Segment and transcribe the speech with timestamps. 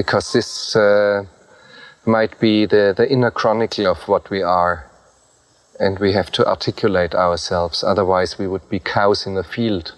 [0.00, 1.22] because this uh,
[2.06, 4.86] might be the, the inner chronicle of what we are.
[5.78, 9.92] And we have to articulate ourselves, otherwise, we would be cows in a field.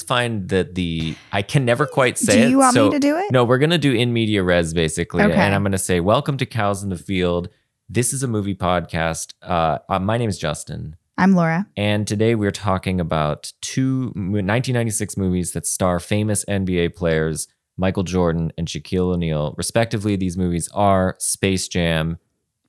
[0.00, 2.50] Always find that the I can never quite say Do it.
[2.50, 3.30] you want me to do it?
[3.32, 5.34] No, we're gonna do in media res basically, Okay.
[5.34, 7.48] and I'm gonna say, "Welcome to Cows in the Field."
[7.88, 9.34] This is a movie podcast.
[9.42, 11.66] Uh, uh, my name is Justin, I'm Laura.
[11.76, 18.52] and today we're talking about two 1996 movies that star famous NBA players Michael Jordan
[18.58, 20.14] and Shaquille O'Neal, respectively.
[20.16, 22.18] These movies are Space Jam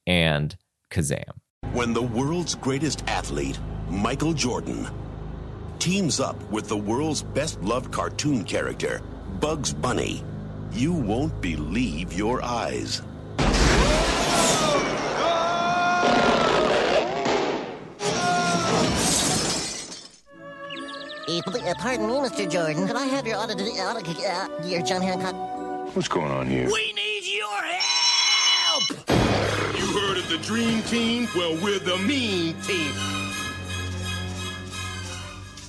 [0.08, 0.56] and
[0.90, 1.34] Kazam.
[1.74, 4.88] When the world's greatest athlete, Michael Jordan,
[5.82, 9.02] teams up with the world's best loved cartoon character,
[9.40, 10.24] Bugs Bunny,
[10.72, 13.02] you won't believe your eyes.
[21.28, 22.48] Uh, uh, pardon me, Mr.
[22.48, 22.86] Jordan.
[22.86, 25.34] Could I have your auto, auto uh, your John Hancock?
[25.96, 26.68] What's going on here?
[26.68, 28.90] We need your help!
[29.80, 31.28] You heard of the Dream Team?
[31.36, 33.21] Well, we're the Mean Team.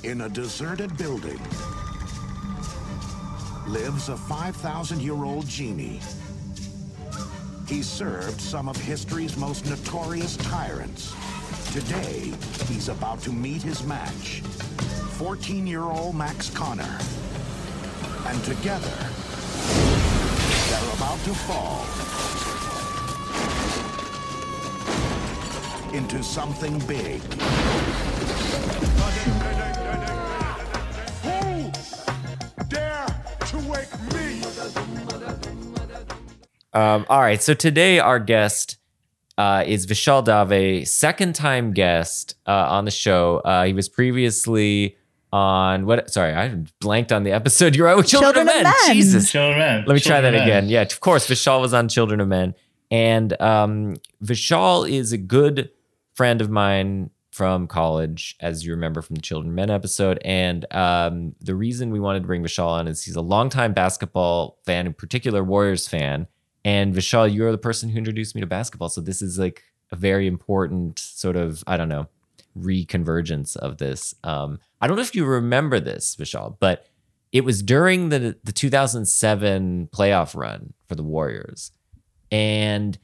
[0.04, 1.40] In a deserted building
[3.68, 6.00] lives a 5,000 year old genie.
[7.68, 11.14] He served some of history's most notorious tyrants.
[11.72, 12.32] Today,
[12.66, 14.40] he's about to meet his match
[15.18, 16.98] 14 year old Max Connor.
[18.26, 18.96] And together,
[20.68, 21.86] they're about to fall
[25.94, 27.20] into something big.
[33.72, 34.42] Wake me?
[36.74, 37.42] Um, all right.
[37.42, 38.78] So today our guest
[39.36, 43.38] uh, is Vishal Dave, second time guest uh, on the show.
[43.44, 44.96] Uh, he was previously
[45.32, 46.10] on what?
[46.10, 47.74] Sorry, I blanked on the episode.
[47.76, 48.74] You're right with Children, Children of of Men.
[48.86, 48.94] Men.
[48.96, 49.30] Jesus.
[49.30, 49.84] Children of Men.
[49.86, 50.58] Let me try that Children of Men.
[50.64, 50.68] again.
[50.70, 51.26] Yeah, of course.
[51.28, 52.54] Vishal was on Children of Men.
[52.90, 55.70] And um, Vishal is a good
[56.14, 60.18] friend of mine from college, as you remember from the Children Men episode.
[60.24, 64.58] And um, the reason we wanted to bring Vishal on is he's a longtime basketball
[64.64, 66.28] fan, in particular Warriors fan.
[66.64, 68.90] And Vishal, you're the person who introduced me to basketball.
[68.90, 72.06] So this is like a very important sort of, I don't know,
[72.56, 74.14] reconvergence of this.
[74.22, 76.86] Um, I don't know if you remember this, Vishal, but
[77.32, 81.72] it was during the the 2007 playoff run for the Warriors.
[82.30, 82.98] And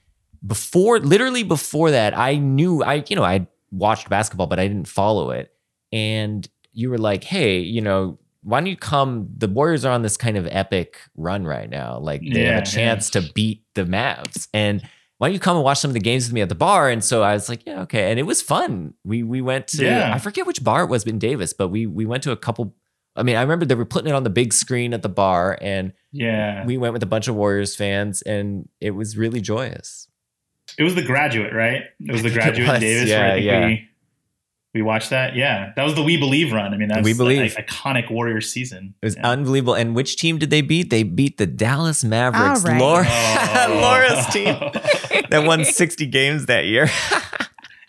[0.46, 4.88] before literally before that, I knew I you know, I watched basketball but I didn't
[4.88, 5.52] follow it.
[5.92, 10.02] And you were like, "Hey, you know, why don't you come the Warriors are on
[10.02, 11.98] this kind of epic run right now.
[11.98, 14.82] Like they Yeah, have a chance to beat the Mavs." And
[15.18, 16.88] why don't you come and watch some of the games with me at the bar?
[16.88, 18.08] And so I was like, yeah, okay.
[18.12, 18.94] And it was fun.
[19.04, 20.14] We we went to Yeah.
[20.14, 22.74] I forget which bar it was in Davis, but we we went to a couple
[23.16, 25.58] I mean, I remember they were putting it on the big screen at the bar,
[25.60, 26.64] and Yeah.
[26.64, 30.07] we went with a bunch of Warriors fans, and it was really joyous.
[30.76, 31.82] It was the graduate, right?
[32.00, 33.66] It was the I think it graduate was, Davis yeah, where I think yeah.
[33.66, 33.84] we
[34.74, 35.34] we watched that.
[35.34, 35.72] Yeah.
[35.76, 36.74] That was the We Believe run.
[36.74, 37.56] I mean, that's We the Believe.
[37.58, 38.94] i- iconic Warriors season.
[39.02, 39.26] It was Yeah.
[39.30, 39.74] unbelievable.
[39.74, 40.90] And which team did they beat?
[40.90, 42.64] They beat the Dallas Mavericks.
[42.64, 42.80] All right.
[42.80, 43.78] Laura, Oh.
[43.82, 44.54] Laura's team
[45.30, 46.88] that won 60 games that year.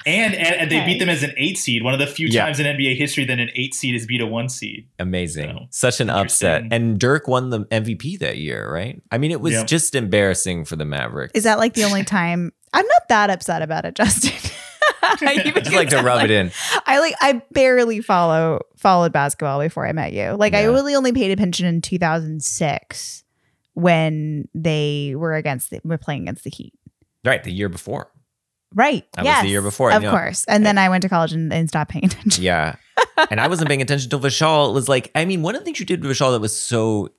[0.05, 0.85] and, and and they Okay.
[0.85, 1.83] beat them as an eight seed.
[1.83, 2.45] One of the few Yeah.
[2.45, 4.87] times in NBA history that an eight seed is beat a one seed.
[4.97, 5.49] Amazing.
[5.49, 6.63] So, Such an upset.
[6.71, 9.01] And Dirk won the MVP that year, right?
[9.11, 9.67] I mean, it was Yep.
[9.67, 11.33] just embarrassing for the Mavericks.
[11.35, 12.53] Is that like the only time?
[12.73, 14.51] I'm not that upset about it, Justin.
[15.01, 16.51] I just like to rub it in.
[16.85, 20.31] I like I barely follow followed basketball before I met you.
[20.31, 23.23] Like I really only paid attention in 2006
[23.73, 26.73] when they were against the, were playing against the Heat.
[27.23, 28.11] Right, the year before.
[28.75, 29.05] Right.
[29.13, 30.11] That was yes, the year before, Of yeah.
[30.11, 30.45] course.
[30.45, 32.43] And then I went to college and, and stopped paying attention.
[32.43, 32.75] Yeah.
[33.31, 35.79] and I wasn't paying attention until Vishal was like, I mean, one of the things
[35.79, 37.09] you did with Vishal that was so,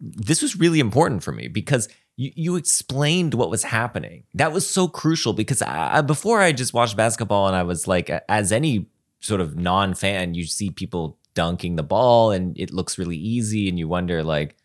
[0.00, 4.24] this was really important for me because you, you explained what was happening.
[4.34, 8.10] That was so crucial because I, before I just watched basketball and I was like,
[8.28, 8.86] as any
[9.20, 13.68] sort of non fan, you see people dunking the ball and it looks really easy
[13.68, 14.56] and you wonder, like,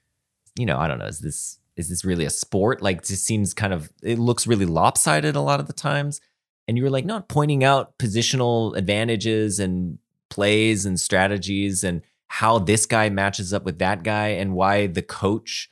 [0.57, 1.57] you know, I don't know, is this.
[1.77, 2.81] Is this really a sport?
[2.81, 6.19] Like, just seems kind of, it looks really lopsided a lot of the times.
[6.67, 9.97] And you were like, not pointing out positional advantages and
[10.29, 15.01] plays and strategies and how this guy matches up with that guy and why the
[15.01, 15.69] coach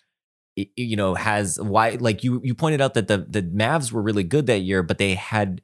[0.75, 4.23] you know has why like you you pointed out that the the Mavs were really
[4.23, 5.61] good that year but they had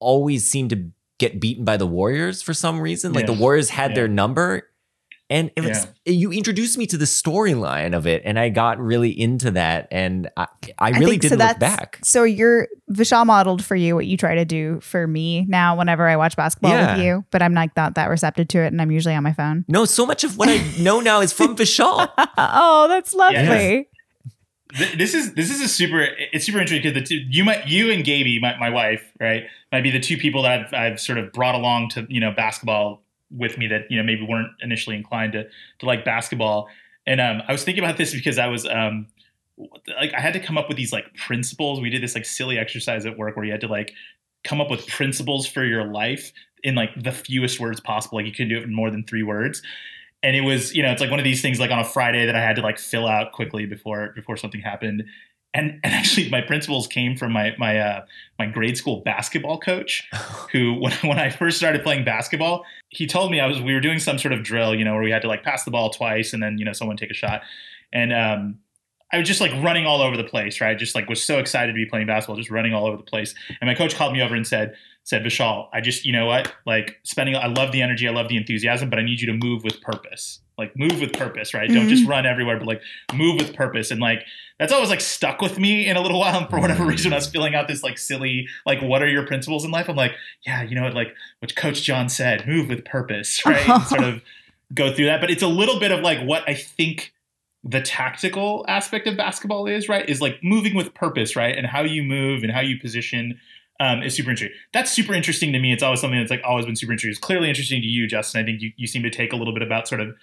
[0.00, 3.34] always seemed to get beaten by the Warriors for some reason like Yeah.
[3.34, 3.94] the Warriors had Yeah.
[3.96, 4.62] their number
[5.30, 9.10] And it was, you introduced me to the storyline of it, and I got really
[9.10, 9.86] into that.
[9.90, 10.46] And I,
[10.78, 11.98] I really think so didn't look that's- back.
[12.02, 16.08] So you're Vishal modeled for you what you try to do for me now whenever
[16.08, 16.96] I watch basketball Yeah.
[16.96, 19.34] with you, but I'm like not that receptive to it and I'm usually on my
[19.34, 19.66] phone.
[19.68, 22.08] No, so much of what I know now is from Vishal.
[22.38, 23.86] oh, that's lovely.
[24.76, 27.66] Th- this is this is a super it's super interesting because the two you might
[27.66, 31.00] you and Gaby my, my wife right might be the two people that I've, I've
[31.00, 34.50] sort of brought along to you know basketball with me that you know maybe weren't
[34.60, 35.44] initially inclined to
[35.78, 36.68] to like basketball.
[37.06, 39.06] And um, I was thinking about this because I was um
[39.98, 41.80] like I had to come up with these like principles.
[41.80, 43.92] We did this like silly exercise at work where you had to like
[44.44, 46.32] come up with principles for your life
[46.62, 48.18] in like the fewest words possible.
[48.18, 49.62] Like you couldn't do it in more than three words
[50.22, 52.26] and it was you know it's like one of these things like on a friday
[52.26, 55.04] that i had to like fill out quickly before before something happened
[55.54, 58.04] and and actually my principles came from my my uh
[58.38, 60.08] my grade school basketball coach
[60.52, 63.80] who when, when i first started playing basketball he told me i was we were
[63.80, 65.90] doing some sort of drill you know where we had to like pass the ball
[65.90, 67.42] twice and then you know someone take a shot
[67.92, 68.58] and um
[69.10, 70.76] I was just like running all over the place, right?
[70.76, 73.34] Just like was so excited to be playing basketball, just running all over the place.
[73.60, 74.74] And my coach called me over and said,
[75.08, 76.52] said, Vishal, I just, you know what?
[76.66, 79.32] Like spending, I love the energy, I love the enthusiasm, but I need you to
[79.32, 80.40] move with purpose.
[80.58, 81.66] Like move with purpose, right?
[81.66, 82.10] Don't just mm-hmm.
[82.10, 82.82] run everywhere, but like
[83.14, 83.90] move with purpose.
[83.90, 84.26] And like
[84.58, 86.36] that's always like stuck with me in a little while.
[86.36, 86.90] And for whatever mm-hmm.
[86.90, 89.88] reason, I was filling out this like silly, like, what are your principles in life?
[89.88, 90.12] I'm like,
[90.46, 90.92] yeah, you know what?
[90.92, 93.66] Like what Coach John said, move with purpose, right?
[93.66, 94.20] And sort of
[94.74, 95.22] go through that.
[95.22, 97.14] But it's a little bit of like what I think
[97.64, 100.06] the tactical aspect of basketball is, right?
[100.06, 101.56] Is like moving with purpose, right?
[101.56, 103.40] And how you move and how you position
[103.80, 104.58] um, is super interesting.
[104.72, 105.72] That's super interesting to me.
[105.72, 107.10] It's always something that's like always been super interesting.
[107.10, 108.40] It's clearly interesting to you, Justin.
[108.40, 110.14] I think you, you seem to take a little bit about sort of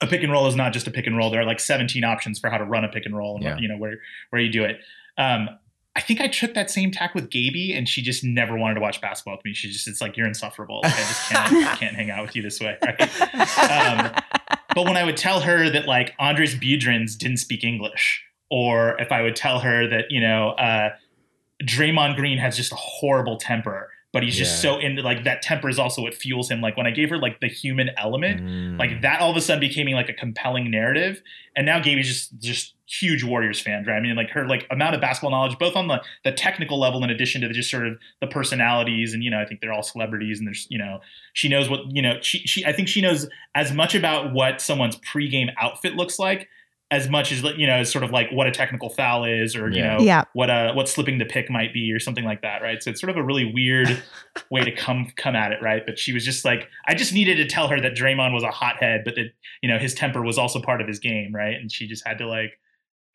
[0.00, 1.30] a pick and roll is not just a pick and roll.
[1.30, 3.58] There are like 17 options for how to run a pick and roll and Yeah.
[3.58, 3.94] you know where
[4.30, 4.80] where you do it.
[5.16, 5.48] Um,
[5.96, 8.80] I think I took that same tack with Gaby, and she just never wanted to
[8.80, 9.52] watch basketball with me.
[9.52, 10.80] She just it's like you're insufferable.
[10.84, 11.50] Like, I just can't
[11.80, 12.76] can't hang out with you this way.
[12.80, 13.00] Right?
[13.58, 14.12] Um,
[14.76, 19.10] but when I would tell her that like Andris Biedrins didn't speak English, or if
[19.10, 20.90] I would tell her that you know uh,
[21.62, 24.72] Draymond Green has just a horrible temper, but he's just Yeah.
[24.72, 26.60] so into like that temper is also what fuels him.
[26.60, 28.78] Like when I gave her like the human element, Mm.
[28.78, 31.20] like that all of a sudden became like a compelling narrative.
[31.56, 33.96] And now Gaby's just just huge Warriors fan, right?
[33.96, 37.02] I mean, like her like amount of basketball knowledge, both on the the technical level,
[37.04, 39.72] in addition to the, just sort of the personalities, and you know, I think they're
[39.72, 41.00] all celebrities, and there's you know,
[41.34, 44.60] she knows what you know, she she I think she knows as much about what
[44.60, 46.48] someone's pregame outfit looks like
[46.90, 49.68] as much as you know, as sort of like what a technical foul is, or
[49.70, 49.96] you Yeah.
[49.98, 50.24] know, Yeah.
[50.32, 52.82] what uh what slipping the pick might be, or something like that, right?
[52.82, 54.02] So it's sort of a really weird
[54.50, 55.82] way to come come at it, right?
[55.84, 58.50] But she was just like, I just needed to tell her that Draymond was a
[58.50, 59.32] hothead, but that
[59.62, 61.54] you know his temper was also part of his game, right?
[61.56, 62.52] And she just had to like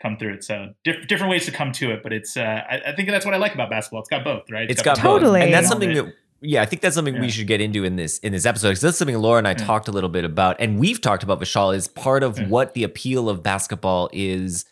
[0.02, 0.44] come through it.
[0.44, 3.26] So diff- different ways to come to it, but it's uh, I, I think that's
[3.26, 4.02] what I like about basketball.
[4.02, 4.70] It's got both, right?
[4.70, 5.04] It's got both.
[5.04, 5.20] both.
[5.22, 5.42] Totally.
[5.42, 7.22] and that's something that yeah, I think that's something Yeah.
[7.22, 9.54] we should get into in this in this episode because that's something Laura and I
[9.54, 12.84] talked a little bit about, and we've talked about Vishal is part of what the
[12.84, 14.66] appeal of basketball is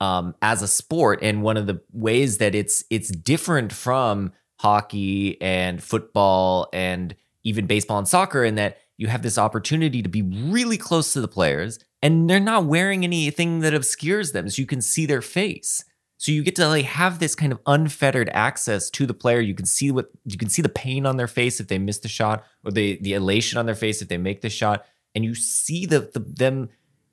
[0.00, 5.40] um, as a sport, and one of the ways that it's it's different from hockey
[5.40, 10.22] and football and even baseball and soccer in that you have this opportunity to be
[10.22, 14.66] really close to the players and they're not wearing anything that obscures them so you
[14.66, 15.84] can see their face
[16.16, 19.40] so you get to like have this kind of unfettered access to the player.
[19.40, 21.98] You can see what you can see the pain on their face if they miss
[21.98, 24.86] the shot or the the elation on their face if they make the shot.
[25.14, 26.70] And you see the, the them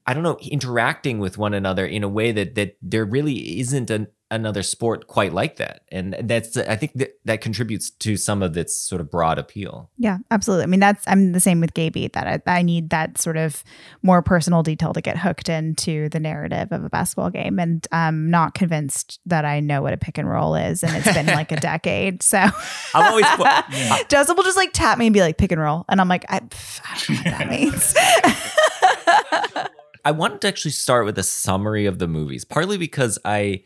[0.07, 3.89] i don't know interacting with one another in a way that that there really isn't
[3.89, 8.41] an, another sport quite like that and that's i think that that contributes to some
[8.41, 10.63] of its sort of broad appeal Yeah, absolutely.
[10.63, 13.63] I mean, that's I'm the same with Gaby that I, I need that sort of
[14.01, 18.31] more personal detail to get hooked into the narrative of a basketball game, and I'm
[18.31, 21.51] not convinced that I know what a pick and roll is, and it's been like
[21.51, 22.23] a decade.
[22.23, 23.25] So i'm always
[24.09, 26.25] Justin will just like tap me and be like pick and roll, and I'm like
[26.29, 27.49] I, I don't know what that
[29.67, 29.71] means.
[30.05, 33.63] I wanted to actually start with a summary of the movies, partly because I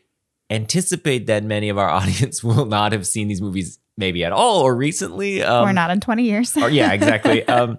[0.50, 4.62] anticipate that many of our audience will not have seen these movies maybe at all
[4.62, 5.42] or recently.
[5.42, 6.56] Um, We're not in 20 years.
[6.58, 7.44] or- yeah, exactly.
[7.48, 7.78] um,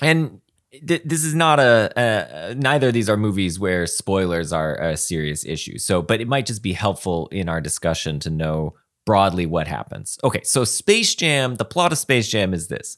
[0.00, 0.40] and
[0.86, 4.96] th- this is not a, a neither of these are movies where spoilers are a
[4.96, 5.78] serious issue.
[5.78, 10.18] So, but it might just be helpful in our discussion to know broadly what happens.
[10.22, 12.96] Okay, so Space Jam, the plot of Space Jam is this: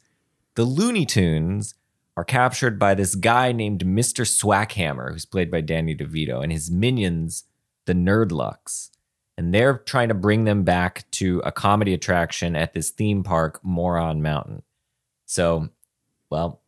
[0.56, 1.74] the Looney Tunes
[2.16, 4.26] are captured by this guy named Mr.
[4.26, 7.44] Swackhammer, who's played by Danny DeVito, and his minions,
[7.86, 8.90] the Nerdlucks.
[9.38, 13.60] And they're trying to bring them back to a comedy attraction at this theme park,
[13.62, 14.62] Moron Mountain.
[15.24, 15.70] So,
[16.28, 16.60] well,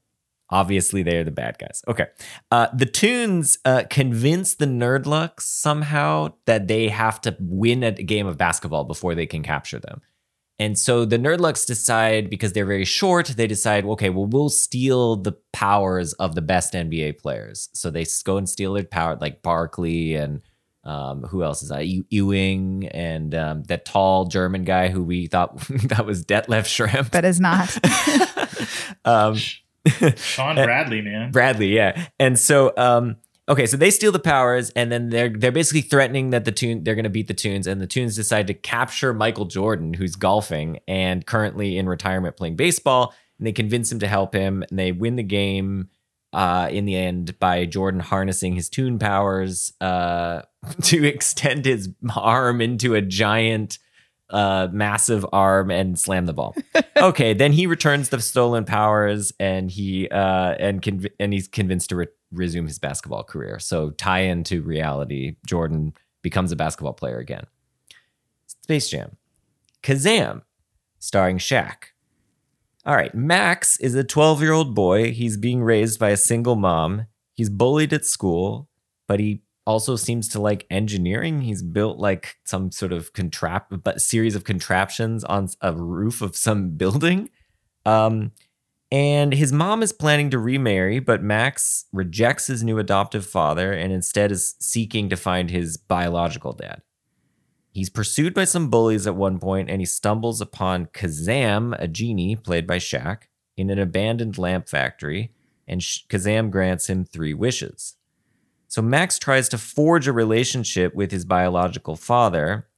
[0.49, 1.83] obviously they're the bad guys.
[1.87, 2.07] Okay.
[2.51, 8.27] Uh, the Tunes uh, convince the Nerdlucks somehow that they have to win a game
[8.27, 10.01] of basketball before they can capture them.
[10.59, 15.17] And so the Nerdlucks decide, because they're very short, they decide, okay, well, we'll steal
[15.17, 17.69] the powers of the best NBA players.
[17.73, 20.43] So they s- go and steal their power, like Barkley and
[20.85, 21.87] um, who else is that?
[21.87, 25.59] Ew- Ewing and um, that tall German guy who we thought
[25.89, 27.11] that was Detlef Schrempf.
[27.11, 27.77] but is not.
[29.05, 29.37] um,
[30.17, 31.31] Shawn Bradley, man.
[31.31, 32.07] Bradley, yeah.
[32.19, 33.17] And so, um,
[33.49, 36.85] okay, so they steal the powers, and then they're they're basically threatening that the tune
[36.85, 40.17] they're going to beat the Tunes, and the Tunes decide to capture Michael Jordan, who's
[40.17, 44.79] golfing and currently in retirement playing baseball, and they convince him to help him, and
[44.79, 45.89] they win the game.
[46.33, 50.43] Uh, in the end, by Jordan harnessing his tune powers uh,
[50.83, 53.79] to extend his arm into a giant,
[54.31, 56.57] uh, massive arm and slam the ball
[56.97, 61.91] okay, then he returns the stolen powers and he uh and conv- and he's convinced
[61.91, 63.59] to re- resume his basketball career.
[63.59, 67.47] So tie into reality, Jordan becomes a basketball player again.
[68.47, 69.17] Space Jam.
[69.83, 70.43] Kazam,
[70.99, 71.93] starring Shaq.
[72.87, 75.13] All right, Max is a 12-year-old boy.
[75.13, 77.07] He's being raised by a single mom.
[77.35, 78.69] He's bullied at school,
[79.07, 81.43] but he also seems to like engineering.
[81.43, 86.37] He's built like some sort of contrap but series of contraptions on a roof of
[86.37, 87.31] some building.
[87.87, 88.33] Um,
[88.95, 93.93] and his mom is planning to remarry, but Max rejects his new adoptive father and
[93.93, 96.81] instead is seeking to find his biological dad.
[97.73, 102.37] He's pursued by some bullies at one point and he stumbles upon Kazam, a genie
[102.37, 103.23] played by Shaq,
[103.57, 105.33] in an abandoned lamp factory,
[105.67, 107.97] and Kazam grants him three wishes.
[108.69, 112.69] So Max tries to forge a relationship with his biological father,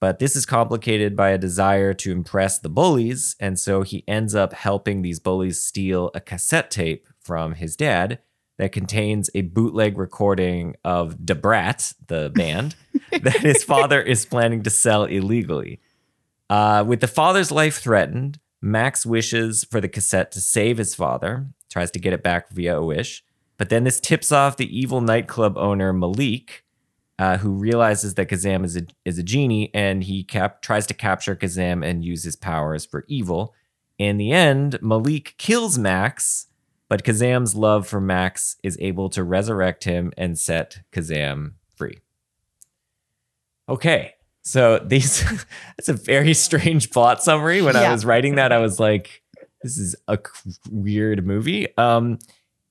[0.00, 4.34] but this is complicated by a desire to impress the bullies, and so he ends
[4.34, 8.18] up helping these bullies steal a cassette tape from his dad
[8.58, 12.74] that contains a bootleg recording of Debrat, the band,
[13.10, 15.80] that his father is planning to sell illegally.
[16.48, 21.48] Uh, with the father's life threatened, Max wishes for the cassette to save his father,
[21.70, 23.24] tries to get it back via a wish.
[23.58, 26.64] But then this tips off the evil nightclub owner Malik,
[27.18, 30.94] uh, who realizes that Kazam is a, is a genie and he cap- tries to
[30.94, 33.54] capture Kazam and use his powers for evil.
[33.98, 36.48] In the end, Malik kills Max,
[36.88, 42.00] but Kazam's love for Max is able to resurrect him and set Kazam free.
[43.68, 45.24] Okay, so these
[45.76, 47.62] that's a very strange plot summary.
[47.62, 49.22] When I was writing that, I was like,
[49.62, 50.18] "This is a
[50.70, 52.18] weird movie." Um,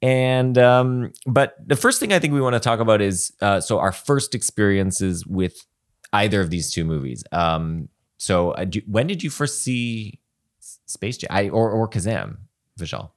[0.02, 3.60] and um, but the first thing I think we want to talk about is uh,
[3.62, 5.66] so our first experiences with
[6.14, 7.24] either of these two movies.
[7.32, 10.20] Um, so uh, do, when did you first see
[10.60, 12.38] Space Jam I, or or Kazam,
[12.80, 13.12] Vishal?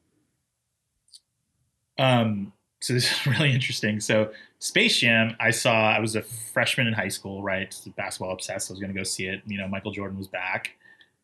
[1.99, 4.01] Um, so this is really interesting.
[4.01, 5.91] So Space Jam, I saw.
[5.91, 7.75] I was a freshman in high school, right?
[7.97, 8.71] Basketball obsessed.
[8.71, 9.43] I was going to go see it.
[9.47, 10.71] You know, Michael Jordan was back.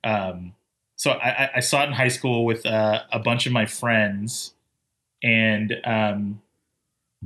[0.02, 0.54] Um,
[0.96, 3.66] so I, I- I saw it in high school with uh, a bunch of my
[3.66, 4.53] friends,
[5.24, 6.42] and um,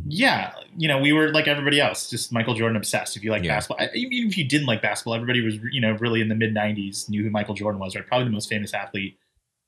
[0.07, 3.17] yeah, you know, we were like everybody else, just Michael Jordan obsessed.
[3.17, 3.57] If you like Yeah.
[3.57, 6.37] basketball, I, even if you didn't like basketball, everybody was, you know, really in the
[6.37, 8.07] mid '90s knew who Michael Jordan was, right?
[8.07, 9.19] Probably the most famous athlete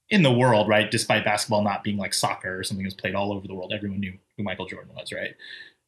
[0.09, 0.91] in the world, right?
[0.91, 4.01] Despite basketball not being like soccer or something that's played all over the world, everyone
[4.01, 5.35] knew who Michael Jordan was, right?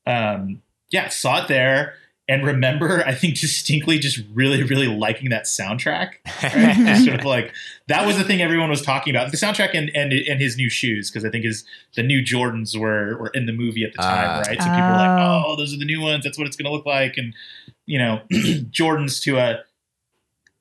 [0.06, 1.94] Um, yeah, saw it there
[2.32, 6.14] and remember, I think distinctly just really, really liking that soundtrack.
[6.42, 6.76] Right?
[6.76, 7.52] just sort of like
[7.88, 9.30] that was the thing everyone was talking about.
[9.30, 12.76] The soundtrack and and, and his new shoes, because I think his the new Jordans
[12.78, 14.38] were were in the movie at the time, Ah.
[14.40, 14.58] right?
[14.60, 15.44] So people were like, Oh.
[15.46, 16.24] oh, those are the new ones.
[16.24, 17.16] That's what it's gonna look like.
[17.16, 17.34] And
[17.86, 19.60] you know, Jordans to a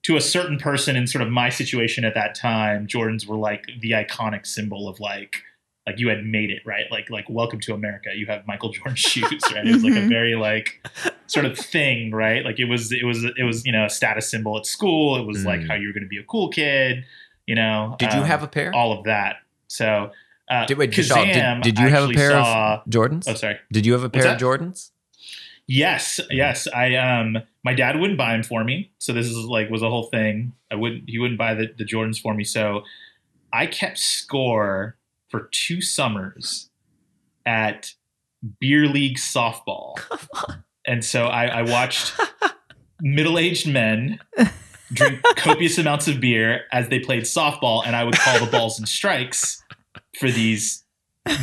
[0.04, 3.66] to a certain person in sort of my situation at that time, Jordans were like
[3.82, 5.44] the iconic symbol of like
[5.88, 6.86] like you had made it, right?
[6.92, 8.10] Like like welcome to America.
[8.16, 9.66] You have Michael Jordan shoes, right?
[9.66, 10.10] It was like a Mhm.
[10.10, 10.86] very like
[11.28, 12.44] sort of thing, right?
[12.46, 15.18] Like it was it was it was, you know, a status symbol at school.
[15.18, 15.68] It was like Mm.
[15.68, 17.04] how you were gonna be a cool kid,
[17.48, 17.96] you know.
[18.00, 18.74] Did you um, have a pair?
[18.76, 19.38] all of that?
[19.68, 20.12] So
[20.50, 23.24] uh Did, wait, Kazam did, did you have a pair saw, of Jordans?
[23.28, 23.58] Oh sorry.
[23.72, 24.38] Did you have a pair of?
[24.40, 24.92] Jordans?
[25.68, 26.68] Yes, yes.
[26.68, 28.92] I um my dad wouldn't buy them for me.
[29.00, 30.54] So this is like was a whole thing.
[30.70, 32.44] I wouldn't he wouldn't buy the, the Jordans for me.
[32.44, 32.84] So
[33.54, 34.98] I kept score
[35.32, 36.70] for two summers
[37.46, 37.94] at
[38.60, 40.00] beer league softball.
[40.86, 42.14] and so I, I watched
[43.02, 44.20] middle-aged men
[44.94, 48.78] drink copious amounts of beer as they played softball, and I would call the balls
[48.78, 49.64] and strikes
[50.20, 50.84] for these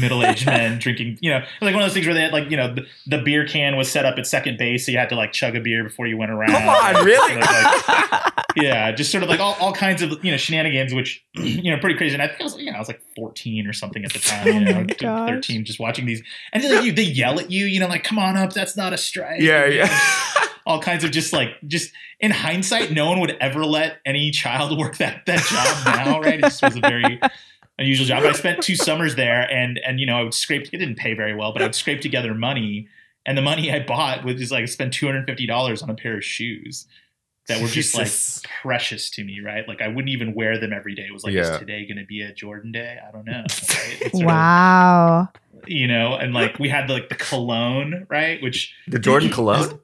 [0.01, 1.19] middle-aged men drinking.
[1.21, 3.19] You know, like one of those things where they had like you know the, the
[3.19, 5.61] beer can was set up at second base, so you had to like chug a
[5.61, 6.51] beer before you went around.
[6.51, 7.37] Come on, really?
[7.37, 11.71] Like- yeah, just sort of like all, all kinds of you know shenanigans, which you
[11.71, 12.15] know pretty crazy.
[12.15, 14.19] And I think I was you know I was like 14 or something at the
[14.19, 15.31] time, oh you Oh know, my gosh.
[15.31, 18.05] 13, just watching these, and then like, you, they yell at you, you know, like
[18.05, 19.41] come on up, that's not a strike.
[19.41, 19.99] yeah, yeah.
[20.67, 24.77] all kinds of just like just in hindsight, no one would ever let any child
[24.79, 26.35] work that that job now, right?
[26.39, 27.21] It just was a very
[27.79, 28.25] unusual job.
[28.25, 30.69] I spent two summers there, and and you know I would scrape.
[30.73, 32.89] It didn't pay very well, but I would scrape together money,
[33.27, 35.91] and the money I bought was just like I spent two hundred fifty dollars on
[35.91, 36.87] a pair of shoes
[37.49, 38.45] that were just Jesus.
[38.45, 39.67] like precious to me, right?
[39.67, 41.05] Like I wouldn't even wear them every day.
[41.05, 41.55] It was like, Yeah.
[41.55, 42.99] is today going to be a Jordan day?
[43.07, 43.39] I don't know.
[43.49, 43.99] Right?
[44.03, 45.29] It's sort of- Wow.
[45.67, 48.43] you know, and like we had like the cologne, right?
[48.43, 49.81] Which The Jordan cologne?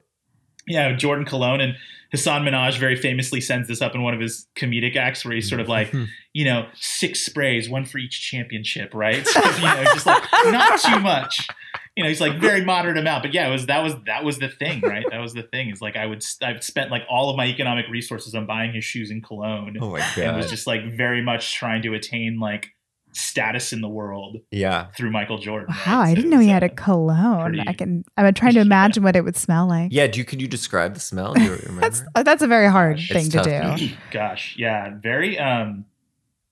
[0.67, 1.75] yeah, Jordan Cologne and
[2.11, 5.49] Hasan Minhaj very famously sends this up in one of his comedic acts where he's
[5.49, 6.05] sort of like, hmm.
[6.33, 9.25] you know, six sprays, one for each championship, right?
[9.25, 11.47] So, you know, just like not too much.
[11.95, 14.39] You know, he's like very moderate amount, but yeah, it was that was that was
[14.39, 15.05] the thing, right?
[15.09, 15.69] That was the thing.
[15.69, 18.83] Is like I would I've spent like all of my economic resources on buying his
[18.83, 22.74] shoes in cologne, Oh my and was just like very much trying to attain like
[23.15, 24.87] status in the world Yeah.
[24.97, 25.67] through Michael Jordan.
[25.85, 26.07] Wow, right?
[26.07, 27.59] I So didn't know was, he had a cologne.
[27.67, 29.91] I can I'm trying to imagine what it would smell like.
[29.91, 31.33] Yeah, do you could you describe the smell?
[31.37, 31.81] You remember?
[31.81, 33.79] That's uh, that's a very hard It's thing to tough.
[33.79, 33.89] do.
[34.11, 35.39] Gosh, yeah, very.
[35.39, 35.85] Um,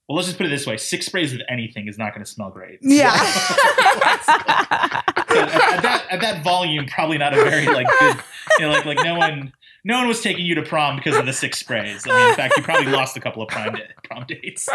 [0.07, 2.29] well, let's just put it this way: six sprays of anything is not going to
[2.29, 2.79] smell great.
[2.81, 3.11] Yeah.
[4.25, 8.17] So, at, at that at that volume, probably not a very like good.
[8.59, 9.51] You know, like like no one
[9.83, 12.03] no one was taking you to prom because of the six sprays.
[12.07, 14.69] I mean, in fact, you probably lost a couple of prom da- prom dates.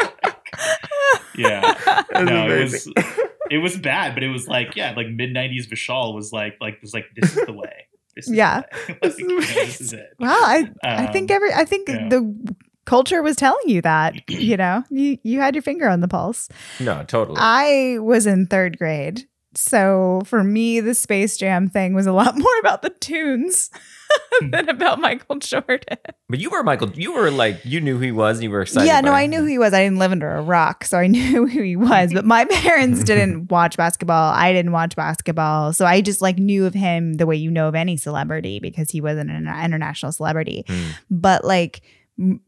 [1.36, 1.74] yeah,
[2.14, 2.88] no, it was
[3.50, 6.80] it was bad, but it was like yeah, like mid '90s Vishal was like like
[6.82, 7.86] was like this is the way.
[8.16, 8.62] This is Yeah.
[8.86, 8.98] the way.
[9.02, 10.14] Like, you know, this is it.
[10.18, 12.08] Well, I I think Um, every I think yeah.
[12.08, 14.14] the culture was telling you that.
[14.28, 16.48] You know, you you had your finger on the pulse.
[16.80, 17.38] no, totally.
[17.40, 19.26] I was in third grade.
[19.54, 23.70] So for me, the Space Jam thing was a lot more about the tunes
[24.50, 25.98] than about Michael Jordan.
[26.28, 26.90] but you were Michael.
[26.92, 28.38] You were like you knew who he was.
[28.38, 28.86] and You were excited.
[28.86, 29.72] yeah, no, by I knew who he was.
[29.74, 32.12] I didn't live under a rock, so I knew who he was.
[32.12, 34.32] But my parents didn't watch basketball.
[34.32, 37.68] I didn't watch basketball, so I just like knew of him the way you know
[37.68, 40.64] of any celebrity because he wasn't an international celebrity.
[40.68, 40.88] Hmm.
[41.10, 41.82] But like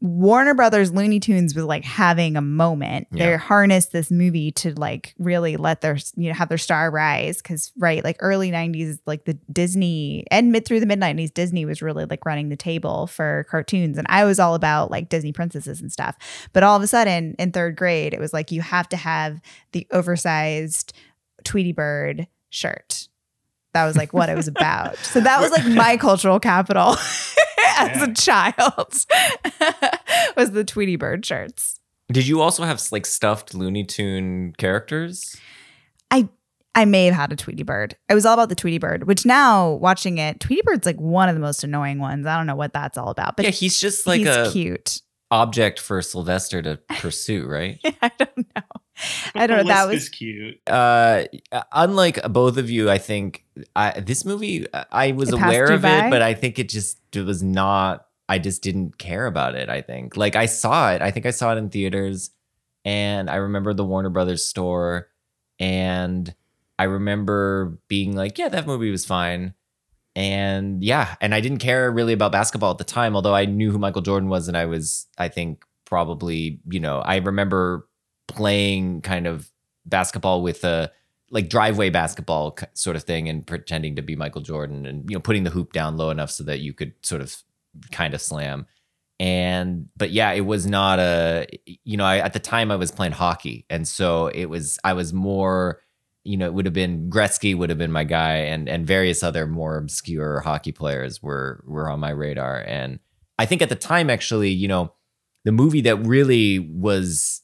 [0.01, 3.07] Warner Brothers Looney Tunes was like having a moment.
[3.11, 7.37] They harnessed this movie to like really let their you know have their star rise
[7.37, 11.63] because right like early '90s like the Disney and mid through the mid '90s Disney
[11.63, 15.31] was really like running the table for cartoons and I was all about like Disney
[15.31, 16.17] princesses and stuff.
[16.51, 19.39] But all of a sudden in third grade it was like you have to have
[19.71, 20.91] the oversized
[21.45, 23.07] Tweety Bird shirt.
[23.73, 24.97] That was like what it was about.
[24.97, 26.95] So that was like my cultural capital
[27.77, 28.55] as a child
[30.37, 31.79] was the Tweety Bird shirts.
[32.11, 35.37] Did you also have like stuffed Looney Tune characters?
[36.09, 36.27] I
[36.75, 37.95] I may have had a Tweety Bird.
[38.09, 41.29] It was all about the Tweety Bird, which now watching it, Tweety Bird's like one
[41.29, 42.25] of the most annoying ones.
[42.25, 45.01] I don't know what that's all about, but yeah, he's just like he's a cute.
[45.31, 47.79] object for Sylvester to pursue, right?
[48.01, 48.61] I don't know.
[49.35, 49.73] I don't know.
[49.73, 50.59] That was cute.
[50.67, 51.23] uh
[51.71, 56.07] unlike both of you i think I, this movie i was It aware of by?
[56.07, 59.69] it but i think it just it was not i just didn't care about it
[59.69, 62.31] i think like i saw it i think i saw it in theaters
[62.85, 65.07] and i remember the warner brothers store
[65.59, 66.33] and
[66.79, 69.53] i remember being like yeah that movie was fine
[70.15, 73.71] and yeah and i didn't care really about basketball at the time although i knew
[73.71, 77.87] who michael jordan was and i was i think probably you know i remember
[78.31, 79.51] playing kind of
[79.85, 80.91] basketball with a
[81.31, 85.21] like driveway basketball sort of thing and pretending to be Michael Jordan and you know
[85.21, 87.35] putting the hoop down low enough so that you could sort of
[87.91, 88.67] kind of slam.
[89.19, 92.91] And but yeah it was not a you know I, at the time I was
[92.91, 95.79] playing hockey and so it was I was more
[96.23, 99.23] you know it would have been Gretzky would have been my guy and and various
[99.23, 102.63] other more obscure hockey players were were on my radar.
[102.67, 102.99] And
[103.39, 104.93] I think at the time actually you know
[105.45, 107.40] the movie that really was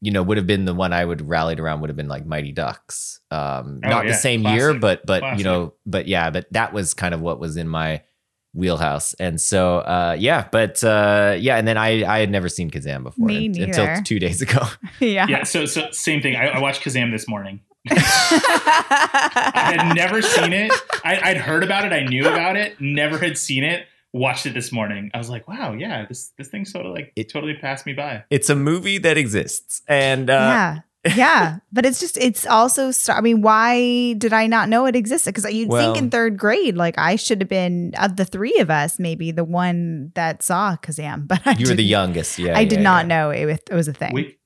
[0.00, 2.24] you know would have been the one I would rallied around would have been like
[2.26, 3.20] Mighty Ducks.
[3.30, 4.16] Um, Oh, not the yeah.
[4.16, 5.38] same year, but but Classic.
[5.38, 8.02] you know, but yeah, but that was kind of what was in my
[8.54, 9.14] wheelhouse.
[9.14, 13.02] And so uh, yeah, but uh, yeah, and then I I had never seen Kazam
[13.04, 14.60] before Me un- until two days ago.
[15.00, 15.26] yeah.
[15.28, 16.36] Yeah, so so same thing.
[16.36, 17.60] I, I watched Kazam this morning.
[17.90, 20.72] I had never seen it.
[21.04, 21.92] I, I'd heard about it.
[21.92, 22.80] I knew about it.
[22.80, 23.86] Never had seen it.
[24.12, 25.10] Watched it this morning.
[25.12, 27.92] I was like, wow, yeah, this this thing sort of like It- totally passed me
[27.92, 28.24] by.
[28.30, 30.78] it's a movie that exists, and uh, yeah.
[31.16, 32.90] yeah, but it's just it's also.
[32.90, 35.34] Star- I mean, why did I not know it existed?
[35.34, 38.56] Because you'd Well- think in third grade, like I should have been of the three
[38.58, 41.26] of us, maybe the one that saw Kazam.
[41.28, 42.38] But I you were the youngest.
[42.38, 43.08] Yeah, I yeah, did not yeah.
[43.08, 44.12] know it was, it was a thing.
[44.14, 44.38] Wik-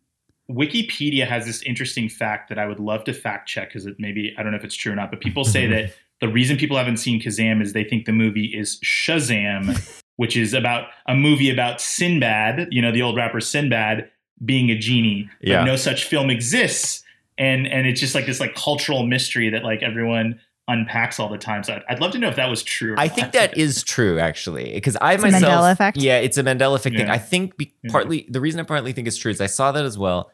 [0.51, 4.35] Wikipedia has this interesting fact that I would love to fact check because it maybe
[4.37, 6.79] I don't know if it's true or not, but people say that the reason people
[6.79, 9.77] haven't seen Kazam is they think the movie is Shazam,
[10.17, 14.09] which is about a movie about Sinbad, you know, the old rapper Sinbad
[14.43, 15.29] being a genie.
[15.41, 15.65] But Yeah.
[15.65, 17.03] no such film exists.
[17.39, 21.39] And and it's just like this like cultural mystery that like everyone unpacks all the
[21.39, 21.65] time.
[21.65, 22.93] So I'd, I'd love to know if that was true.
[22.95, 23.17] or I not.
[23.17, 25.97] think that is true, actually, because I It's a myself, Mandela effect?
[25.97, 27.11] yeah, it's a Mandela effect thing.
[27.11, 27.91] I think be, Yeah.
[27.91, 30.31] partly the reason I partly think it's true is I saw that as well.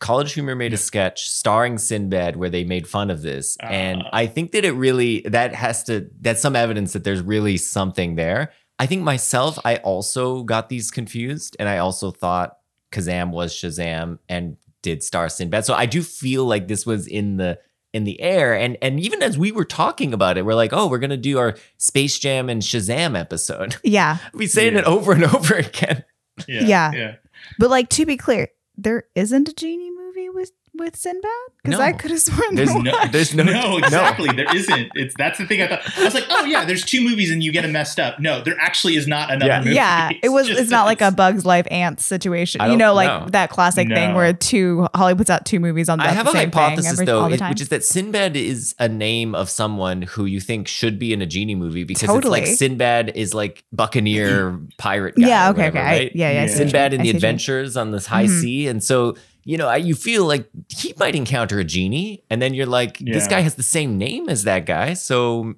[0.00, 4.08] College Humor made a sketch starring Sinbad where they made fun of this, and Ah.
[4.12, 8.16] I think that it really that has to that's some evidence that there's really something
[8.16, 8.50] there.
[8.78, 12.56] I think myself, I also got these confused, and I also thought
[12.92, 15.66] Kazam was Shazam and did star Sinbad.
[15.66, 17.58] So I do feel like this was in the
[17.92, 20.86] in the air, and and even as we were talking about it, we're like, oh,
[20.86, 23.76] we're gonna do our Space Jam and Shazam episode.
[23.84, 24.16] Yeah.
[24.32, 24.78] we saying Yeah.
[24.80, 26.04] it over and over again.
[26.48, 26.62] Yeah.
[26.62, 26.92] Yeah.
[26.92, 27.14] Yeah.
[27.58, 28.48] But like to be clear,
[28.82, 29.90] there isn't a genie
[30.32, 31.28] movie with with Sinbad
[31.64, 31.84] because No.
[31.84, 33.10] I could have sworn There's there no- was.
[33.10, 33.78] there's no- no, no.
[33.78, 34.28] exactly.
[34.34, 34.92] There isn't.
[34.94, 35.80] It's that's the thing I thought.
[35.98, 38.20] I was like, oh yeah, there's two movies and you get them messed up.
[38.20, 39.58] No, there actually is not another Yeah.
[39.62, 39.74] movie.
[39.74, 40.48] Yeah, it was.
[40.48, 41.10] It's not like a.
[41.10, 42.62] Bugs Life ants situation.
[42.70, 43.28] You know, like know.
[43.30, 46.32] that classic thing where two Holly puts out two movies on the I have the
[46.32, 50.24] a hypothesis every, though, it- which is that Sinbad is a name of someone who
[50.24, 52.40] you think should be in a genie movie because Totally.
[52.42, 55.26] it's like Sinbad is like Buccaneer pirate guy.
[55.28, 55.50] yeah.
[55.50, 55.58] Okay.
[55.62, 55.86] whatever, okay.
[55.86, 56.12] I- right?
[56.14, 56.30] yeah.
[56.30, 56.40] Yeah.
[56.42, 56.46] Yeah.
[56.46, 57.16] see what you Sinbad in the see what you mean.
[57.16, 58.40] adventures on this high Mhm.
[58.40, 62.54] sea, and so you know you feel like he might encounter a genie, and then
[62.54, 63.30] you're like, this Yeah.
[63.30, 65.54] guy has the same name as that guy, so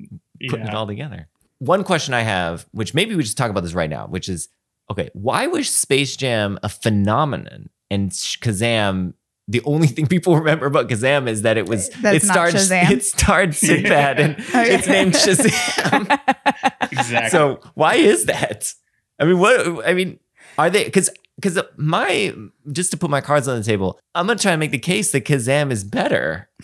[0.49, 1.29] putting it all together.
[1.59, 4.49] One question I have, which maybe we just talk about this right now, which is
[4.91, 9.15] okay, why was Space Jam a phenomenon and Kazam?
[9.49, 12.35] The only thing people remember about Kazam is that it was That it it's not
[12.35, 12.91] starred Shazam?
[12.91, 14.75] it starred Sinbad and Okay.
[14.75, 16.19] it's named Shazam.
[16.93, 17.31] Exactly.
[17.31, 18.75] so why is that?
[19.19, 19.87] I mean, what?
[19.87, 20.19] I mean,
[20.59, 20.85] are they?
[20.85, 22.35] Because because my
[22.73, 25.13] just to put my cards on the table, I'm gonna try and make the case
[25.13, 26.49] that Kazam is better.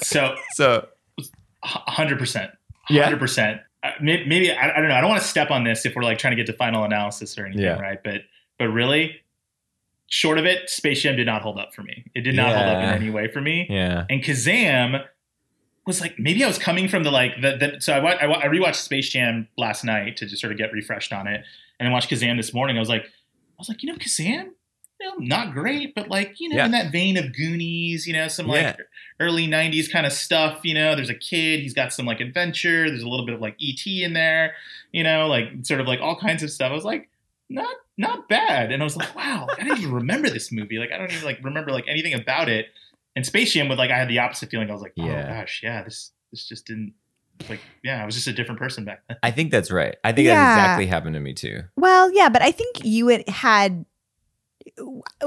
[0.00, 0.88] so So
[1.64, 2.50] hundred percent.
[2.90, 3.04] Yeah.
[3.04, 3.60] Hundred percent.
[3.84, 4.94] Uh, Maybe, I, I don't know.
[4.94, 6.84] I don't want to step on this if we're like trying to get to final
[6.84, 7.78] analysis or anything, Yeah.
[7.80, 7.98] right?
[8.02, 8.22] But
[8.58, 9.16] but really,
[10.08, 12.04] short of it, Space Jam did not hold up for me.
[12.14, 13.66] It did not hold up in any way for me.
[13.68, 15.04] yeah, And Kazam
[15.86, 18.46] was like maybe I was coming from the like the, the so I, I I
[18.46, 21.44] rewatched Space Jam last night to just sort of get refreshed on it,
[21.82, 22.76] and then watched Kazam this morning.
[22.76, 23.08] I was like, I
[23.58, 24.50] was like, you know, Kazam,
[25.00, 26.66] you know, not great, but like you know, Yeah.
[26.66, 28.76] in that vein of Goonies, you know, some like Yeah.
[29.20, 30.60] early '90s kind of stuff.
[30.64, 32.88] You know, there's a kid, he's got some like adventure.
[32.88, 34.54] There's a little bit of like ET in there,
[34.92, 36.70] you know, like sort of like all kinds of stuff.
[36.70, 37.08] I was like,
[37.50, 40.78] not not bad, and I was like, wow, I didn't even remember this movie.
[40.78, 42.66] Like I don't even like remember like anything about it.
[43.14, 44.70] And Space Jam with like I had the opposite feeling.
[44.70, 45.40] I was like, oh Yeah.
[45.40, 46.94] gosh, yeah, this this just didn't
[47.50, 49.16] like yeah, I was just a different person back then.
[49.22, 49.96] I think that's right.
[50.04, 50.34] I think Yeah.
[50.36, 51.62] that exactly happened to me too.
[51.76, 53.84] Well, yeah, but I think you had had.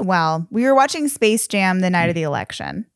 [0.00, 2.86] Well, we were watching Space Jam the night of the election,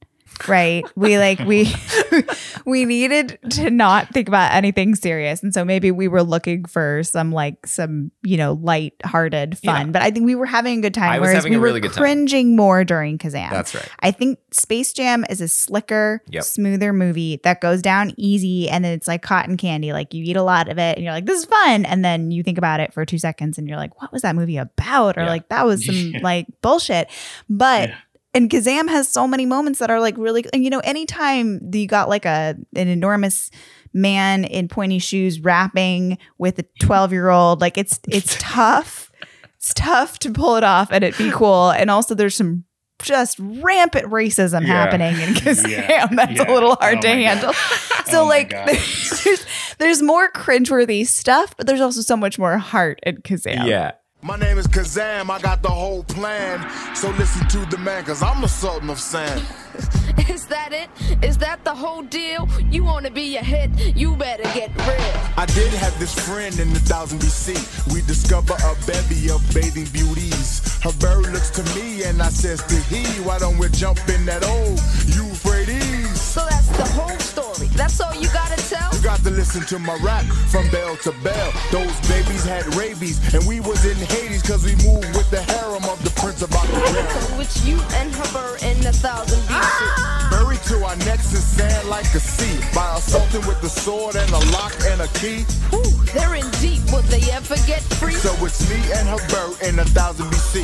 [0.48, 0.84] right?
[0.96, 1.72] We like we
[2.64, 7.02] we needed to not think about anything serious, and so maybe we were looking for
[7.02, 9.86] some like some you know light-hearted fun.
[9.86, 9.92] Yeah.
[9.92, 11.10] But I think we were having a good time.
[11.12, 12.02] I was whereas having we a were really good time.
[12.02, 13.50] cringing more during Kazam.
[13.50, 13.88] That's right.
[14.00, 16.44] I think Space Jam is a slicker, Yep.
[16.44, 19.92] smoother movie that goes down easy and then it's like cotton candy.
[19.92, 21.84] Like you eat a lot of it and you're like, this is fun.
[21.84, 24.34] And then you think about it for two seconds and you're like, what was that
[24.36, 25.16] movie about?
[25.16, 25.28] Or Yeah.
[25.28, 26.20] like, that was some Yeah.
[26.22, 27.08] like bullshit.
[27.48, 27.94] But Yeah.
[28.34, 31.86] And Kazam has so many moments that are like really, and you know, anytime you
[31.86, 33.50] got like a an enormous
[33.92, 39.10] man in pointy shoes rapping with a 12 year old, like it's it's tough.
[39.56, 41.70] It's tough to pull it off and it be cool.
[41.70, 42.64] And also there's some
[43.02, 44.68] just rampant racism Yeah.
[44.68, 45.68] happening in Kazam.
[45.88, 46.06] Yeah.
[46.06, 46.50] That's Yeah.
[46.50, 47.52] a little hard Oh to handle.
[48.06, 49.46] So Oh like there's,
[49.78, 53.66] there's more cringeworthy stuff, but there's also so much more heart in Kazam.
[53.66, 53.92] Yeah.
[54.22, 56.60] My name is Kazam, I got the whole plan.
[56.94, 59.42] So listen to the man, cause I'm the Sultan of Sand.
[60.28, 60.90] Is that it?
[61.24, 62.46] Is that the whole deal?
[62.70, 63.96] You wanna be a hit?
[63.96, 65.20] You better get real.
[65.38, 67.94] I did have this friend in the thousand BC.
[67.94, 70.60] We discover a bevy of bathing beauties.
[70.82, 74.26] Her bird looks to me and I says to he, why don't we jump in
[74.26, 74.78] that old
[75.16, 75.89] Euphrates?
[76.30, 77.66] So that's the whole story.
[77.74, 78.94] That's all you gotta tell?
[78.94, 81.52] You got to listen to my rap from bell to bell.
[81.72, 85.82] Those babies had rabies and we was in Hades cause we moved with the harem
[85.90, 86.86] of the prince of Akbar.
[87.34, 90.30] Which you and her in a thousand BC.
[90.30, 92.62] Buried to our necks in sand like a sea.
[92.72, 95.42] By assaulting with the sword and a lock and a key.
[95.74, 95.82] Whew,
[96.14, 96.78] they're in deep.
[96.94, 98.14] Will they ever get free?
[98.14, 100.62] So it's me and her bird in a thousand BC.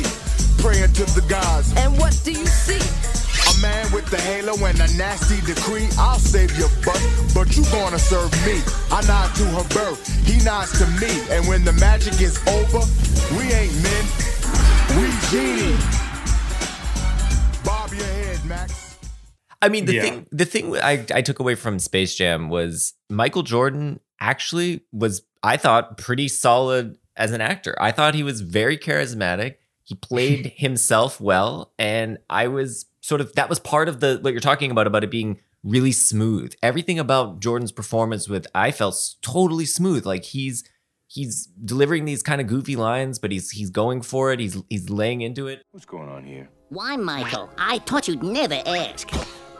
[0.63, 1.75] Praying to the gods.
[1.75, 2.79] And what do you see?
[3.57, 5.87] A man with the halo and a nasty decree.
[5.97, 7.01] I'll save your butt,
[7.33, 8.61] but you gonna serve me.
[8.91, 11.09] I nod to her bird, he nods to me.
[11.31, 12.85] And when the magic is over,
[13.37, 14.05] we ain't men,
[14.97, 15.75] we genie.
[17.63, 18.97] Bob your head, Max.
[19.61, 20.01] I mean, the Yeah.
[20.03, 25.23] thing the thing I, I took away from Space Jam was Michael Jordan actually was
[25.41, 27.75] I thought pretty solid as an actor.
[27.81, 29.55] I thought he was very charismatic.
[29.83, 34.33] He played himself well, and I was sort of that was part of the what
[34.33, 36.53] you're talking about about it being really smooth.
[36.61, 40.05] Everything about Jordan's performance with I felt totally smooth.
[40.05, 40.65] Like he's
[41.07, 44.41] he's delivering these kind of goofy lines, but he's he's going for it.
[44.41, 45.61] He's he's laying into it.
[45.71, 46.49] What's going on here?
[46.69, 47.49] Why, Michael?
[47.57, 49.09] I thought you'd never ask.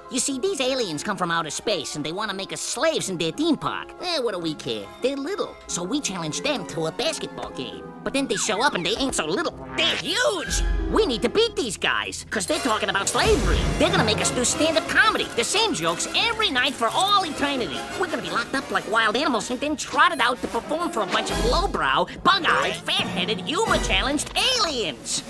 [0.09, 3.09] You see, these aliens come from outer space and they want to make us slaves
[3.09, 3.91] in their theme park.
[4.01, 4.87] Eh, what do we care?
[5.01, 5.53] They're little.
[5.67, 7.83] So we challenge them to a basketball game.
[8.05, 9.67] But then they show up and they ain't so little.
[9.75, 10.63] They're huge!
[10.93, 13.59] We need to beat these guys, because they're talking about slavery.
[13.79, 17.25] They're gonna make us do stand up comedy, the same jokes every night for all
[17.25, 17.77] eternity.
[17.99, 21.01] We're gonna be locked up like wild animals and then trotted out to perform for
[21.01, 25.21] a bunch of lowbrow, bug eyed, fat headed, humor challenged aliens.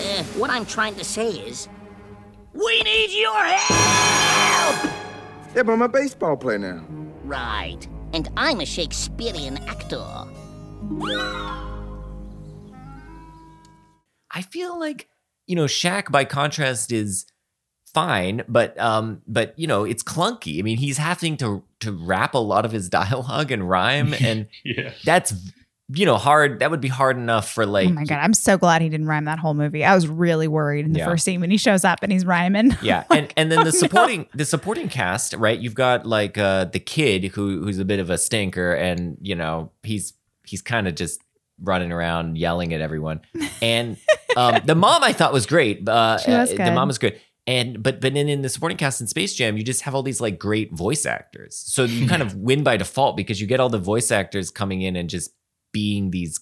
[0.00, 1.68] Uh, what I'm trying to say is.
[2.54, 4.92] We need your help!
[5.54, 6.84] Yeah, but I'm a baseball player now.
[7.24, 7.86] Right.
[8.12, 10.04] And I'm a Shakespearean actor.
[14.30, 15.08] I feel like
[15.46, 17.26] you know Shaq by contrast is
[17.92, 20.58] fine, but um, but you know it's clunky.
[20.58, 24.46] I mean, he's having to to rap a lot of his dialogue and rhyme, and
[24.64, 24.92] Yeah.
[25.04, 25.34] that's
[25.94, 26.60] you know hard.
[26.60, 29.06] That would be hard enough for like oh my god, I'm so glad he didn't
[29.06, 29.84] rhyme that whole movie.
[29.84, 31.06] I was really worried in the Yeah.
[31.06, 32.76] first scene when he shows up and he's rhyming.
[32.82, 33.70] yeah and and then the Oh, no.
[33.70, 37.98] supporting the supporting cast right you've got like uh the kid who who's a bit
[38.00, 40.12] of a stinker and you know he's
[40.46, 41.20] he's kind of just
[41.62, 43.20] running around yelling at everyone
[43.62, 43.96] and
[44.36, 47.20] um the mom i thought was great uh She was uh, the mom was good
[47.46, 50.02] and but but then in the supporting cast in space jam you just have all
[50.02, 53.60] these like great voice actors so you kind of win by default because you get
[53.60, 55.30] all the voice actors coming in and just
[55.74, 56.40] being these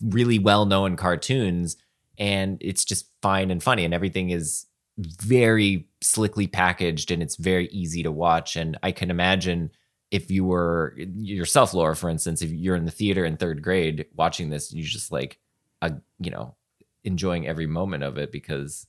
[0.00, 1.76] really well-known cartoons
[2.18, 7.66] and it's just fine and funny and everything is very slickly packaged and it's very
[7.68, 9.70] easy to watch and i can imagine
[10.12, 14.06] if you were yourself laura for instance if you're in the theater in third grade
[14.16, 15.38] watching this you're just like
[15.82, 16.54] uh, you know
[17.04, 18.86] enjoying every moment of it because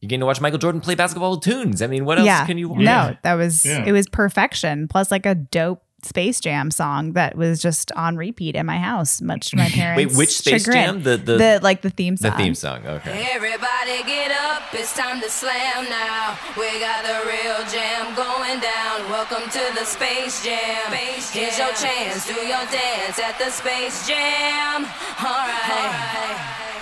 [0.00, 2.46] you're getting to watch michael jordan play basketball with tunes i mean what else yeah.
[2.46, 3.84] can you watch No, that was Yeah.
[3.86, 4.88] it was perfection.
[4.88, 9.20] Plus like a dope Space Jam song that was just on repeat in my house,
[9.22, 9.96] much to my parents.
[10.12, 11.02] Wait, which Space chagrin.
[11.02, 11.02] Jam?
[11.02, 12.30] The- the- like the theme song.
[12.32, 16.36] the theme song okay Everybody get up, it's time to slam now.
[16.56, 19.08] We got the real jam going down.
[19.10, 20.92] Welcome to the Space Jam.
[20.92, 24.84] space Here's your chance, do your dance at the Space Jam.
[24.84, 25.62] Alright.
[25.64, 26.73] Come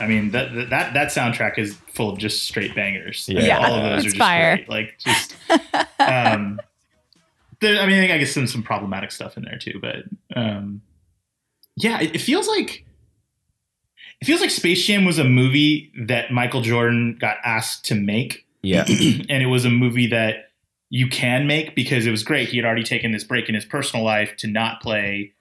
[0.00, 3.28] I mean that that that soundtrack is full of just straight bangers.
[3.28, 3.58] Like, Yeah.
[3.58, 4.56] all of those It's are just fire.
[4.56, 4.68] great.
[4.68, 5.34] Like just,
[5.98, 6.60] um,
[7.60, 9.96] there, I mean, I guess some some problematic stuff in there too, but
[10.34, 10.82] um,
[11.76, 12.84] yeah, it, it feels like
[14.20, 18.46] it feels like Space Jam was a movie that Michael Jordan got asked to make.
[18.62, 18.84] Yeah.
[18.88, 20.50] and it was a movie that
[20.88, 22.48] you can make because it was great.
[22.48, 25.32] He had already taken this break in his personal life to not play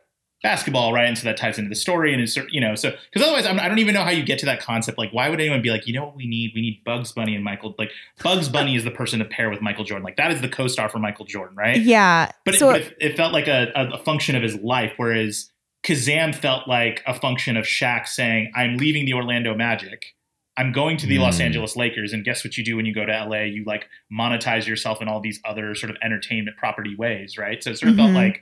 [0.46, 1.08] basketball, right?
[1.08, 3.60] And so that ties into the story, and it's you know, so because otherwise, I'm,
[3.60, 4.98] I don't even know how you get to that concept.
[4.98, 6.52] Like, why would anyone be like, you know what we need?
[6.54, 7.74] We need Bugs Bunny and Michael.
[7.80, 7.90] Like,
[8.24, 10.04] Bugs Bunny is the person to pair with Michael Jordan.
[10.04, 11.82] Like, that is the co-star for Michael Jordan, right?
[11.82, 12.32] Yeah.
[12.46, 14.94] But, so it, but it, it felt like a, a, a function of his life,
[14.98, 15.52] whereas
[15.84, 20.14] Kazam felt like a function of Shaq saying, "I'm leaving the Orlando Magic."
[20.58, 21.46] I'm going to the Los Mm.
[21.48, 23.42] Angeles Lakers, and guess what you do when you go to LA?
[23.42, 27.62] You like monetize yourself in all these other sort of entertainment property ways, right?
[27.62, 28.16] So it sort of felt Mhm.
[28.16, 28.42] like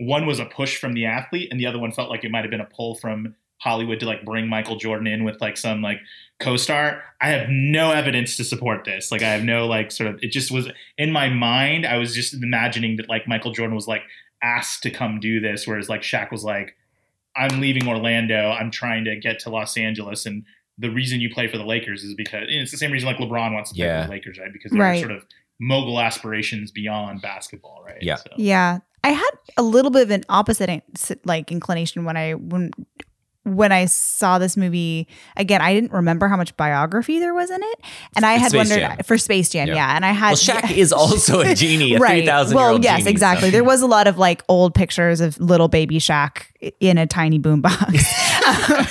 [0.00, 2.42] one was a push from the athlete, and the other one felt like it might
[2.42, 5.82] have been a pull from Hollywood to like bring Michael Jordan in with like some
[5.82, 5.98] like
[6.40, 7.02] co-star.
[7.20, 9.12] I have no evidence to support this.
[9.12, 11.86] Like I have no like sort of it just was in my mind.
[11.86, 14.02] I was just imagining that like Michael Jordan was like
[14.42, 16.76] asked to come do this, whereas like Shaq was like,
[17.36, 18.50] I'm leaving Orlando.
[18.50, 20.44] I'm trying to get to Los Angeles and
[20.78, 23.18] the reason you play for the Lakers is because and it's the same reason like
[23.18, 24.00] LeBron wants to play Yeah.
[24.02, 24.50] for the Lakers, right?
[24.50, 24.98] Because they're Right.
[25.00, 25.26] sort of
[25.60, 27.98] mogul aspirations beyond basketball, right?
[28.02, 28.14] Yeah.
[28.14, 28.78] So, Yeah.
[29.02, 30.82] I had a little bit of an opposite
[31.24, 32.70] like inclination when I when
[33.44, 35.62] when I saw this movie again.
[35.62, 37.80] I didn't remember how much biography there was in it,
[38.14, 38.98] and I had Space wondered Jam.
[39.04, 39.68] for Space Jam.
[39.68, 39.74] Yeah.
[39.76, 42.20] Yeah, and I had well Shaq is also a genie a right.
[42.24, 43.48] 3000 Well, yes, genie, exactly.
[43.48, 46.42] so- There was a lot of like old pictures of little baby Shaq
[46.80, 48.04] in a tiny boombox.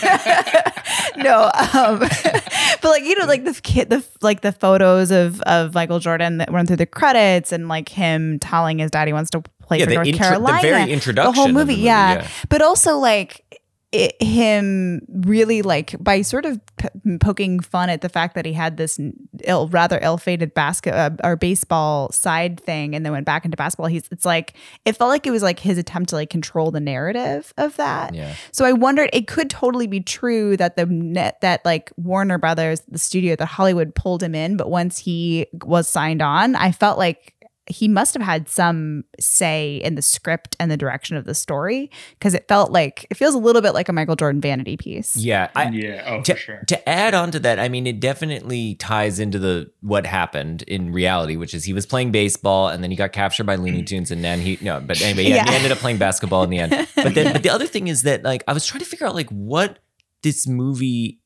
[1.18, 1.44] no,
[1.74, 6.00] um, but like you know, like the kid, the like the photos of of Michael
[6.00, 9.80] Jordan that run through the credits, and like him telling his daddy wants to play
[9.80, 10.62] Yeah, for the North intro- the Carolina.
[10.62, 12.14] very the introduction whole of the movie, movie, yeah.
[12.24, 12.28] yeah.
[12.50, 13.46] But also like
[13.92, 18.54] it, him really like by sort of p- poking fun at the fact that he
[18.54, 19.00] had this
[19.46, 23.88] ill, rather ill-fated basket uh, or baseball side thing and then went back into basketball
[23.88, 24.54] he's it's like
[24.86, 28.14] it felt like it was like his attempt to like control the narrative of that
[28.14, 28.36] Yeah.
[28.52, 32.82] so i wondered it could totally be true that the net that like warner brothers
[32.88, 37.00] the studio that hollywood pulled him in but once he was signed on i felt
[37.00, 37.34] like
[37.70, 41.92] he must have had some say in the script and the direction of the story
[42.18, 45.16] because it felt like it feels a little bit like a Michael Jordan vanity piece.
[45.16, 46.64] Yeah, I, yeah, oh to, for sure.
[46.68, 50.92] to add on to that, I mean, it definitely ties into the what happened in
[50.92, 53.88] reality, which is he was playing baseball and then he got captured by Looney mm.
[53.88, 56.60] Tunes, and then he no, but anyway, yeah, he ended up playing basketball in the
[56.60, 56.88] end.
[57.00, 59.16] But then, but the other thing is that like I was trying to figure out
[59.16, 59.80] like what
[60.22, 61.22] this movie,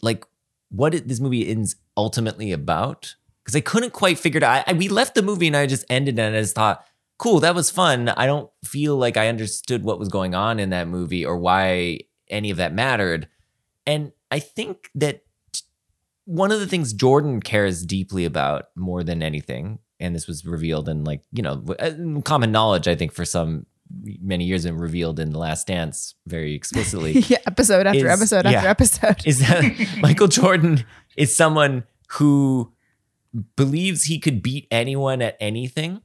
[0.00, 0.24] like
[0.68, 3.16] what it, this movie is ultimately about
[3.48, 4.64] because I couldn't quite figure it out.
[4.66, 6.84] I, we left the movie and I just ended and I just thought.
[7.16, 8.10] Cool, that was fun.
[8.10, 12.00] I don't feel like I understood what was going on in that movie or why
[12.28, 13.26] any of that mattered.
[13.86, 15.22] And I think that
[16.26, 20.88] one of the things Jordan cares deeply about more than anything, and this was revealed
[20.88, 21.90] in like, you know, uh,
[22.22, 23.66] common knowledge, I think, for some
[24.22, 28.44] many years and revealed in The Last Dance very explicitly, yeah, episode after Is- episode
[28.44, 28.58] yeah.
[28.58, 29.26] after episode.
[29.26, 30.84] is that Michael Jordan
[31.16, 32.72] is someone who
[33.56, 36.02] believes he could beat anyone at anything.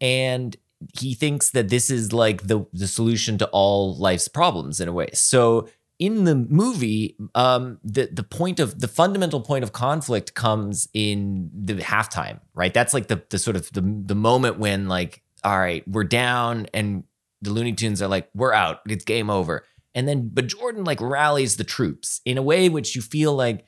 [0.00, 0.56] And
[0.98, 4.92] he thinks that this is like the the solution to all life's problems in a
[4.92, 5.08] way.
[5.12, 5.68] So
[5.98, 11.50] in the movie, um, the the point of the fundamental point of conflict comes in
[11.52, 12.72] the halftime, right?
[12.72, 16.66] That's like the the sort of the the moment when like, all right, we're down,
[16.72, 17.04] and
[17.42, 21.00] the Looney Tunes are like, we're out, it's game over, and then but Jordan like
[21.00, 23.64] rallies the troops in a way which you feel like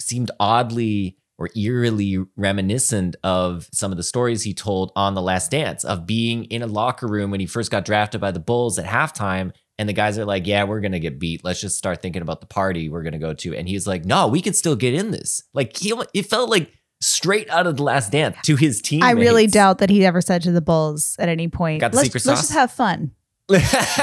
[0.00, 5.50] seemed oddly or eerily reminiscent of some of the stories he told on The Last
[5.50, 8.78] Dance of being in a locker room when he first got drafted by the Bulls
[8.78, 9.52] at halftime.
[9.76, 11.42] And the guys are like, yeah, we're going to get beat.
[11.42, 13.56] Let's just start thinking about the party we're going to go to.
[13.56, 15.42] And he's like, no, we can still get in this.
[15.52, 16.70] Like, he, it felt like
[17.00, 19.02] straight out of The Last Dance to his team.
[19.02, 22.24] I really doubt that he ever said to the Bulls at any point, let's, let's
[22.24, 23.10] just have fun.
[23.50, 23.58] yeah,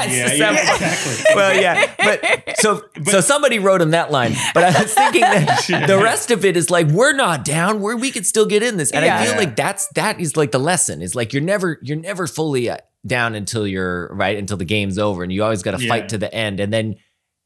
[0.06, 1.24] yeah, exactly.
[1.34, 5.66] Well, yeah, but so so somebody wrote him that line, but I was thinking that
[5.88, 8.76] the rest of it is like we're not down, where we could still get in
[8.76, 9.24] this, and I Yeah.
[9.24, 12.70] feel like that's that is like the lesson is like you're never you're never fully
[12.70, 15.88] uh, down until you're right until the game's over, and you always got to Yeah.
[15.88, 16.96] fight to the end, and then.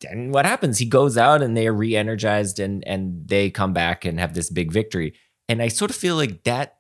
[0.03, 0.79] then what happens?
[0.79, 4.51] He goes out and they are re-energized and and they come back and have this
[4.51, 5.15] big victory.
[5.49, 6.75] And I sort of feel like that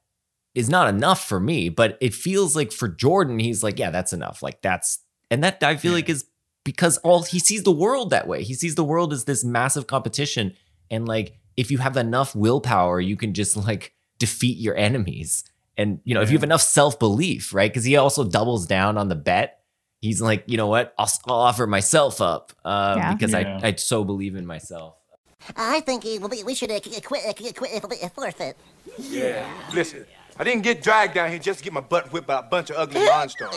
[0.55, 4.12] is not enough for me, but it feels like for Jordan, he's like, yeah, that's
[4.12, 4.42] enough.
[4.42, 4.98] Like that's
[5.31, 6.27] and that I feel like is
[6.65, 8.43] because all he sees the world that way.
[8.43, 10.55] He sees the world as this massive competition.
[10.91, 15.45] And like if you have enough willpower, you can just like defeat your enemies.
[15.77, 17.71] And you know, if you have enough self-belief, right?
[17.71, 19.61] Because he also doubles down on the bet.
[20.01, 20.95] He's like, you know what?
[20.99, 23.12] I'll, I'll offer myself up uh, Yeah.
[23.15, 23.61] because Yeah.
[23.62, 24.95] I, I so believe in myself.
[25.57, 27.83] I think we we should uh, quit, uh, quit,
[28.15, 28.57] forfeit.
[29.73, 30.07] Listen,
[30.39, 32.71] I didn't get dragged down here just to get my butt whipped by a bunch
[32.71, 33.49] of ugly monsters.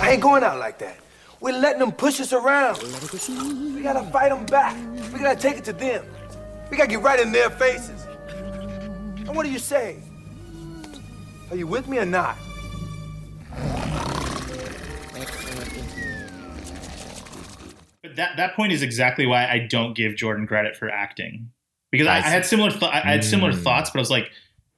[0.00, 0.98] I ain't going out like that.
[1.40, 2.78] We're letting them push us around.
[2.82, 4.74] We gotta fight them back.
[5.12, 6.04] We gotta take it to them.
[6.70, 8.04] We gotta get right in their faces.
[9.18, 9.98] And what do you say?
[11.50, 12.36] Are you with me or not?
[18.02, 21.50] But that that point is exactly why I don't give Jordan credit for acting
[21.90, 23.62] because I, I I had similar th- I had similar Mm.
[23.62, 24.30] thoughts, but I was like,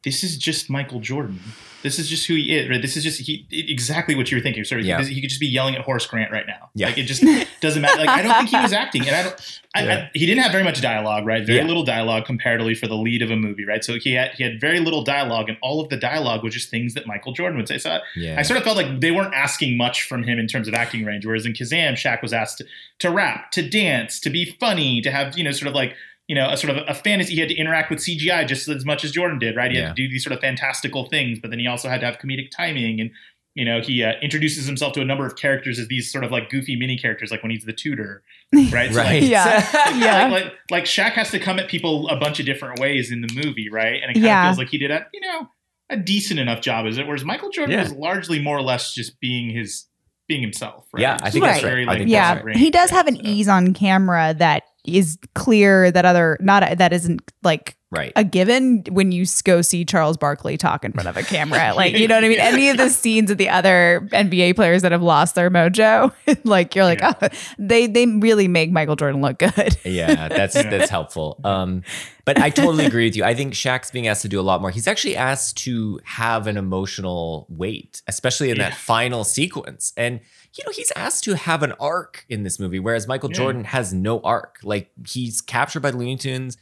[0.04, 1.40] this is just Michael Jordan.
[1.82, 2.68] This is just who he is.
[2.68, 2.82] Right?
[2.82, 4.64] This is just he exactly what you were thinking.
[4.64, 5.02] Sort of, Yeah.
[5.02, 6.70] he could just be yelling at Horace Grant right now.
[6.74, 6.86] Yeah.
[6.88, 7.22] Like it just
[7.60, 7.98] doesn't matter.
[7.98, 9.60] Like I don't think he was acting, and I don't.
[9.74, 9.94] I, Yeah.
[9.96, 11.46] I, he didn't have very much dialogue, right?
[11.46, 11.64] Very Yeah.
[11.66, 13.84] little dialogue comparatively for the lead of a movie, right?
[13.84, 16.68] So he had he had very little dialogue, and all of the dialogue was just
[16.68, 17.78] things that Michael Jordan would say.
[17.78, 18.36] So I, Yeah.
[18.38, 21.04] I sort of felt like they weren't asking much from him in terms of acting
[21.04, 21.24] range.
[21.24, 22.66] Whereas in Kazam, Shaq was asked to,
[23.00, 25.94] to rap, to dance, to be funny, to have, you know, sort of like,
[26.28, 27.34] you know, a sort of a fantasy.
[27.34, 29.70] He had to interact with CGI just as much as Jordan did, right?
[29.70, 29.88] He Yeah.
[29.88, 32.18] had to do these sort of fantastical things, but then he also had to have
[32.18, 33.00] comedic timing.
[33.00, 33.10] And,
[33.54, 36.30] you know, he uh, introduces himself to a number of characters as these sort of
[36.30, 38.22] like goofy mini characters, like when he's the tutor,
[38.70, 38.92] right?
[38.92, 39.22] So, Right.
[39.22, 39.96] like, Yeah.
[39.98, 40.28] Yeah.
[40.28, 43.22] like, like like Shaq has to come at people a bunch of different ways in
[43.22, 44.00] the movie, right?
[44.02, 44.42] And it kind Yeah.
[44.42, 45.48] of feels like he did a you know
[45.90, 47.06] a decent enough job as it.
[47.06, 47.82] Whereas Michael Jordan Yeah.
[47.84, 49.86] was largely more or less just being his
[50.28, 50.84] being himself.
[50.92, 51.00] Right?
[51.00, 51.88] Yeah, I think that's Very, right.
[51.88, 53.22] I like, think yeah, that's range, he does have an so.
[53.24, 54.64] ease on camera that
[54.96, 58.12] is clear that other not that isn't like right.
[58.16, 61.72] a given when you go see Charles Barkley talk in front of a camera.
[61.76, 62.40] Like, you know what I mean?
[62.40, 66.12] Any of the scenes of the other NBA players that have lost their mojo,
[66.44, 67.12] like you're like, Yeah.
[67.22, 69.76] oh, they they really make Michael Jordan look good.
[69.84, 71.40] Yeah, that's that's helpful.
[71.44, 71.82] Um,
[72.24, 73.24] but I totally agree with you.
[73.24, 74.70] I think Shaq's being asked to do a lot more.
[74.70, 78.70] He's actually asked to have an emotional weight, especially in Yeah.
[78.70, 79.92] that final sequence.
[79.96, 80.20] And
[80.58, 83.36] you know, he's asked to have an arc in this movie, whereas Michael Yeah.
[83.36, 84.58] Jordan has no arc.
[84.62, 86.56] Like he's captured by the Looney Tunes,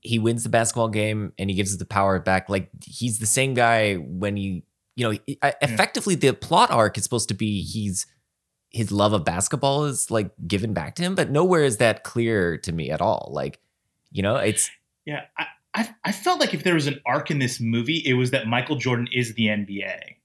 [0.00, 2.48] he wins the basketball game, and he gives us the power back.
[2.48, 4.64] Like he's the same guy when he,
[4.96, 8.06] you know, e- effectively the plot arc is supposed to be he's
[8.70, 12.58] his love of basketball is like given back to him, but nowhere is that clear
[12.58, 13.30] to me at all.
[13.32, 13.60] Like,
[14.10, 14.70] you know, it's
[15.06, 18.14] Yeah, I, I I felt like if there was an arc in this movie, it
[18.14, 20.15] was that Michael Jordan is the NBA.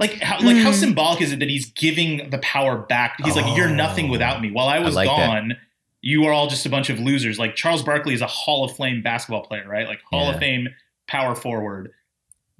[0.00, 0.76] Like how like how Hmm.
[0.76, 3.16] symbolic is it that he's giving the power back?
[3.22, 5.16] He's like, "You're nothing Oh, without me." While I I was like that.
[5.26, 5.56] gone,
[6.02, 7.38] you are all just a bunch of losers.
[7.38, 9.86] Like Charles Barkley is a Hall of Fame basketball player, right?
[9.88, 10.34] Like Hall Yeah.
[10.34, 10.68] of Fame
[11.06, 11.92] power forward.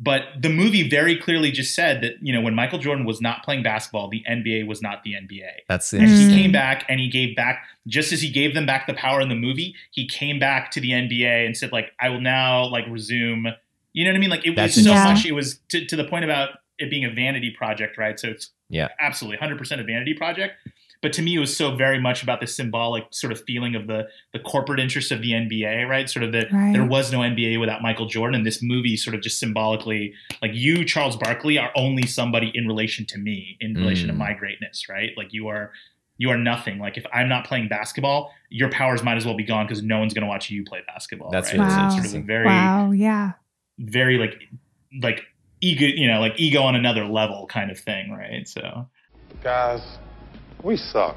[0.01, 3.43] But the movie very clearly just said that you know when Michael Jordan was not
[3.43, 5.51] playing basketball, the NBA was not the NBA.
[5.69, 6.31] that's And he Mm.
[6.35, 9.29] came back and he gave back just as he gave them back the power in
[9.29, 9.75] the movie.
[9.91, 13.55] He came back to the NBA and said like, "I will now like resume."
[13.93, 14.31] You know what I mean?
[14.31, 15.27] Like it That's was so much.
[15.27, 18.19] It was to, to the point about it being a vanity project, right?
[18.19, 18.89] So it's Yeah.
[19.01, 20.55] absolutely 100 percent a vanity project.
[21.01, 23.87] But to me, it was so very much about the symbolic sort of feeling of
[23.87, 26.11] the the corporate interest of the NBA, right?
[26.11, 26.73] Sort of that Right.
[26.73, 28.35] there was no NBA without Michael Jordan.
[28.37, 30.13] And this movie sort of just symbolically,
[30.43, 34.19] like you, Charles Barkley, are only somebody in relation to me, in relation to Mm.
[34.19, 35.11] my greatness, right?
[35.17, 35.71] Like you are
[36.21, 36.81] you are nothing.
[36.81, 40.01] Like if I'm not playing basketball, your powers might as well be gone because no
[40.01, 41.31] one's going to watch you play basketball.
[41.31, 41.61] That's right?
[41.61, 42.27] really So it's sort of a interesting.
[42.27, 42.91] very, wow.
[42.91, 43.33] Yeah.
[43.79, 44.35] very like,
[45.01, 45.23] like
[45.61, 48.47] ego, you know, like ego on another level kind of thing, right?
[48.47, 48.87] So
[49.43, 49.81] Guys,
[50.63, 51.17] we suck.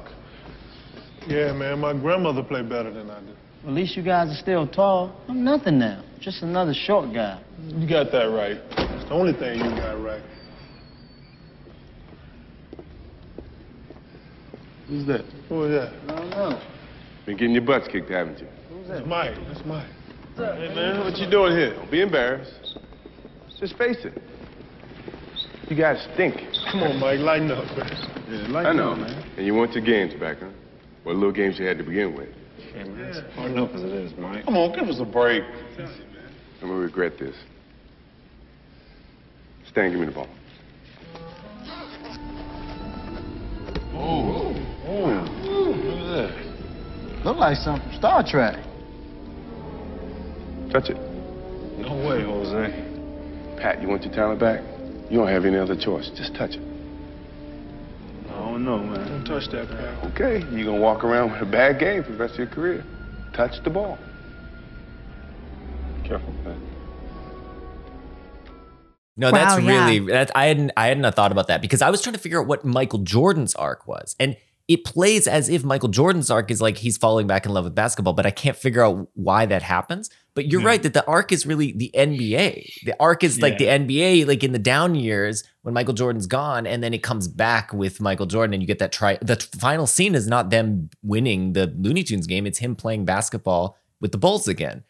[1.26, 3.36] Yeah, man, my grandmother played better than I did.
[3.66, 5.14] At least you guys are still tall.
[5.28, 6.02] I'm nothing now.
[6.20, 7.40] Just another short guy.
[7.66, 8.58] You got that right.
[8.76, 10.22] It's the only thing you got right.
[14.88, 15.24] Who's that?
[15.48, 15.92] Who is that?
[16.08, 16.62] I don't know.
[17.24, 18.48] Been getting your butts kicked, haven't you?
[18.68, 19.06] Who's that?
[19.06, 19.36] Mike.
[19.46, 19.86] That's Mike.
[20.36, 21.74] Hey, man, what you doing here?
[21.74, 22.78] Don't be embarrassed.
[23.60, 24.20] Just face it.
[25.72, 26.34] You guys stink.
[26.70, 27.88] Come on, Mike, lighten up, man.
[28.28, 29.26] Yeah, I know, man.
[29.38, 30.50] And you want your games back, huh?
[31.02, 32.28] What little games you had to begin with.
[32.74, 33.04] Yeah, man.
[33.06, 34.44] It's hard enough as it is, Mike.
[34.44, 35.42] Come on, give us a break.
[36.60, 37.34] I'm gonna regret this.
[39.70, 40.28] Stan, give me the ball.
[43.94, 44.54] Oh.
[44.86, 45.06] Oh.
[45.46, 46.34] Look at
[47.16, 47.24] that.
[47.24, 48.62] Look like something from Star Trek.
[50.70, 50.98] Touch it.
[51.78, 53.56] No way, Jose.
[53.56, 54.71] Pat, you want your talent back?
[55.12, 56.08] You don't have any other choice.
[56.16, 56.62] Just touch it.
[58.30, 59.06] I don't know, man.
[59.06, 60.04] Don't touch that, Pat.
[60.12, 62.82] Okay, you're gonna walk around with a bad game for the rest of your career.
[63.34, 63.98] Touch the ball.
[66.04, 66.58] Careful, man.
[69.18, 69.84] No, Wow, that's yeah.
[69.84, 72.40] really that I hadn't I hadn't thought about that because I was trying to figure
[72.40, 74.16] out what Michael Jordan's arc was.
[74.18, 77.64] And it plays as if Michael Jordan's arc is like he's falling back in love
[77.64, 80.08] with basketball, but I can't figure out why that happens.
[80.34, 80.66] But you're Yeah.
[80.68, 82.84] right that the arc is really the NBA.
[82.86, 86.66] The arc is like the NBA, like in the down years when Michael Jordan's gone,
[86.66, 89.18] and then it comes back with Michael Jordan, and you get that try.
[89.20, 93.76] The final scene is not them winning the Looney Tunes game; it's him playing basketball
[94.00, 94.84] with the Bulls again.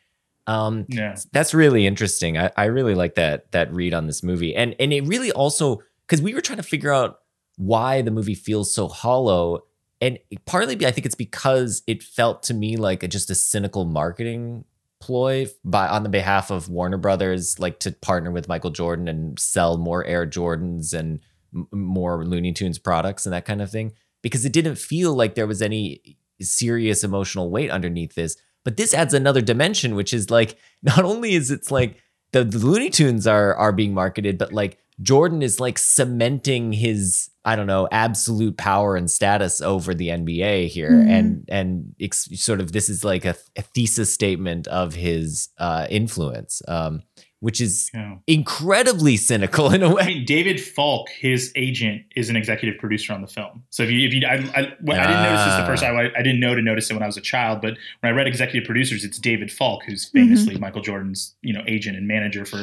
[0.47, 2.39] Um, yeah, that's really interesting.
[2.39, 5.83] I, I really like that that read on this movie, and and it really also
[6.07, 7.19] because we were trying to figure out
[7.57, 9.65] why the movie feels so hollow,
[10.01, 13.85] and partly I think it's because it felt to me like a, just a cynical
[13.85, 14.65] marketing
[15.03, 19.39] ploy by on the behalf of Warner Brothers, like to partner with Michael Jordan and
[19.39, 21.19] sell more Air Jordans and
[21.53, 23.93] m- more Looney Tunes products and that kind of thing.
[24.23, 28.37] Because it didn't feel like there was any serious emotional weight underneath this.
[28.65, 31.97] But this adds another dimension, which is like not only is it's like
[32.33, 37.31] the, the Looney Tunes are are being marketed, but like Jordan is like cementing his
[37.45, 41.09] I don't know absolute power and status over the NBA here, Mhm.
[41.11, 45.87] and and ex- sort of this is like a, a thesis statement of his uh,
[45.91, 47.03] influence, um,
[47.41, 48.19] which is Yeah.
[48.29, 50.03] incredibly cynical in a way.
[50.03, 53.65] I mean, David Falk, his agent, is an executive producer on the film.
[53.71, 55.87] So if you, if you, I, I, when I didn't notice this the first Ah.
[55.89, 55.97] time.
[55.97, 57.61] I, I didn't know to notice it when I was a child.
[57.61, 61.65] But when I read executive producers, it's David Falk, who's famously Michael Jordan's, you know,
[61.67, 62.63] agent and manager for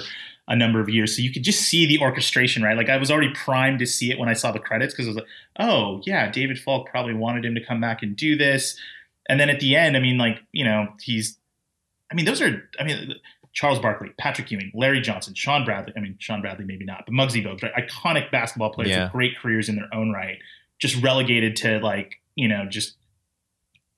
[0.50, 1.16] a number of years.
[1.16, 2.76] So you could just see the orchestration, right?
[2.76, 5.10] Like I was already primed to see it when I saw the credits because I
[5.10, 5.28] was like,
[5.60, 8.78] oh yeah, David Falk probably wanted him to come back and do this.
[9.30, 11.38] And then at the end, I mean, like you know, he's,
[12.12, 13.16] I mean, those are, I mean.
[13.52, 15.91] Charles Barkley, Patrick Ewing, Larry Johnson, Shawn Bradley.
[15.97, 17.74] I mean, Shawn Bradley maybe not, but Muggsy Bogues, right?
[17.76, 19.04] Iconic basketball players Yeah.
[19.06, 20.38] with great careers in their own right.
[20.78, 22.95] Just relegated to like, you know, just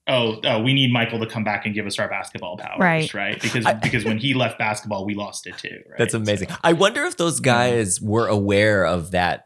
[0.08, 3.14] oh, oh, we need Michael to come back and give us our basketball powers, Right.
[3.14, 3.40] right?
[3.40, 5.80] Because because when he left basketball, we lost it too.
[5.88, 5.98] Right?
[5.98, 6.48] That's amazing.
[6.64, 9.44] I wonder if those guys were aware of that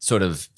[0.00, 0.48] sort of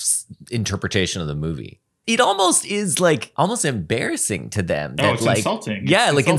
[0.51, 1.81] interpretation of the movie.
[2.07, 4.95] It almost is like almost embarrassing to them.
[4.99, 5.87] Oh, that, it's like, insulting.
[5.89, 6.35] Yeah, It's like insulting.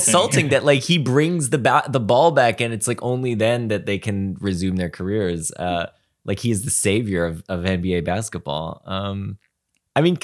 [0.45, 3.68] insulting that like he brings the ba- the ball back, and it's like only then
[3.68, 5.52] that they can resume their careers.
[5.52, 5.88] Uh,
[6.24, 8.82] like he is the savior of, of NBA basketball.
[8.86, 9.38] Um,
[9.98, 10.16] I mean,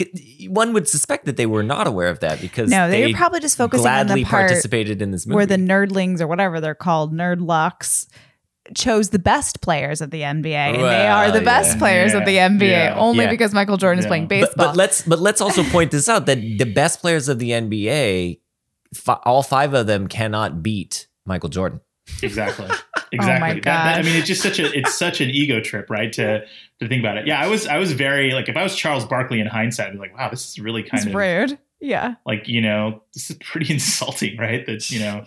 [0.50, 3.40] one would suspect that they were not aware of that because No, they were probably
[3.40, 5.36] just focusing on the part participated in this movie.
[5.36, 8.06] where the nerdlings or whatever they're called, Nerdlucks,
[8.78, 11.80] chose the best players of the NBA, and they are the Well, best yeah.
[11.80, 12.96] players of the NBA Yeah.
[13.00, 13.32] only Yeah.
[13.32, 14.10] because Michael Jordan is Yeah.
[14.10, 14.68] playing But- baseball.
[14.68, 18.40] But, let's but let's also point this out that the best players of the NBA,
[18.94, 21.80] fi- all five of them cannot beat Michael Jordan.
[22.22, 22.68] Exactly.
[23.14, 23.54] Oh Exactly.
[23.62, 26.12] That- that- I mean, it's just such a it's such an ego trip, right?
[26.14, 26.42] To
[26.80, 27.28] to think about it.
[27.28, 29.94] Yeah, I was I was very like if I was Charles Barkley in hindsight, I'd
[29.94, 31.58] be like, wow, this is really kind it's of rude.
[31.80, 32.16] Yeah.
[32.26, 34.66] like you know this is pretty insulting, right?
[34.66, 35.26] That you know.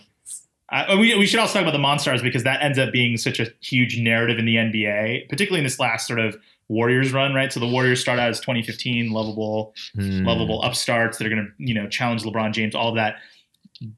[0.69, 3.39] Uh, we, we should also talk about the Monstars because that ends up being such
[3.39, 6.35] a huge narrative in the NBA, particularly in this last sort of
[6.67, 7.53] Warriors run, right?
[7.53, 10.25] So the Warriors start out as 2015 lovable, Hmm.
[10.25, 13.15] lovable upstarts that are going to you know challenge LeBron James, all of that.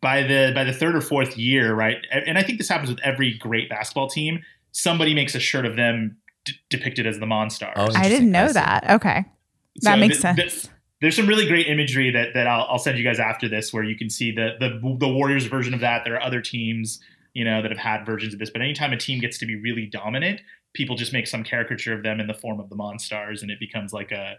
[0.01, 1.97] By the by the third or fourth year, right?
[2.11, 4.43] And and I think this happens with every great basketball team.
[4.71, 7.73] Somebody makes a shirt of them d- depicted as the Monstars.
[7.75, 8.89] Oh, I didn't know that.
[8.89, 9.25] Okay.
[9.81, 10.37] That So makes th- sense.
[10.63, 13.71] th- there's some really great imagery that that I'll, I'll send you guys after this,
[13.71, 16.03] where you can see the the the Warriors version of that.
[16.03, 16.99] There are other teams,
[17.33, 18.49] you know, that have had versions of this.
[18.49, 20.41] But anytime a team gets to be really dominant,
[20.73, 23.59] people just make some caricature of them in the form of the Monstars, and it
[23.61, 24.35] becomes like a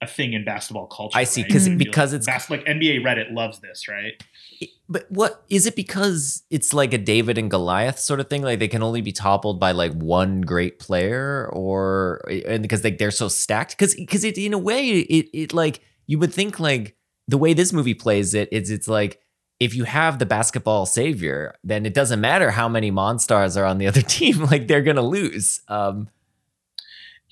[0.00, 1.16] a thing in basketball culture.
[1.16, 1.50] I see, right?
[1.50, 4.12] 'cause- You feel because like it's- bas- like NBA Reddit loves this, right?
[4.88, 8.42] But what is it because it's like a David and Goliath sort of thing?
[8.42, 12.98] Like they can only be toppled by like one great player, or and because like
[12.98, 13.72] they're so stacked.
[13.78, 16.96] Because because it in a way it it like you would think like
[17.28, 19.20] the way this movie plays it is it's like
[19.58, 23.78] if you have the basketball savior, then it doesn't matter how many monsters are on
[23.78, 24.44] the other team.
[24.44, 25.60] Like they're gonna lose.
[25.68, 26.08] Um,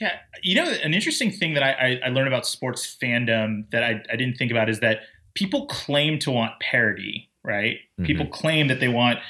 [0.03, 3.85] Yeah, you know, an interesting thing that I, I, I learned about sports fandom that
[3.85, 5.03] I, I didn't think about is that
[5.35, 7.77] people claim to want parity, right?
[7.77, 8.07] Mm-hmm.
[8.07, 9.21] People claim that they want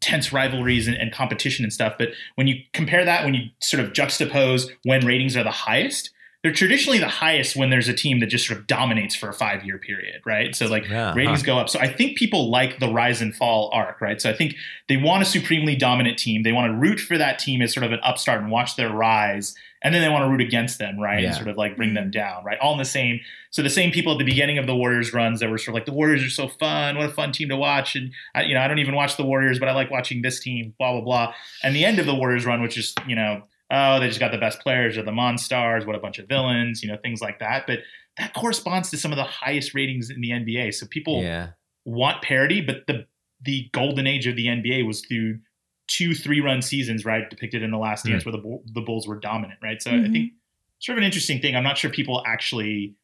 [0.00, 1.96] tense rivalries and, and competition and stuff.
[1.98, 6.12] But when you compare that, when you sort of juxtapose when ratings are the highest,
[6.42, 9.32] they're traditionally the highest when there's a team that just sort of dominates for a
[9.32, 10.54] five year period, right?
[10.54, 11.46] So like Yeah, ratings huh.
[11.46, 11.68] go up.
[11.68, 14.22] So I think people like the rise and fall arc, right?
[14.22, 14.54] So I think
[14.88, 16.44] they want a supremely dominant team.
[16.44, 18.92] They want to root for that team as sort of an upstart and watch their
[18.92, 19.56] rise.
[19.82, 21.20] And then they want to root against them, right?
[21.20, 21.28] Yeah.
[21.28, 21.96] And sort of like bring mm-hmm.
[21.96, 22.58] them down, right?
[22.60, 23.20] All in the same.
[23.50, 25.74] So the same people at the beginning of the Warriors runs that were sort of
[25.74, 28.54] like the Warriors are so fun, what a fun team to watch, and I, you
[28.54, 31.00] know I don't even watch the Warriors, but I like watching this team, blah blah
[31.00, 31.34] blah.
[31.62, 34.32] And the end of the Warriors run, which is you know oh they just got
[34.32, 37.38] the best players, or the Monstars, what a bunch of villains, you know things like
[37.40, 37.66] that.
[37.66, 37.80] But
[38.18, 40.74] that corresponds to some of the highest ratings in the NBA.
[40.74, 41.50] So people yeah.
[41.84, 43.06] want parity, but the
[43.42, 45.38] the golden age of the NBA was through
[45.86, 47.28] two three run seasons, right?
[47.30, 49.80] Depicted in the Last Dance, where the the Bulls were dominant, right?
[49.80, 50.12] So I Mhm.
[50.12, 50.32] think
[50.80, 51.56] sort of an interesting thing.
[51.56, 52.94] I'm not sure people actually,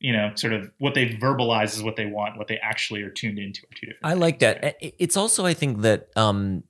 [0.00, 2.36] you know, sort of what they verbalize is what they want.
[2.38, 4.04] What they actually are tuned into are two different.
[4.06, 4.64] I like that.
[4.64, 6.64] I- It's also I think that um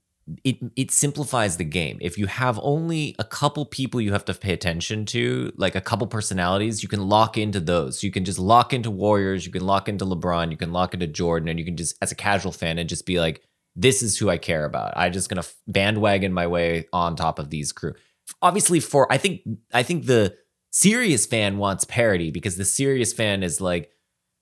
[0.44, 1.98] it it simplifies the game.
[2.00, 5.80] If you have only a couple people you have to pay attention to, like a
[5.80, 8.02] couple personalities, you can lock into those.
[8.02, 11.06] You can just lock into Warriors, you can lock into LeBron, you can lock into
[11.06, 13.42] Jordan, and you can just as a casual fan and just be like,
[13.74, 14.92] this is who I care about.
[14.96, 17.94] I'm just gonna bandwagon my way on top of these crew.
[18.40, 20.36] Obviously, for I think I think the
[20.70, 23.90] serious fan wants parity because the serious fan is like,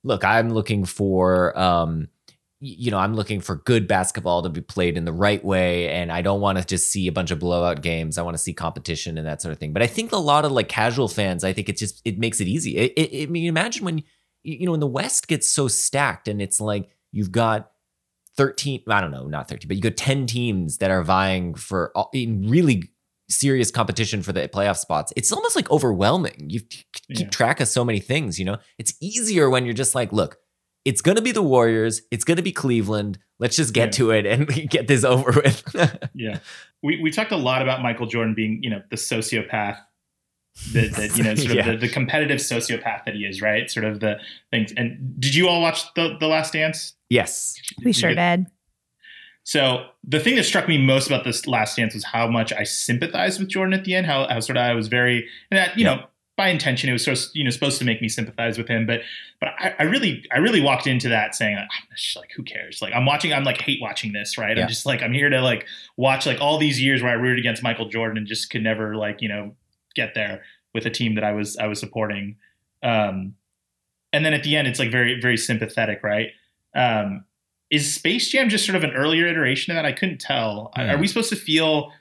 [0.05, 2.09] look, I'm looking for um
[2.61, 5.89] you know, I'm looking for good basketball to be played in the right way.
[5.89, 8.19] And I don't want to just see a bunch of blowout games.
[8.19, 9.73] I want to see competition and that sort of thing.
[9.73, 12.39] But I think a lot of like casual fans, I think it just, it makes
[12.39, 12.77] it easy.
[12.77, 14.03] It, it, I mean, imagine when,
[14.43, 17.71] you know, when the West gets so stacked and it's like you've got
[18.37, 21.93] 13, I don't know, not 13, but you got 10 teams that are vying for
[21.95, 22.91] all- in really
[23.31, 25.15] serious competition for the playoff spots.
[25.17, 26.47] It's almost like overwhelming.
[26.51, 26.61] You
[27.15, 28.59] keep track of so many things, you know?
[28.79, 30.37] It's easier when you're just like, look,
[30.85, 32.03] it's going to be the Warriors.
[32.11, 33.18] It's going to be Cleveland.
[33.39, 33.91] Let's just get Yeah.
[33.93, 35.62] to it and get this over with.
[36.14, 36.39] yeah,
[36.83, 39.78] we we talked a lot about Michael Jordan being you know the sociopath.
[40.72, 41.70] That, that you know sort of Yeah.
[41.72, 44.18] the, the competitive sociopath that he is right sort of the
[44.51, 47.55] things and did you all watch the the last dance yes
[47.85, 48.47] We sure get- did.
[49.45, 52.64] So the thing that struck me most about this last dance was how much I
[52.64, 54.07] sympathized with Jordan at the end.
[54.07, 56.05] How, how sort of I was very, and that you know,
[56.41, 58.86] by intention, it was sort of you know supposed to make me sympathize with him.
[58.86, 59.01] But
[59.41, 61.68] but I, I really I really walked into that saying like,
[62.16, 62.80] like who cares?
[62.80, 64.57] Like I'm watching, I'm like hate watching this, right?
[64.57, 64.62] Yeah.
[64.62, 65.66] I'm just like I'm here to like
[65.99, 68.97] watch like all these years where I rooted against Michael Jordan and just could never
[68.97, 69.55] like you know
[69.95, 70.43] get there
[70.74, 72.36] with a team that I was I was supporting.
[72.82, 73.34] Um,
[74.12, 76.28] and then at the end, it's like very very sympathetic, right?
[76.74, 77.24] Um,
[77.70, 79.84] is Space Jam just sort of an earlier iteration of that?
[79.84, 80.72] I couldn't tell.
[80.74, 81.93] Are- Are we supposed to feel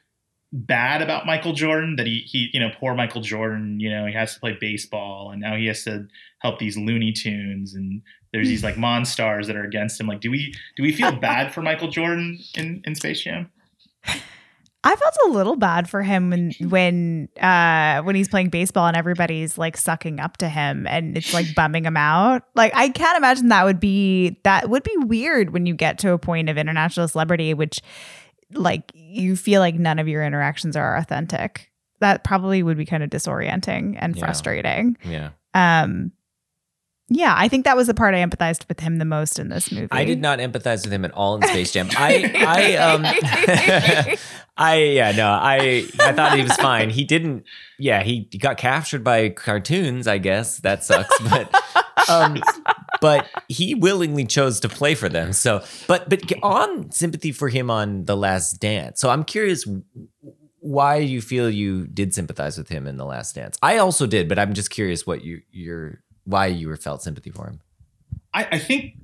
[0.51, 4.13] bad about Michael Jordan that he he you know poor Michael Jordan you know he
[4.13, 6.07] has to play baseball and now he has to
[6.39, 10.07] help these Looney Tunes and there's these like monstars that are against him.
[10.07, 13.49] Like, do we do we feel bad for Michael Jordan in in Space Jam?
[14.81, 18.95] I felt a little bad for him when when uh when he's playing baseball and
[18.95, 22.43] everybody's like sucking up to him and it's like bumming him out.
[22.55, 26.13] Like I can't imagine that would be that would be weird when you get to
[26.13, 27.81] a point of international celebrity which
[28.53, 31.69] like you feel like none of your interactions are authentic.
[31.99, 34.19] That probably would be kind of disorienting and Yeah.
[34.25, 34.97] frustrating.
[35.03, 35.29] Yeah.
[35.53, 36.11] Um
[37.11, 39.71] yeah, I think that was the part I empathized with him the most in this
[39.71, 39.87] movie.
[39.89, 41.89] I did not empathize with him at all in Space Jam.
[41.97, 43.03] I, I, um,
[44.57, 46.91] I, yeah, no, I, I thought he was fine.
[46.91, 47.45] He didn't,
[47.79, 50.07] yeah, he got captured by cartoons.
[50.07, 51.51] I guess that sucks, but,
[52.09, 52.37] um,
[53.01, 55.33] but he willingly chose to play for them.
[55.33, 58.99] So, but, but on sympathy for him on The Last Dance.
[58.99, 59.67] So I'm curious
[60.59, 63.57] why you feel you did sympathize with him in The Last Dance.
[63.61, 67.47] I also did, but I'm just curious what you, your, why you felt sympathy for
[67.47, 67.61] him.
[68.33, 68.95] I, I think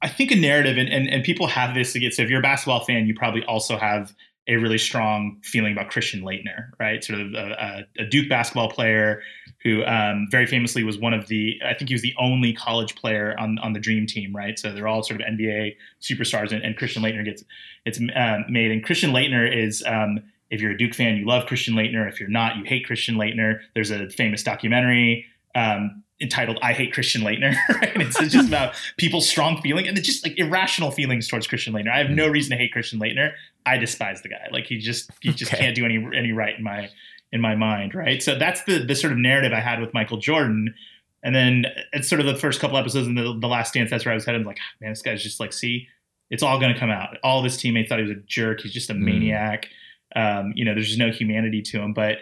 [0.00, 2.12] I think a narrative and, and and people have this again.
[2.12, 4.14] So if you're a basketball fan, you probably also have
[4.46, 7.02] a really strong feeling about Christian Laettner, right?
[7.02, 9.20] Sort of a, a Duke basketball player
[9.64, 12.94] who um, very famously was one of the I think he was the only college
[12.94, 14.58] player on on the Dream Team, right?
[14.58, 17.44] So they're all sort of NBA superstars, and, and Christian Laettner gets
[17.84, 18.70] it's um, made.
[18.70, 22.08] And Christian Laettner is um, if you're a Duke fan, you love Christian Laettner.
[22.08, 23.60] If you're not, you hate Christian Laettner.
[23.74, 25.26] There's a famous documentary.
[25.54, 27.96] Um, entitled "I Hate Christian Laettner," right?
[27.96, 31.92] It's just about people's strong feeling and it's just like irrational feelings towards Christian Laettner.
[31.92, 33.32] I have no reason to hate Christian Laettner.
[33.66, 34.48] I despise the guy.
[34.52, 35.62] Like he just he just Okay.
[35.62, 36.90] can't do any any right in my
[37.32, 38.22] in my mind, right?
[38.22, 40.74] So that's the the sort of narrative I had with Michael Jordan.
[41.22, 43.90] And then it's sort of the first couple episodes in the, the last dance.
[43.90, 44.40] That's where I was headed.
[44.42, 45.88] I'm like, "Ah, man, this guy's just like, see,
[46.30, 47.16] it's all going to come out.
[47.24, 48.60] All of his teammates thought he was a jerk.
[48.60, 49.00] He's just a Mm.
[49.00, 49.66] maniac.
[50.14, 51.92] Um, you know, there's just no humanity to him.
[51.92, 52.18] But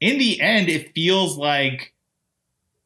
[0.00, 1.92] in the end, it feels like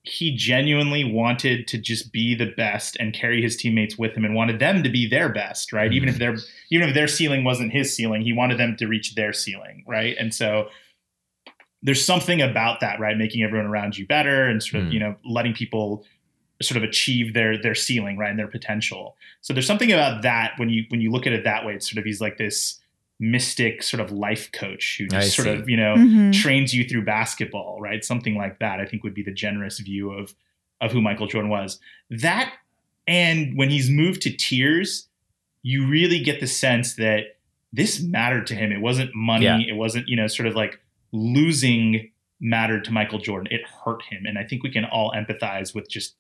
[0.05, 4.35] he genuinely wanted to just be the best and carry his teammates with him and
[4.35, 5.93] wanted them to be their best, right?
[5.93, 6.37] Even if their
[6.71, 10.17] even if their ceiling wasn't his ceiling, he wanted them to reach their ceiling, right?
[10.19, 10.69] And so
[11.83, 13.17] there's something about that, right?
[13.17, 14.93] Making everyone around you better and sort of, Mm.
[14.95, 16.05] you know, letting people
[16.63, 18.31] sort of achieve their their ceiling, right?
[18.31, 19.17] And their potential.
[19.43, 21.89] So there's something about that when you when you look at it that way, it's
[21.91, 22.81] sort of he's like this
[23.19, 26.33] mystic sort of life coach who just sort of, you know, Mhm.
[26.35, 28.05] trains you through basketball, right?
[28.05, 30.35] Something like that, I think would be the generous view of
[30.81, 31.81] of who Michael Jordan was.
[32.11, 32.53] That
[33.07, 35.09] and when he's moved to tears,
[35.63, 37.37] you really get the sense that
[37.73, 38.73] this mattered to him.
[38.73, 39.61] It wasn't money, Yeah.
[39.61, 40.81] it wasn't, you know, sort of like
[41.17, 42.11] losing
[42.41, 43.49] mattered to Michael Jordan.
[43.51, 44.25] It hurt him.
[44.27, 46.17] And I think we can all empathize with just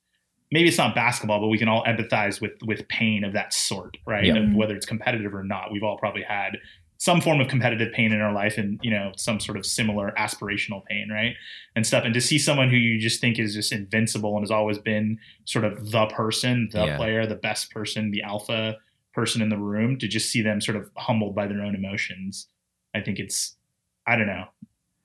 [0.50, 3.96] maybe it's not basketball, but we can all empathize with with pain of that sort,
[4.06, 4.24] right?
[4.24, 4.36] Yeah.
[4.36, 4.56] Of mm-hmm.
[4.56, 5.72] whether it's competitive or not.
[5.72, 6.58] We've all probably had
[6.98, 10.12] some form of competitive pain in our life and you know some sort of similar
[10.18, 11.34] aspirational pain right
[11.74, 14.50] and stuff and to see someone who you just think is just invincible and has
[14.50, 16.96] always been sort of the person the Yeah.
[16.96, 18.76] player the best person the alpha
[19.12, 22.48] person in the room to just see them sort of humbled by their own emotions
[22.94, 23.56] i think it's
[24.06, 24.46] i don't know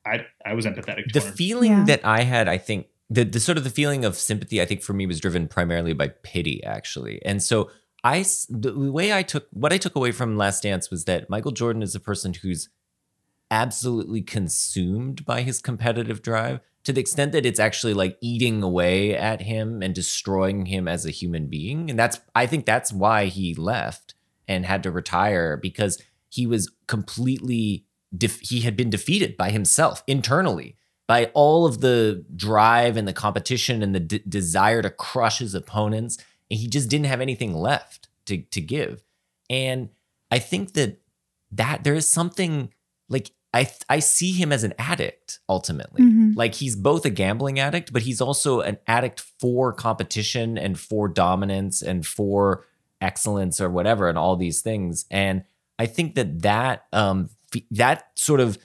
[0.05, 1.83] i i was empathetic the toward feeling Yeah.
[1.85, 4.81] that I had, I think the, the sort of the feeling of sympathy, I think
[4.81, 7.23] for me was driven primarily by pity, actually.
[7.25, 7.69] And so
[8.03, 11.51] I the way I took what I took away from Last Dance was that Michael
[11.51, 12.69] Jordan is a person who's
[13.49, 19.15] absolutely consumed by his competitive drive to the extent that it's actually like eating away
[19.15, 21.89] at him and destroying him as a human being.
[21.89, 24.15] And that's, I think that's why he left
[24.47, 27.85] and had to retire because he was completely,
[28.15, 30.75] def- he had been defeated by himself internally
[31.07, 35.53] by all of the drive and the competition and the d- desire to crush his
[35.53, 36.17] opponents.
[36.49, 39.03] And he just didn't have anything left to, to give.
[39.49, 39.89] And
[40.29, 40.99] I think that
[41.51, 42.73] that there is something
[43.09, 46.01] like I I see him as an addict ultimately.
[46.01, 46.33] Mhm.
[46.37, 51.09] Like he's both a gambling addict, but he's also an addict for competition and for
[51.09, 52.63] dominance and for
[53.01, 55.05] excellence or whatever and all these things.
[55.11, 55.43] And
[55.77, 57.29] I think that that um
[57.71, 58.57] that sort of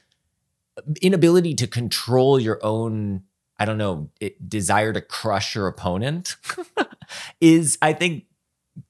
[1.00, 3.22] inability to control your own
[3.58, 6.36] I don't know it, desire to crush your opponent
[7.40, 8.24] is I think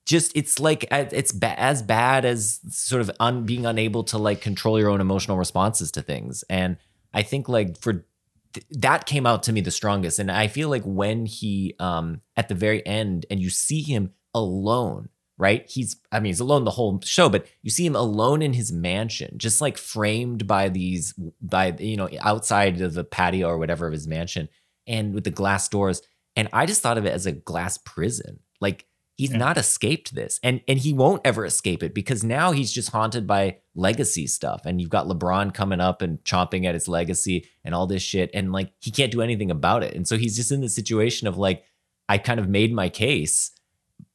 [0.05, 4.41] just it's like it's ba- as bad as sort of un- being unable to like
[4.41, 6.45] control your own emotional responses to things.
[6.51, 6.77] And
[7.15, 8.05] i think like for
[8.53, 10.19] th- that came out to me the strongest.
[10.19, 14.13] And i feel like when he um at the very end and you see him
[14.35, 15.69] alone right?
[15.69, 18.73] He's i mean he's alone the whole show but you see him alone in his
[18.73, 23.87] mansion just like framed by these by you know outside of the patio or whatever
[23.87, 24.49] of his mansion
[24.87, 26.01] and with the glass doors.
[26.37, 28.41] And i just thought of it as a glass prison.
[28.61, 29.39] Like he's Yeah.
[29.39, 30.39] not escaped this.
[30.43, 34.63] And and he won't ever escape it because now he's just haunted by legacy stuff.
[34.67, 38.31] And you've got lebron coming up and chomping at his legacy and all this shit.
[38.35, 39.95] And like he can't do anything about it.
[39.95, 41.65] And so he's just in the situation of like
[42.09, 43.51] i kind of made my case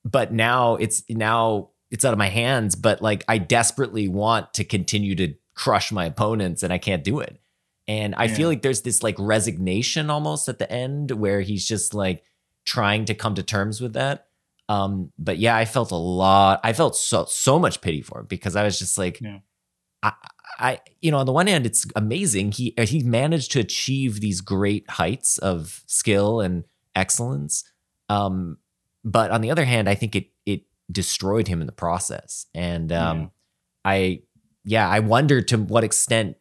[0.03, 4.63] but now it's now it's out of my hands but like i desperately want to
[4.63, 7.39] continue to crush my opponents and I can't do it.
[7.87, 11.93] And I feel like there's this like resignation almost at the end where he's just
[11.93, 12.23] like
[12.65, 14.27] trying to come to terms with that.
[14.69, 16.61] Um, but yeah, I felt a lot.
[16.63, 19.39] I felt so so much pity for him because I was just like, Yeah.
[20.01, 20.13] I,
[20.57, 22.53] I, you know, on the one hand, it's amazing.
[22.53, 26.63] He he managed to achieve these great heights of skill and
[26.95, 27.69] excellence.
[28.09, 28.57] Um,
[29.03, 32.45] but on the other hand, I think it it destroyed him in the process.
[32.53, 33.27] And um, Yeah.
[33.83, 34.21] I,
[34.63, 36.37] yeah, I wonder to what extent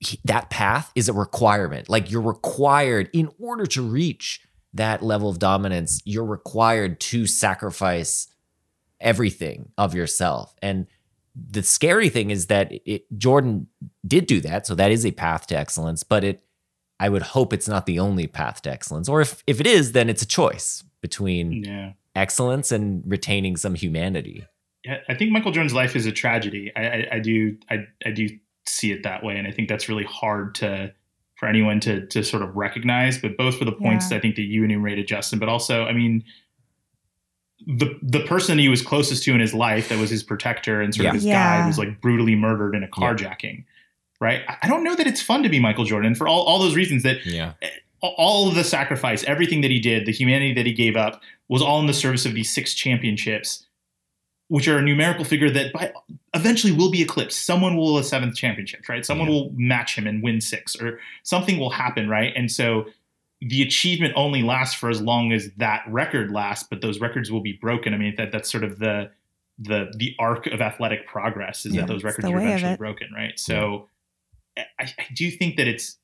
[0.00, 1.88] he- that path is a requirement.
[1.88, 4.40] Like you're required in order to reach
[4.74, 8.26] that level of dominance, you're required to sacrifice
[9.00, 10.54] everything of yourself.
[10.62, 10.86] And
[11.34, 13.66] the scary thing is that it, Jordan
[14.06, 16.02] did do that, so that is a path to excellence.
[16.02, 16.44] But it,
[17.00, 19.08] I would hope it's not the only path to excellence.
[19.08, 21.92] Or if if it is, then it's a choice between Yeah.
[22.16, 24.46] excellence and retaining some humanity.
[24.84, 26.72] Yeah, I think Michael Jordan's life is a tragedy.
[26.74, 28.28] I, I, I do I, I do
[28.66, 30.92] see it that way, and I think that's really hard to
[31.36, 33.18] for anyone to to sort of recognize.
[33.18, 34.16] But both for the points Yeah.
[34.16, 36.24] I think that you enumerated, Justin, but also, I mean,
[37.66, 40.92] the the person he was closest to in his life that was his protector and
[40.94, 41.10] sort Yeah.
[41.10, 41.60] of his Yeah.
[41.60, 43.64] guide was like brutally murdered in a carjacking.
[44.20, 44.42] Right.
[44.48, 46.74] I- I don't know that it's fun to be Michael Jordan for all, all those
[46.74, 47.52] reasons that Yeah.
[48.02, 51.62] All of the sacrifice, everything that he did, the humanity that he gave up, was
[51.62, 53.66] all in the service of these six championships,
[54.48, 55.92] which are a numerical figure that by,
[56.34, 57.44] eventually will be eclipsed.
[57.46, 59.06] Someone will a seventh championship, right?
[59.06, 59.34] Someone Yeah.
[59.34, 62.32] will match him and win six, or something will happen, right?
[62.36, 62.86] And so
[63.40, 67.40] the achievement only lasts for as long as that record lasts, but those records will
[67.40, 67.94] be broken.
[67.94, 69.10] I mean, that that's sort of the
[69.58, 71.82] the the arc of athletic progress is Yeah.
[71.82, 73.38] that those records are eventually broken, right?
[73.38, 73.88] So
[74.56, 74.64] I,
[74.98, 75.98] I do think that it's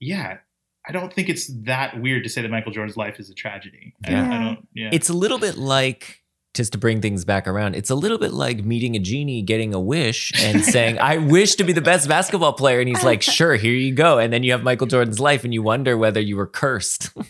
[0.00, 0.38] yeah,
[0.86, 3.94] I don't think it's that weird to say that Michael Jordan's life is a tragedy.
[4.06, 4.30] Yeah.
[4.30, 4.68] I, don't.
[4.74, 6.24] Yeah, It's a little bit like
[6.54, 7.74] just to bring things back around.
[7.74, 11.56] It's a little bit like meeting a genie, getting a wish, and saying, "I wish
[11.56, 14.42] to be the best basketball player," and he's like, "Sure, here you go." And then
[14.44, 17.10] you have Michael Jordan's life, and you wonder whether you were cursed.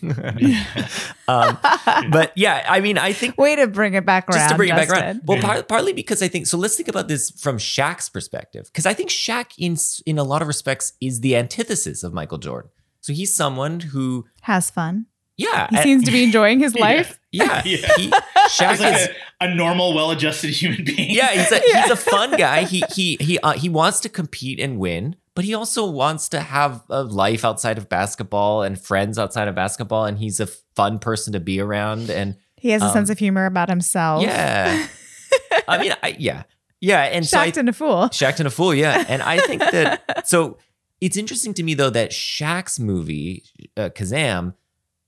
[1.27, 1.57] um,
[2.11, 4.37] but yeah, I mean, I think Way to bring it back around.
[4.37, 5.21] just to bring it back around.
[5.25, 6.57] Well, par- partly because I think so.
[6.57, 10.41] Let's think about this from Shaq's perspective, because I think Shaq, in in a lot
[10.43, 12.69] of respects, is the antithesis of Michael Jordan.
[13.05, 15.05] So he's someone who, Has fun.
[15.37, 17.19] yeah, He seems to be enjoying his life.
[17.31, 17.87] yeah, Yeah.
[17.97, 18.09] he,
[18.49, 19.07] Shaq He's like is.
[19.41, 21.11] a, a normal, well-adjusted human being.
[21.11, 22.63] yeah, he's a he's a fun guy.
[22.63, 26.39] He he he uh, he wants to compete and win, but he also wants to
[26.39, 30.05] have a life outside of basketball and friends outside of basketball.
[30.05, 32.09] And he's a fun person to be around.
[32.09, 34.23] And He has a Um, sense of humor about himself.
[34.23, 34.87] yeah,
[35.67, 36.43] I mean, I, yeah,
[36.81, 37.01] yeah.
[37.03, 38.09] And so I, and a fool.
[38.09, 39.03] Shaq and a fool, yeah.
[39.07, 40.57] And I think that so
[41.05, 43.43] it's interesting to me though that Shaq's movie
[43.77, 44.55] uh, Kazam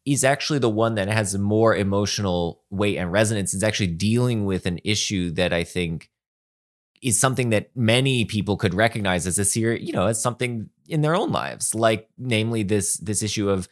[0.06, 3.56] is actually the one that has more emotional weight and resonance.
[3.56, 6.12] It's actually dealing with an issue that I think
[7.02, 11.02] is something that many people could recognize as a serious, you know, as something in
[11.02, 13.68] their own lives, like namely this this issue of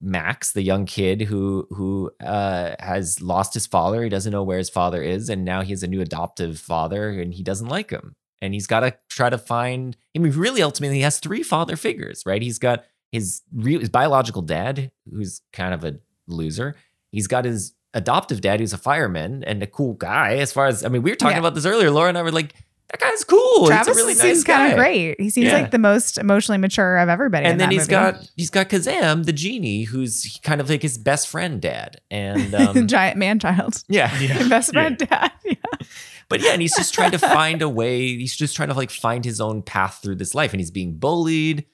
[0.00, 4.04] Max, the young kid who who uh, has lost his father.
[4.04, 7.10] He doesn't know where his father is, and now he has a new adoptive father,
[7.10, 8.14] and he doesn't like him.
[8.42, 9.96] And he's got to try to find.
[10.14, 12.42] I mean, really, ultimately, he has three father figures, right?
[12.42, 16.76] He's got his real, his biological dad, who's kind of a loser.
[17.12, 20.36] He's got his adoptive dad, who's a fireman and a cool guy.
[20.36, 21.40] As far as I mean, we were talking Yeah.
[21.40, 21.90] about this earlier.
[21.90, 22.54] Laura and I were like,
[22.90, 23.66] that guy's cool.
[23.66, 25.20] Travis he's really seems nice kind of great.
[25.20, 25.54] He seems Yeah.
[25.54, 27.44] like the most emotionally mature of everybody.
[27.46, 27.90] in And then he's movie.
[27.90, 32.00] got he's got Kazam, the genie, who's kind of like his best friend dad.
[32.10, 33.82] And um, giant man child.
[33.88, 34.08] yeah,
[34.48, 35.32] Best friend dad.
[35.44, 35.86] Yeah.
[36.28, 38.16] but yeah, and he's just trying to find a way.
[38.16, 40.96] He's just trying to like find his own path through this life, and he's being
[40.98, 41.66] bullied,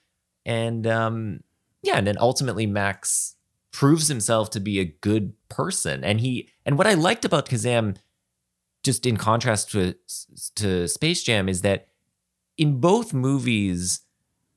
[0.44, 1.40] and um,
[1.82, 3.36] yeah, and then ultimately Max
[3.72, 7.96] proves himself to be a good person, and he and what I liked about Kazam,
[8.82, 9.94] just in contrast to
[10.56, 11.88] to Space Jam, is that
[12.56, 14.00] in both movies.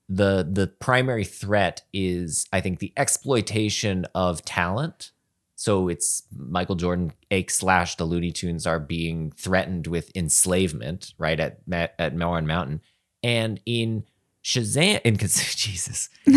[0.07, 5.09] The the primary threat is, I think, the exploitation of talent.
[5.55, 11.39] So it's Michael Jordan Ake slash the Looney Tunes are being threatened with enslavement, right
[11.39, 11.61] at
[11.97, 12.81] at Moron Mountain,
[13.23, 14.03] and in
[14.43, 15.17] Shazam, in
[15.55, 16.33] Jesus, in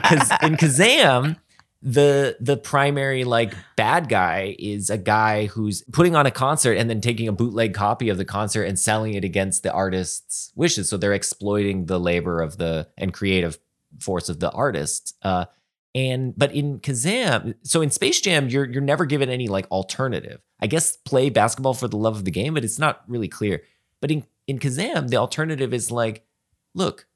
[0.00, 1.36] Kaz- in Kazam,
[1.82, 6.88] the the primary like bad guy is a guy who's putting on a concert and
[6.88, 10.88] then taking a bootleg copy of the concert and selling it against the artist's wishes.
[10.88, 13.58] So they're exploiting the labor of the and creative
[14.00, 15.46] force of the artist Uh,
[15.96, 20.42] and but in Kazam, so in Space Jam, you're you're never given any like alternative.
[20.60, 23.62] I guess play basketball for the love of the game, but it's not really clear.
[24.02, 26.26] But in in Kazam, the alternative is like,
[26.74, 27.06] look,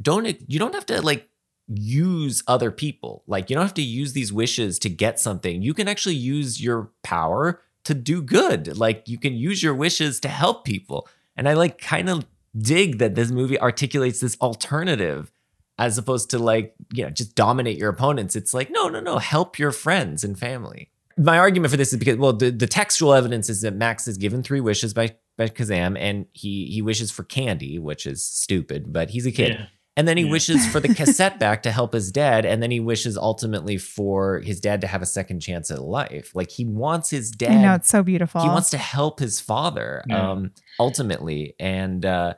[0.00, 1.28] don't you don't have to like
[1.68, 3.22] use other people.
[3.26, 5.62] Like you don't have to use these wishes to get something.
[5.62, 8.76] You can actually use your power to do good.
[8.76, 11.08] Like you can use your wishes to help people.
[11.36, 15.30] And I like kind of dig that this movie articulates this alternative
[15.78, 18.34] as opposed to like, you know, just dominate your opponents.
[18.34, 20.90] It's like, no, no, no, help your friends and family.
[21.18, 24.18] My argument for this is because, well, the, the textual evidence is that Max is
[24.18, 28.92] given three wishes by, by Kazam and he he wishes for candy, which is stupid,
[28.92, 29.52] but he's a kid.
[29.52, 29.66] Yeah.
[29.98, 32.44] And then he wishes for the cassette back to help his dad.
[32.44, 36.32] And then he wishes ultimately for his dad to have a second chance at life.
[36.34, 37.52] Like he wants his dad.
[37.52, 38.42] I know it's so beautiful.
[38.42, 40.32] He wants to help his father Yeah.
[40.32, 41.54] um, ultimately.
[41.58, 42.34] And, uh,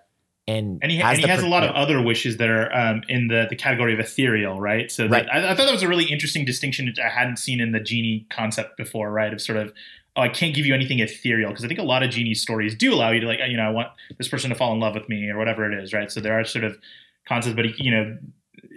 [0.47, 2.73] and, And he, and he the has pro- a lot of other wishes that are
[2.75, 4.91] um, in the, the category of ethereal, right?
[4.91, 5.29] So that, Right.
[5.31, 7.81] I, I thought that was a really interesting distinction that I hadn't seen in the
[7.81, 9.33] genie concept before, right?
[9.33, 9.73] Of sort of,
[10.17, 12.75] oh, I can't give you anything ethereal because I think a lot of genie stories
[12.77, 14.95] do allow you to like, you know, I want this person to fall in love
[14.95, 16.11] with me or whatever it is, right?
[16.11, 16.79] So there are sort of
[17.29, 18.17] concepts, but you know,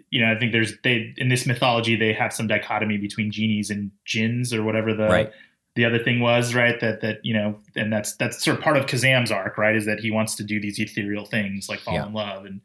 [0.10, 3.70] you know, I think there's they in this mythology they have some dichotomy between genies
[3.70, 5.32] and jinns or whatever the Right.
[5.76, 6.80] the other thing was, right?
[6.82, 9.76] That that you know, and that's that's sort of part of Kazam's arc, right?
[9.76, 12.06] Is that he wants to do these ethereal things like fall Yeah.
[12.08, 12.62] in love and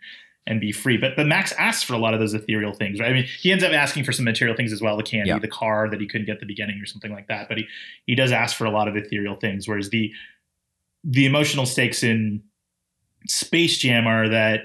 [0.48, 0.96] and be free.
[0.96, 3.10] But but Max asks for a lot of those ethereal things, right?
[3.10, 5.38] I mean, he ends up asking for some material things as well, the candy, Yeah.
[5.40, 7.48] the car that he couldn't get at the beginning or something like that.
[7.48, 7.66] But he
[8.06, 10.12] he does ask for a lot of ethereal things, whereas the
[11.04, 12.42] the emotional stakes in
[13.28, 14.60] Space Jam are that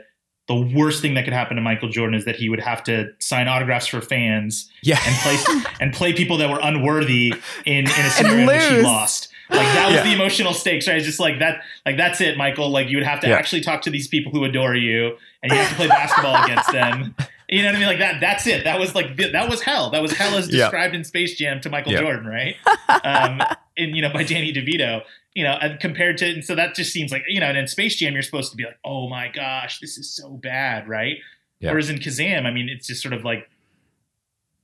[0.47, 3.09] the worst thing that could happen to Michael Jordan is that he would have to
[3.19, 4.99] sign autographs for fans Yeah.
[5.05, 7.33] and play and play people that were unworthy
[7.65, 9.29] in, in a scenario in which he lost.
[9.49, 10.03] Like that was Yeah.
[10.03, 10.97] the emotional stakes, right?
[10.97, 12.69] It's just like that, like that's it, Michael.
[12.69, 13.35] Like you would have to Yeah.
[13.35, 16.71] actually talk to these people who adore you, and you have to play basketball against
[16.71, 17.15] them.
[17.49, 17.87] You know what I mean?
[17.89, 18.21] Like that.
[18.21, 18.63] That's it.
[18.63, 19.89] That was like that was hell.
[19.89, 21.91] That was hell as described in Space Jam to Michael.
[21.91, 22.55] Jordan, right?
[23.03, 23.41] Um,
[23.77, 25.01] and you know by Danny DeVito.
[25.33, 27.67] You know, and compared to, and so that just seems like you know, and in
[27.67, 31.17] Space Jam you're supposed to be like, oh my gosh, this is so bad, right?
[31.59, 31.69] Yeah.
[31.71, 33.47] Whereas in Kazam, I mean, it's just sort of like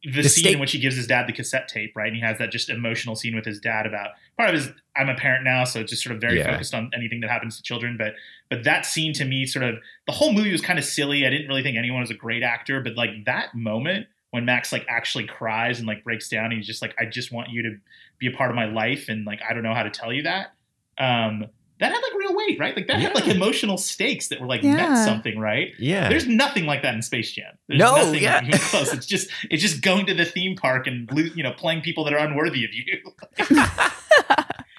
[0.03, 2.07] the, The scene state- in which he gives his dad the cassette tape, right?
[2.07, 5.09] And he has that just emotional scene with his dad about part of his I'm
[5.09, 6.51] a parent now, so it's just sort of very Yeah.
[6.51, 7.95] focused on anything that happens to children.
[7.97, 8.13] But
[8.49, 11.26] but that scene to me, sort of the whole movie was kind of silly.
[11.26, 14.72] I didn't really think anyone was a great actor, but like that moment when Max
[14.74, 17.63] like actually cries and like breaks down, and he's just like, I just want you
[17.63, 17.78] to
[18.20, 20.24] be a part of my life, and like I don't know how to tell you
[20.24, 20.53] that.
[20.99, 21.45] Um,
[21.79, 22.75] that had like real weight, right?
[22.75, 25.73] Like that had like emotional stakes that were like meant something, right?
[25.77, 26.09] Yeah.
[26.09, 27.53] There's nothing like that in Space Jam.
[27.67, 28.43] There's No, nothing yeah.
[28.43, 28.91] even close.
[28.91, 32.13] It's just it's just going to the theme park and you know playing people that
[32.13, 32.97] are unworthy of you.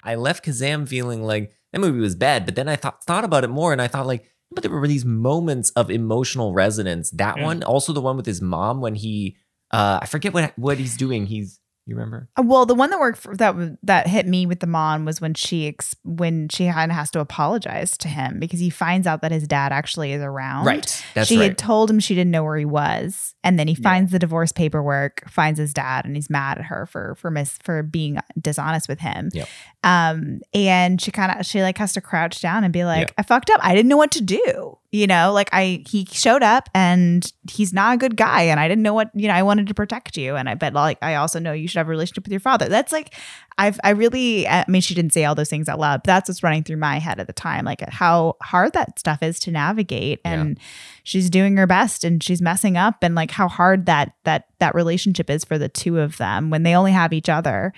[0.03, 3.43] I left Kazam feeling like that movie was bad, but then I thought thought about
[3.43, 7.11] it more and I thought like, but there were these moments of emotional resonance.
[7.11, 7.43] That Yeah.
[7.45, 9.37] one, also the one with his mom when he,
[9.71, 11.27] uh, I forget what what he's doing.
[11.27, 11.58] He's
[11.89, 12.29] you remember?
[12.37, 15.19] Uh, Well, the one that worked for, that that hit me with the mom was
[15.21, 19.21] when she ex- when she of has to apologize to him because he finds out
[19.21, 20.65] that his dad actually is around.
[20.65, 21.03] Right.
[21.13, 21.49] That's she right.
[21.49, 23.83] had told him she didn't know where he was, and then he Yeah.
[23.89, 27.57] finds the divorce paperwork, finds his dad, and he's mad at her for for miss
[27.63, 29.29] for being dishonest with him.
[29.33, 29.47] Yep.
[29.83, 33.13] Um, and she kind of she like has to crouch down and be like, Yeah.
[33.19, 33.59] "I fucked up.
[33.63, 37.71] I didn't know what to do." You know, like I he showed up and he's
[37.71, 39.35] not a good guy, and I didn't know what you know.
[39.35, 41.85] I wanted to protect you, and I but like I also know you should have
[41.85, 42.67] a relationship with your father.
[42.67, 43.13] That's like
[43.59, 46.27] I've I really I mean she didn't say all those things out loud, but that's
[46.27, 49.51] what's running through my head at the time, like how hard that stuff is to
[49.51, 50.33] navigate, Yeah.
[50.33, 50.59] and
[51.03, 54.73] she's doing her best and she's messing up, and like how hard that that that
[54.73, 57.73] relationship is for the two of them when they only have each other.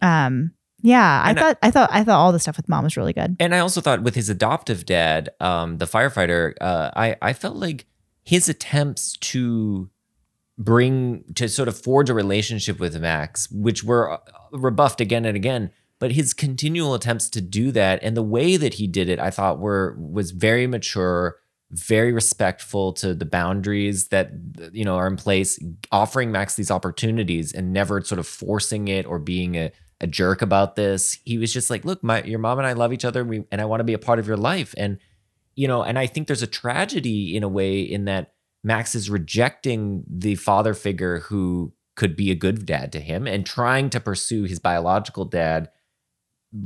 [0.00, 0.52] Um,
[0.84, 3.14] yeah, I And thought I thought I thought all the stuff with mom was really
[3.14, 3.36] good.
[3.40, 7.56] And I also thought with his adoptive dad, um, the firefighter, uh, I I felt
[7.56, 7.86] like
[8.22, 9.88] his attempts to
[10.58, 14.18] bring to sort of forge a relationship with Max, which were uh,
[14.52, 15.70] rebuffed again and again,
[16.00, 19.30] but his continual attempts to do that and the way that he did it, I
[19.30, 21.38] thought were was very mature,
[21.70, 24.32] very respectful to the boundaries that
[24.70, 25.58] you know are in place,
[25.90, 30.42] offering Max these opportunities and never sort of forcing it or being a a jerk
[30.42, 31.18] about this.
[31.24, 33.60] He was just like, "Look, my your mom and I love each other, we, and
[33.60, 34.98] I want to be a part of your life." And
[35.54, 39.10] you know, and I think there's a tragedy in a way in that Max is
[39.10, 44.00] rejecting the father figure who could be a good dad to him and trying to
[44.00, 45.70] pursue his biological dad,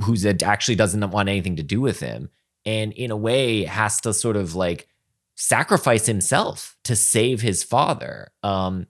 [0.05, 2.31] who's a, actually doesn't want anything to do with him,
[2.64, 4.89] and in a way has to sort of like
[5.35, 8.33] sacrifice himself to save his father.
[8.43, 8.87] Um,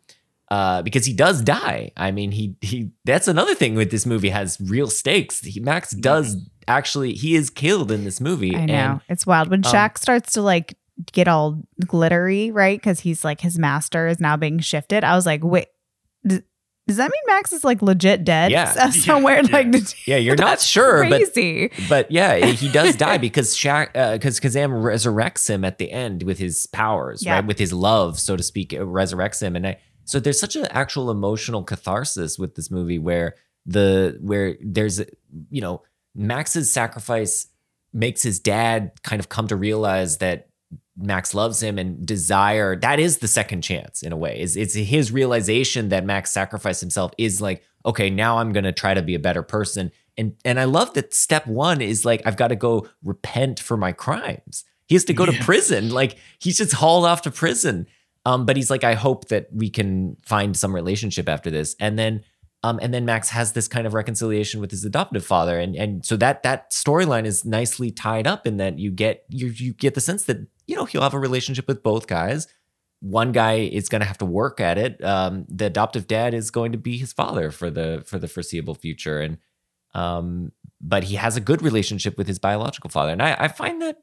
[0.50, 1.92] uh, because he does die.
[1.96, 2.90] I mean, he he.
[3.04, 5.40] That's another thing with this movie has real stakes.
[5.40, 6.36] He, Max does
[6.66, 7.14] actually.
[7.14, 8.54] He is killed in this movie.
[8.56, 10.74] I know And, it's wild when um, Shaq starts to like
[11.12, 12.78] get all glittery, right?
[12.78, 15.04] Because he's like his master is now being shifted.
[15.04, 15.68] I was like, wait,
[16.26, 16.40] does,
[16.88, 18.74] does that mean Max is like legit dead Yeah.
[18.80, 19.42] uh, somewhere?
[19.44, 19.52] Yeah.
[19.52, 19.74] Like,
[20.08, 21.70] yeah, you're not sure, but crazy.
[21.88, 26.38] but yeah, he does die because Shaq, because Kazam resurrects him at the end with
[26.38, 27.34] his powers, Yeah.
[27.34, 27.46] right?
[27.46, 29.78] With his love, so to speak, resurrects him, and I.
[30.08, 33.34] So there's such an actual emotional catharsis with this movie where
[33.66, 35.00] the where there's
[35.50, 35.82] you know
[36.14, 37.48] Max's sacrifice
[37.92, 40.48] makes his dad kind of come to realize that
[40.96, 44.40] Max loves him and desire that is the second chance in a way.
[44.40, 48.94] Is it's his realization that Max sacrificed himself is like, okay, now I'm gonna try
[48.94, 49.92] to be a better person.
[50.16, 53.76] And and I love that step one is like I've got to go repent for
[53.76, 54.64] my crimes.
[54.86, 55.90] He has to go to prison.
[55.90, 57.86] Like he's just hauled off to prison.
[58.24, 61.74] Um, but he's like, I hope that we can find some relationship after this.
[61.80, 62.22] And then
[62.64, 66.04] um, and then Max has this kind of reconciliation with his adoptive father, and and
[66.04, 69.94] so that that storyline is nicely tied up in that you get you you get
[69.94, 72.48] the sense that you know he'll have a relationship with both guys.
[73.00, 75.02] One guy is going to have to work at it.
[75.04, 78.74] Um, the adoptive dad is going to be his father for the for the foreseeable
[78.74, 79.38] future, and
[79.94, 80.50] um,
[80.80, 83.98] but he has a good relationship with his biological father, and I, I find that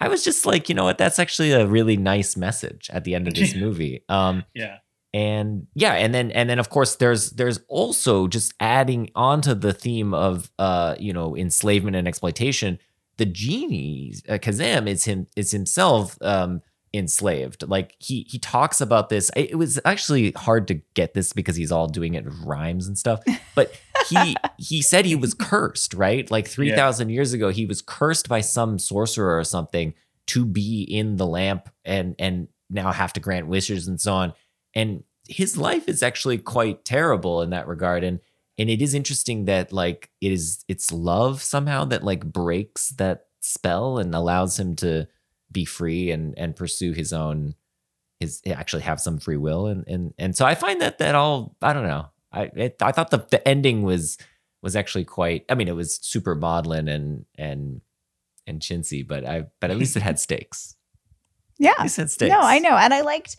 [0.00, 3.14] I was just like, you know what, that's actually a really nice message at the
[3.14, 4.02] end of this movie.
[4.08, 4.78] Um, Yeah.
[5.14, 9.72] and yeah and then and then of course there's there's also just adding onto the
[9.72, 12.78] theme of uh you know enslavement and exploitation
[13.16, 16.60] the genie uh, kazam is him is himself um
[16.92, 21.56] enslaved like he he talks about this it was actually hard to get this because
[21.56, 23.20] he's all doing it with rhymes and stuff
[23.54, 23.70] but
[24.08, 26.30] he he said he was cursed right?
[26.30, 29.94] Like 3000 years ago he was cursed by some sorcerer or something
[30.28, 34.32] to be in the lamp and and now have to grant wishes and so on.
[34.74, 38.04] And his life is actually quite terrible in that regard.
[38.04, 38.20] And
[38.58, 43.26] and it is interesting that like it is it's love somehow that like breaks that
[43.40, 45.06] spell and allows him to
[45.52, 47.54] be free and and pursue his own
[48.18, 49.66] his actually have some free will.
[49.66, 52.92] And and and so I find that that all I don't know I it, I
[52.92, 54.18] thought the the ending was
[54.62, 57.80] was actually quite I mean it was super maudlin and and
[58.46, 60.74] and chintzy but I but at least it had stakes
[61.58, 61.72] Yeah.
[61.78, 62.76] At least it had stakes No, I know.
[62.76, 63.36] And I liked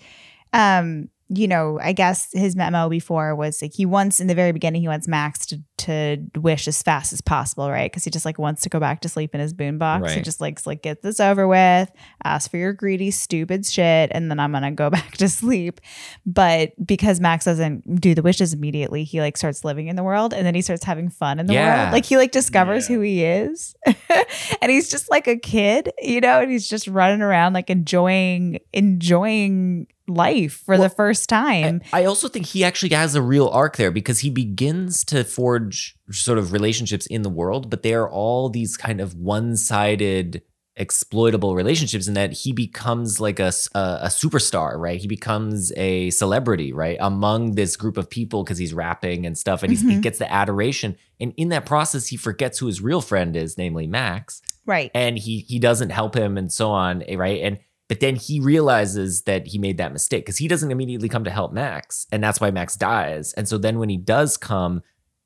[0.54, 4.52] um, you know, I guess his memo before was like he wants in the very
[4.52, 7.92] beginning he wants Max to to wish as fast as possible, right?
[7.92, 10.10] Because he just like wants to go back to sleep in his boombox.
[10.10, 10.24] He Right.
[10.24, 11.92] just likes like get this over with,
[12.24, 15.82] ask for your greedy, stupid shit, and then I'm gonna go back to sleep.
[16.26, 20.34] But because Max doesn't do the wishes immediately, he like starts living in the world
[20.34, 21.82] and then he starts having fun in the Yeah.
[21.84, 21.94] world.
[21.94, 23.76] Like he like discovers who he is.
[24.62, 28.60] and he's just like a kid, you know, and he's just running around like enjoying
[28.74, 31.82] enjoying life for the first time.
[31.94, 35.96] I also think he actually has a real arc there because he begins to forge
[36.12, 40.42] sort of relationships in the world, but they are all these kind of one-sided
[40.80, 45.00] exploitable relationships in that he becomes like a a superstar, right?
[45.00, 46.98] He becomes a celebrity, right?
[47.00, 50.32] Among this group of people because he's rapping and stuff and he's, he gets the
[50.32, 50.96] adoration.
[51.20, 54.92] And in that process, he forgets who his real friend is, namely Max right.
[54.94, 57.58] and he he doesn't help him and so on eh, right and
[57.90, 61.32] but then he realizes that he made that mistake because he doesn't immediately come to
[61.32, 63.34] help max and that's why max dies.
[63.34, 64.82] And so then when he does come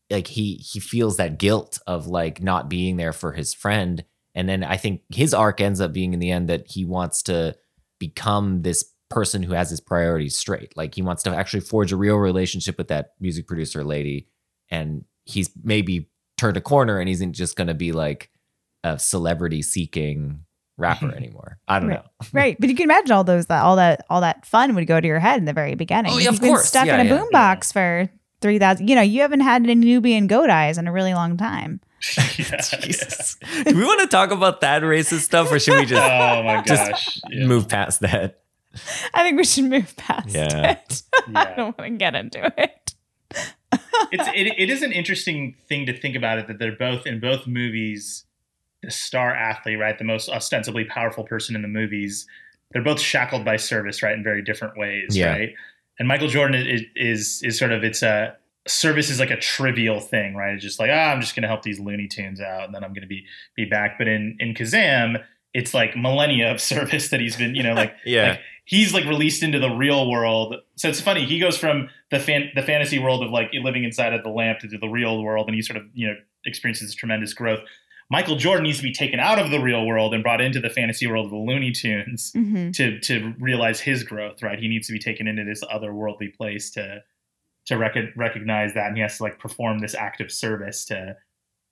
[0.10, 4.04] like he he feels that guilt of like not being there for his friend.
[4.34, 7.24] And then i think his arc ends up being in the end that he wants
[7.24, 7.56] to
[8.00, 10.76] become this person who has his priorities straight.
[10.76, 14.28] Like he wants to actually forge a real relationship with that music producer lady
[14.70, 18.32] and he's maybe turned a corner and he isn't just going to be like
[18.84, 20.46] a celebrity seeking
[20.82, 21.58] rapper anymore.
[21.68, 22.04] I don't right.
[22.04, 22.28] know.
[22.34, 22.58] right.
[22.60, 25.08] But you can imagine all those that all that all that fun would go to
[25.08, 26.12] your head in the very beginning.
[26.14, 26.66] Oh, yeah, of You've been course.
[26.68, 27.22] stuck Yeah, in a yeah.
[27.22, 28.10] boombox for
[28.42, 28.90] three thousand.
[28.90, 31.80] You know, you haven't had any Nubian goat eyes in a really long time.
[32.02, 33.38] Jesus.
[33.64, 36.62] Do we want to talk about that racist stuff or should we just, Oh my
[36.64, 37.20] just gosh.
[37.32, 38.40] move past that?
[39.14, 40.72] I think we should move past Yeah.
[40.72, 41.04] it.
[41.36, 42.96] I don't want to get into it.
[44.12, 47.20] it's it, it is an interesting thing to think about it that they're both in
[47.20, 48.26] both movies
[48.84, 52.26] the star athlete right the most ostensibly powerful person in the movies
[52.72, 55.30] they're both shackled by service right in very different ways Yeah.
[55.32, 55.50] right
[56.00, 58.36] and michael jordan is is is sort of it's a
[58.68, 61.48] service is like a trivial thing right it's just like ah i'm just going to
[61.48, 63.26] help these looney tunes out and then i'm going to be
[63.56, 65.22] be back but in in kazam
[65.54, 68.30] it's like millennia of service that he's been you know like Yeah.
[68.30, 70.56] like he's like released into the real world.
[70.78, 71.26] So it's funny.
[71.26, 74.60] He goes from the fan, the fantasy world of like living inside of the lamp
[74.60, 76.14] to the real world, and he sort of you know
[76.46, 77.60] experiences tremendous growth.
[78.12, 80.70] Michael Jordan needs to be taken out of the real world and brought into the
[80.70, 82.76] fantasy world of the Looney Tunes Mhm.
[82.76, 84.44] to to realize his growth.
[84.44, 87.04] Right, he needs to be taken into this otherworldly place to
[87.68, 91.16] to rec- recognize that, and he has to like perform this act of service to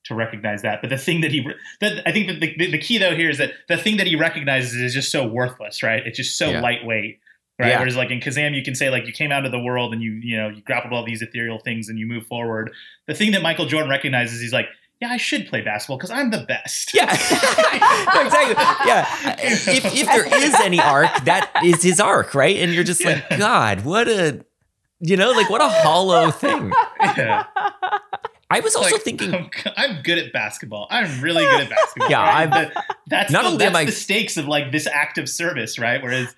[0.06, 0.80] to recognize that.
[0.82, 3.16] But the thing that he, re- that I think that the, the, the key though
[3.16, 6.02] here is that the thing that he recognizes is just so worthless, right?
[6.08, 6.62] It's just so Yeah.
[6.62, 7.20] lightweight,
[7.60, 7.68] right?
[7.70, 7.80] Yeah.
[7.80, 10.02] Whereas like in Kazam, you can say like you came out of the world and
[10.02, 12.72] you, you know, you grappled all these ethereal things and you move forward.
[13.08, 14.68] The thing that Michael Jordan recognizes, he's like,
[15.02, 16.94] yeah, I should play basketball because I'm the best.
[16.94, 18.56] Yeah, exactly.
[18.88, 19.36] Yeah.
[19.40, 22.58] If, if there is any arc, that is his arc, right?
[22.58, 24.44] And you're just like, God, what a,
[25.00, 26.72] you know, like what a hollow thing.
[27.18, 27.46] Yeah.
[28.52, 30.88] I was also Like, thinking I'm, I'm good at basketball.
[30.90, 32.10] I'm really good at basketball.
[32.10, 32.36] Yeah, right?
[32.36, 35.30] I'm- But that's Not the, only that's I- the stakes of like this act of
[35.30, 36.02] service, right?
[36.02, 36.36] Whereas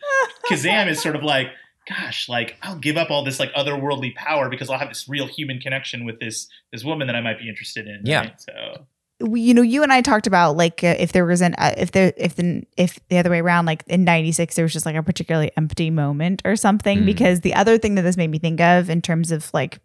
[0.50, 1.48] Kazam is sort of like,
[1.88, 5.28] gosh, like I'll give up all this like otherworldly power because I'll have this real
[5.28, 8.02] human connection with this this woman that I might be interested in.
[8.04, 8.22] Yeah.
[8.22, 8.42] right?
[8.42, 8.86] So
[9.24, 11.92] you know, you and I talked about like uh, if there was an uh, if
[11.92, 14.96] there if the if the other way around, like in '96, there was just like
[14.96, 17.00] a particularly empty moment or something.
[17.00, 17.06] Mm.
[17.06, 19.80] Because the other thing that this made me think of in terms of like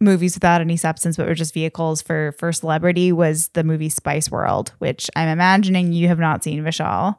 [0.00, 4.30] movies without any substance but were just vehicles for for celebrity was the movie Spice
[4.30, 7.16] World, which I'm imagining you have not seen, Vishal.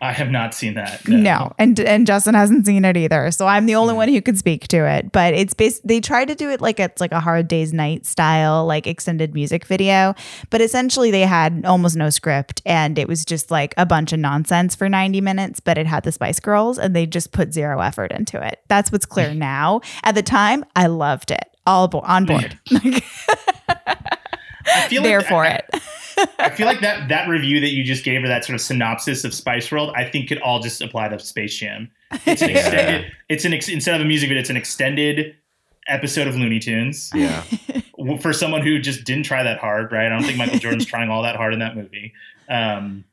[0.00, 1.08] I have not seen that.
[1.08, 1.52] No.
[1.58, 3.30] and and Justin hasn't seen it either.
[3.30, 5.10] So I'm the only one who could speak to it.
[5.10, 5.86] But it's based.
[5.86, 9.32] They try to do it like it's like a Hard Day's Night style, like extended
[9.34, 10.14] music video.
[10.50, 14.18] But essentially, they had almost no script, and it was just like a bunch of
[14.18, 15.60] nonsense for 90 minutes.
[15.60, 18.60] But it had the Spice Girls, and they just put zero effort into it.
[18.68, 19.80] That's what's clear now.
[20.04, 21.44] At the time, I loved it.
[21.66, 22.58] All bo- on board.
[24.74, 25.64] I feel there like for I, it.
[26.38, 29.24] I feel like that that review that you just gave or that sort of synopsis
[29.24, 31.90] of Spice World, I think could all just apply to Space Jam.
[32.24, 33.12] It's an extended.
[33.28, 35.36] It's an ex, instead of a music video, it's an extended
[35.88, 37.10] episode of Looney Tunes.
[37.14, 37.42] Yeah.
[38.20, 40.06] For someone who just didn't try that hard, right?
[40.06, 42.12] I don't think Michael Jordan's trying all that hard in that movie.
[42.48, 43.04] Um,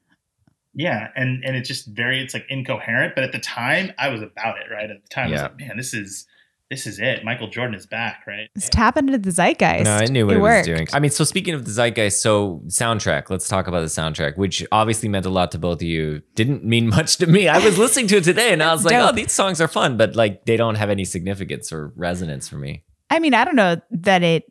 [0.75, 3.15] yeah, and and it's just very it's like incoherent.
[3.15, 4.89] But at the time, I was about it, right?
[4.89, 5.43] At the time, I was Yeah.
[5.47, 6.25] like, man, this is
[6.73, 7.23] this is it.
[7.23, 8.49] Michael Jordan is back, right?
[8.55, 9.83] It's tapping into the zeitgeist.
[9.83, 10.87] No, I knew what it it, was doing.
[10.91, 13.29] I mean, so speaking of the zeitgeist, so soundtrack.
[13.29, 16.23] Let's talk about the soundtrack, which obviously meant a lot to both of you.
[16.33, 17.47] Didn't mean much to me.
[17.47, 19.09] I was listening to it today, and I was like, Dope.
[19.09, 22.57] "Oh, these songs are fun," but like they don't have any significance or resonance for
[22.57, 22.83] me.
[23.11, 24.45] I mean, I don't know that it.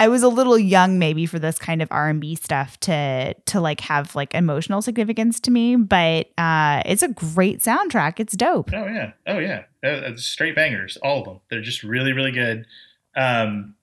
[0.00, 3.34] I was a little young, maybe, for this kind of R and B stuff to
[3.34, 5.76] to like have like emotional significance to me.
[5.76, 8.18] But uh, it's a great soundtrack.
[8.18, 8.70] It's dope.
[8.72, 11.40] Oh yeah, oh yeah, Uh, uh, straight bangers, all of them.
[11.50, 12.66] They're just really, really good.
[13.14, 13.74] Um,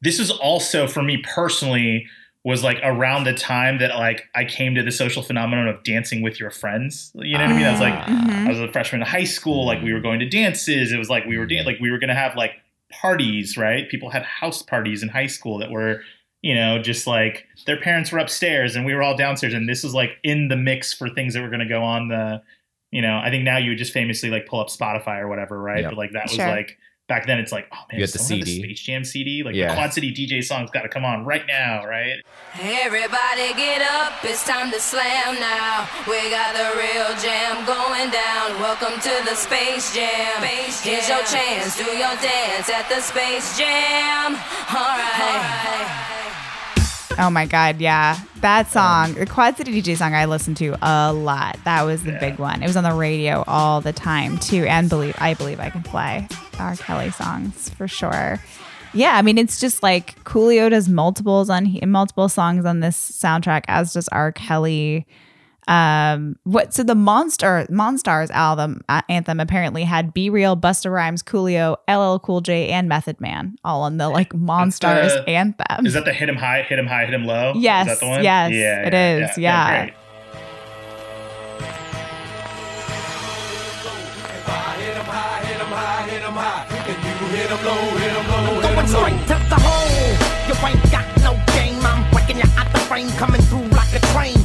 [0.00, 2.06] this is also for me personally
[2.42, 6.22] was like around the time that like I came to the social phenomenon of dancing
[6.22, 7.12] with your friends.
[7.14, 7.66] You know what I mean?
[7.66, 8.46] I was like, Mhm.
[8.46, 9.66] I was a freshman in high school.
[9.66, 10.90] Like we were going to dances.
[10.90, 12.52] It was like we were dan- like we were gonna have like
[12.90, 13.88] parties, right?
[13.88, 16.00] People had house parties in high school that were,
[16.42, 19.82] you know, just like their parents were upstairs and we were all downstairs, and this
[19.82, 22.42] was like in the mix for things that were gonna go on the,
[22.90, 25.60] you know, I think now you would just famously like pull up Spotify or whatever,
[25.60, 25.82] right?
[25.82, 25.90] Yep.
[25.90, 26.48] But like that was Sure.
[26.48, 26.78] like
[27.10, 27.38] back then.
[27.40, 28.62] It's like, oh man, You had the someone have CD.
[28.62, 29.68] Space Jam CD, like Yeah.
[29.70, 32.22] the Quad City DJ song's got to come on right now, right?
[32.62, 35.88] Everybody get up, it's time to slam now.
[36.06, 38.58] We got the real jam going down.
[38.62, 40.40] Welcome to the Space Jam.
[40.42, 44.38] Here's your chance, do your dance at the Space Jam.
[44.70, 46.19] Alright.
[47.18, 51.12] Oh my god, yeah, that song, the Quad City DJ song, I listened to a
[51.12, 51.58] lot.
[51.64, 52.62] That was the big one.
[52.62, 54.64] It was on the radio all the time too.
[54.64, 56.76] And believe I believe I can play R.
[56.76, 58.40] Kelly songs for sure.
[58.94, 63.64] Yeah, I mean it's just like Coolio does multiples on multiple songs on this soundtrack,
[63.68, 64.32] as does R.
[64.32, 65.06] Kelly.
[65.68, 71.76] Um, what so the Monster Monstars album uh, anthem apparently had B-Real, Busta Rhymes, Coolio,
[71.88, 75.86] LL Cool J, and Method Man all on the like Monstars the- anthem.
[75.86, 77.52] Is that the hit him high, hit him high, hit him low?
[77.56, 78.24] Yes, is that the one?
[78.24, 79.84] yes, yeah, it yeah, is, Yeah, yeah.
[79.84, 79.94] great.
[87.50, 90.46] Going straight to the hole.
[90.46, 91.80] You ain't got no game.
[91.84, 94.36] I'm breaking you out the frame, coming through like a train.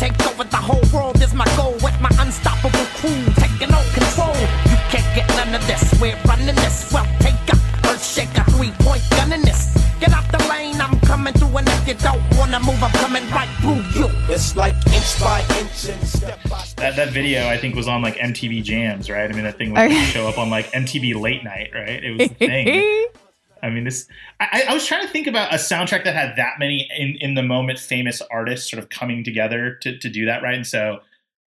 [0.00, 1.72] Looking to take over the whole world is my goal.
[1.82, 4.34] With my unstoppable crew taking all control.
[4.70, 5.82] You can't get none of this.
[6.00, 6.92] We're running this.
[6.92, 7.56] Well, take a
[7.88, 9.74] earth shaker, three point gun in this.
[10.00, 13.28] Get out the lane, I'm coming through, and if you don't wanna move, I'm coming
[13.30, 14.08] right through you.
[14.28, 16.76] It's like inch by inch and step by step.
[16.76, 19.28] That that video I think was on like MTV Jams, right?
[19.28, 20.04] I mean that thing would Okay.
[20.04, 22.02] show up on like MTV Late Night, right?
[22.04, 23.06] It was the thing.
[23.62, 24.06] I mean, this.
[24.40, 27.34] I, I was trying to think about a soundtrack that had that many in, in
[27.34, 30.54] the moment famous artists sort of coming together to, to do that, right?
[30.54, 31.00] And so,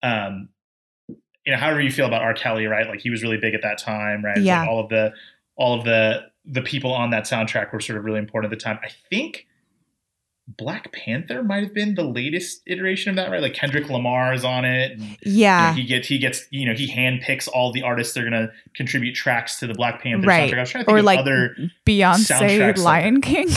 [0.03, 0.49] um,
[1.07, 2.33] you know, however you feel about R.
[2.33, 2.87] Kelly, right?
[2.87, 4.37] Like he was really big at that time, right?
[4.37, 4.61] Yeah.
[4.61, 5.13] Like all of the
[5.55, 8.63] all of the the people on that soundtrack were sort of really important at the
[8.63, 8.79] time.
[8.83, 9.47] I think
[10.57, 13.41] Black Panther might have been the latest iteration of that, right?
[13.41, 14.93] Like Kendrick Lamar is on it.
[14.93, 15.71] and, Yeah.
[15.71, 18.29] you know, he gets he gets you know he handpicks all the artists that are
[18.29, 20.51] going to contribute tracks to the Black Panther right.
[20.51, 20.57] soundtrack.
[20.57, 21.55] I was trying to think or of like other
[21.85, 23.49] Beyonce Lion King.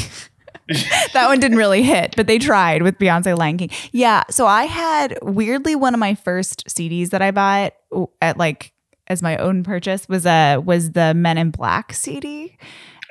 [1.12, 3.70] that one didn't really hit, but they tried with Beyonce Lion King.
[3.93, 4.23] Yeah.
[4.31, 7.74] So I had weirdly one of my first CDs that I bought
[8.23, 8.73] at like
[9.06, 12.56] as my own purchase was a was the Men in Black CD.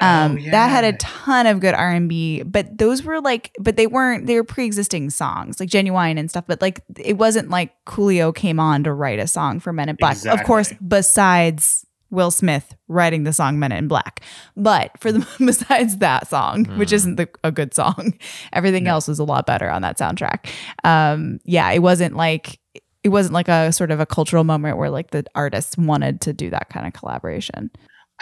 [0.01, 3.75] Um, that had a ton of good R and B, but those were like, but
[3.77, 4.27] they weren't.
[4.27, 6.45] They were pre-existing songs, like Ginuwine and stuff.
[6.47, 9.95] But like, it wasn't like Coolio came on to write a song for Men in
[9.95, 10.17] Black.
[10.25, 14.21] Of course, besides Will Smith writing the song Men in Black.
[14.57, 16.95] But for the besides that song, which Hmm.
[16.95, 18.13] isn't the, a good song,
[18.53, 20.47] everything else was a lot better on that soundtrack.
[20.83, 22.59] Um, yeah, it wasn't like
[23.03, 26.33] it wasn't like a sort of a cultural moment where like the artists wanted to
[26.33, 27.69] do that kind of collaboration.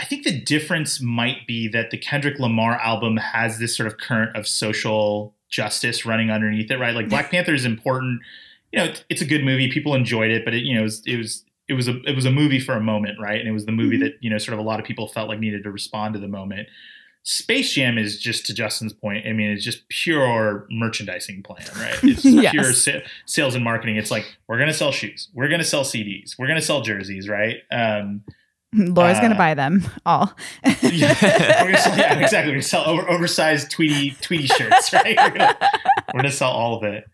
[0.02, 4.00] I think the difference might be that the Kendrick Lamar album has this sort of
[4.00, 6.96] current of social justice running underneath it, right?
[6.96, 8.22] Like Black Panther is important.
[8.72, 9.70] You know, it's, a good movie.
[9.70, 12.16] People enjoyed it, but it, you know, it was, it was it was a it
[12.16, 13.40] was a movie for a moment, right?
[13.40, 15.30] And it was the movie that you know sort of a lot of people felt
[15.30, 16.68] like needed to respond to the moment.
[17.24, 19.28] Space Jam is just to Justin's point.
[19.28, 22.00] I mean, it's just pure merchandising plan, right?
[22.04, 22.52] It's Yes.
[22.52, 23.98] pure sa- sales and marketing.
[23.98, 27.58] It's like we're gonna sell shoes, we're gonna sell CDs, we're gonna sell jerseys, right?
[27.72, 28.24] Um,
[28.76, 30.34] Laura's Uh, gonna buy them all.
[30.64, 30.74] yeah,
[31.64, 32.52] we're gonna sell, yeah, exactly.
[32.52, 35.16] We're gonna sell over, oversized Tweety Tweety shirts, right?
[35.18, 35.58] We're gonna,
[36.14, 37.06] we're gonna sell all of it.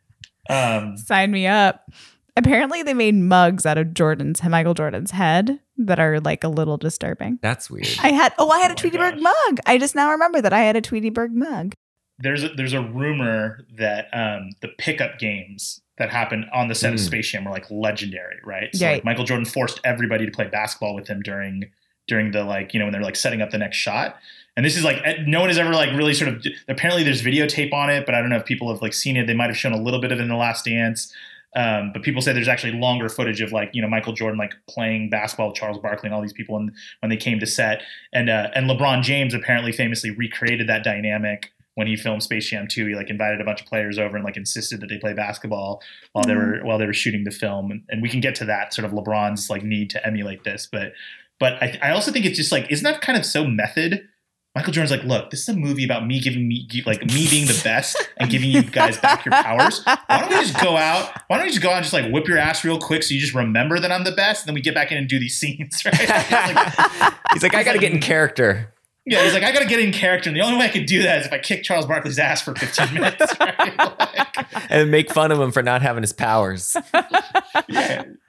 [0.50, 1.90] Um, Sign me up.
[2.36, 6.78] Apparently, they made mugs out of Jordan's Michael Jordan's head that are like a little
[6.78, 7.40] disturbing.
[7.42, 7.88] That's weird.
[8.04, 9.60] I had oh, I had a Tweety Bird mug.
[9.66, 11.74] I just now remember that I had a Tweety Bird mug.
[12.20, 16.94] there's a, there's a rumor that um, the pickup games that happened on the set
[16.94, 17.06] of Mm.
[17.06, 18.76] Space Jam were like legendary, right?
[18.76, 18.94] So Right.
[18.96, 21.66] like Michael Jordan forced everybody to play basketball with him during
[22.08, 24.18] during the like you know when they're like setting up the next shot.
[24.56, 27.22] And this is like eh, no one has ever like really sort of apparently there's
[27.22, 29.28] videotape on it, but I don't know if people have like seen it.
[29.28, 31.14] They might have shown a little bit of it in the Last Dance.
[31.56, 34.54] Um, but people say there's actually longer footage of like you know Michael Jordan like
[34.70, 37.82] playing basketball with Charles Barkley and all these people when when they came to set,
[38.14, 42.68] and uh, and LeBron James apparently famously recreated that dynamic when he filmed Space Jam
[42.68, 42.88] 2.
[42.88, 45.84] He like invited a bunch of players over and like insisted that they play basketball
[46.14, 46.60] while they mm-hmm.
[46.60, 48.84] were while they were shooting the film, and, and we can get to that sort
[48.84, 50.94] of LeBron's like need to emulate this, but
[51.40, 54.08] but I, I also think it's just like isn't that kind of so method?
[54.56, 57.46] Michael Jordan's like, look, this is a movie about me giving me like me being
[57.46, 59.84] the best and giving you guys back your powers.
[59.86, 61.12] Why don't we just go out?
[61.28, 63.14] Why don't we just go out and just like whip your ass real quick so
[63.14, 65.20] you just remember that I'm the best, and then we get back in and do
[65.20, 66.10] these scenes, right?
[66.10, 68.74] Like- He's like, I got to get in character.
[69.10, 70.86] Yeah, he's like, I got to get in character, and the only way I can
[70.86, 73.78] do that is if I kick Charles Barkley's ass for 15 minutes, right?
[73.78, 76.76] Like, and make fun of him for not having his powers.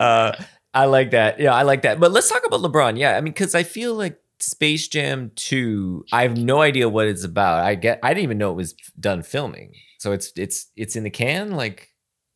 [0.00, 0.32] uh,
[0.74, 1.40] I like that.
[1.40, 1.98] Yeah, I like that.
[1.98, 2.98] But let's talk about LeBron.
[2.98, 7.08] Yeah, I mean, because I feel like Space Jam 2, I have no idea what
[7.08, 7.64] it's about.
[7.64, 9.72] I get I didn't even know it was done filming.
[9.98, 11.88] So it's it's it's in the can, like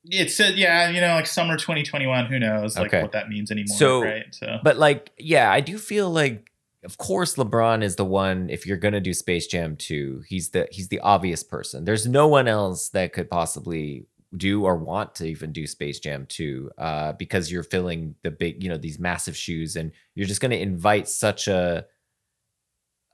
[0.05, 2.27] it's uh, yeah, you know, like summer 2021.
[2.27, 3.03] Who knows, like Okay.
[3.03, 4.25] what that means anymore, so right?
[4.33, 6.51] So, but like, yeah, I do feel like
[6.85, 10.69] of course LeBron is the one if you're gonna do Space Jam 2, he's the
[10.71, 11.85] he's the obvious person.
[11.85, 14.07] There's no one else that could possibly
[14.37, 18.63] do or want to even do Space Jam 2 uh, because you're filling the big,
[18.63, 21.85] you know, these massive shoes and you're just going to invite such a,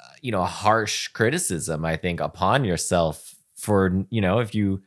[0.00, 4.82] uh, you know, a harsh criticism, I think, upon yourself for, you know, if you,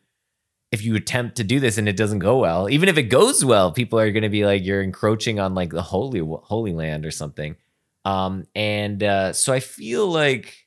[0.72, 3.44] if you attempt to do this and it doesn't go well, even if it goes
[3.44, 7.06] well, people are going to be like, you're encroaching on like the holy, holy land
[7.06, 7.58] or something.
[8.06, 10.65] Um, and uh, so I feel like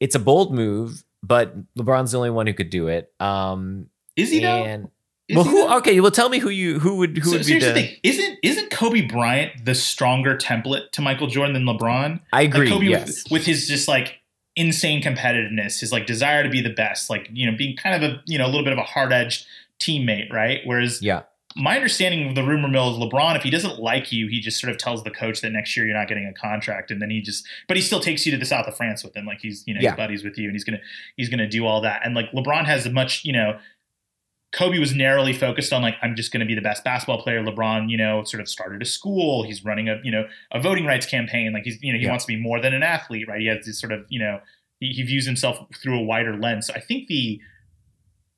[0.00, 3.12] it's a bold move, but LeBron's the only one who could do it.
[3.20, 4.64] Um, Is he though?
[4.64, 4.88] and,
[5.28, 5.68] Is well, who?
[5.78, 8.38] Okay, well, tell me who you who would who so, would be the thing: isn't
[8.42, 12.20] isn't Kobe Bryant the stronger template to Michael Jordan than LeBron?
[12.32, 13.24] I agree, Like Kobe yes.
[13.24, 14.20] with, with his just like
[14.56, 18.10] insane competitiveness, his like desire to be the best, like you know, being kind of
[18.10, 19.46] a you know a little bit of a hard edged
[19.80, 20.60] teammate, right?
[20.64, 21.22] Whereas Yeah.
[21.58, 24.60] My understanding of the rumor mill is LeBron, if he doesn't like you, he just
[24.60, 27.10] sort of tells the coach that next year you're not getting a contract, and then
[27.10, 29.40] he just, but he still takes you to the south of France with him, like
[29.40, 29.90] he's you know Yeah.
[29.90, 30.80] he's buddies with you, and he's gonna
[31.16, 33.58] he's gonna do all that, and like LeBron has a much you know.
[34.50, 37.42] Kobe was narrowly focused on like I'm just going to be the best basketball player.
[37.44, 39.42] LeBron, you know, sort of started a school.
[39.42, 41.52] He's running a you know a voting rights campaign.
[41.52, 42.10] Like he's you know he Yeah.
[42.12, 43.42] wants to be more than an athlete, right?
[43.42, 44.40] He has this sort of you know
[44.80, 46.66] he, he views himself through a wider lens.
[46.68, 47.38] So I think the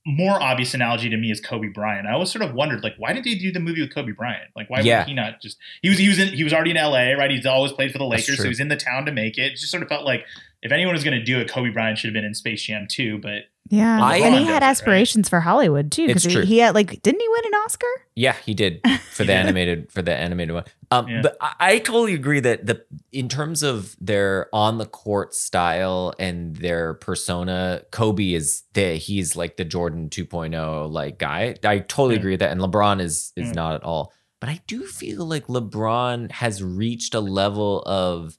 [0.06, 2.06] more obvious analogy to me is Kobe Bryant.
[2.06, 4.50] I always sort of wondered, like, why did they do the movie with Kobe Bryant?
[4.56, 5.00] Like, why Yeah.
[5.00, 5.58] would he not just?
[5.82, 7.12] He was he was in, he was already in L.A.
[7.14, 7.30] right?
[7.30, 9.42] He's always played for the Lakers, so he was in the town to make it.
[9.42, 10.24] It just sort of felt like
[10.62, 12.86] if anyone was going to do it, Kobe Bryant should have been in Space Jam
[12.88, 13.18] too.
[13.18, 14.70] But Yeah, I- and he had it, right?
[14.70, 16.02] aspirations for Hollywood too.
[16.02, 16.42] It's Because true.
[16.42, 17.86] he, he had like, didn't he win an Oscar?
[18.16, 18.80] Yeah, he did
[19.12, 20.64] for the animated for the animated one.
[20.90, 21.20] Um, Yeah.
[21.22, 26.12] But I, I totally agree that the in terms of their on the court style
[26.18, 31.54] and their persona, Kobe is the he's like the Jordan 2.0 like guy.
[31.64, 32.18] I totally Yeah.
[32.20, 33.52] agree with that, and LeBron is is Yeah.
[33.52, 34.12] not at all.
[34.40, 38.36] But I do feel like LeBron has reached a level of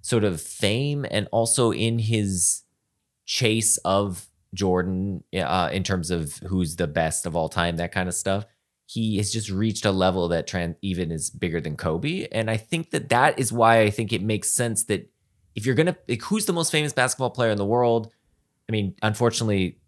[0.00, 2.62] sort of fame and also in his
[3.26, 8.08] chase of Jordan uh, in terms of who's the best of all time, that kind
[8.08, 8.46] of stuff.
[8.86, 12.56] He has just reached a level that tran even is bigger than Kobe, and I
[12.56, 15.10] think that that is why I think it makes sense that
[15.54, 18.10] if you're gonna, like, who's the most famous basketball player in the world?
[18.68, 19.78] I mean, unfortunately,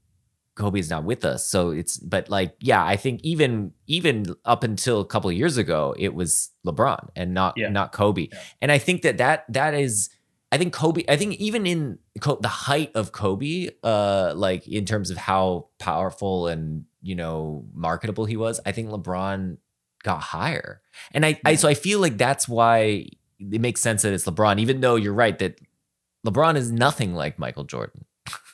[0.56, 1.46] Kobe is not with us.
[1.48, 5.56] So it's but like yeah, I think even even up until a couple of years
[5.56, 7.70] ago, it was LeBron and not Yeah.
[7.70, 8.28] not Kobe.
[8.60, 10.10] And I think that that that is
[10.52, 14.84] I think Kobe I think even in Co- the height of Kobe uh like in
[14.84, 19.58] terms of how powerful and you know marketable he was, I think LeBron
[20.02, 20.80] got higher.
[21.12, 23.06] And I, I so I feel like that's why
[23.38, 25.60] it makes sense that it's LeBron even though you're right that
[26.26, 28.04] LeBron is nothing like Michael Jordan.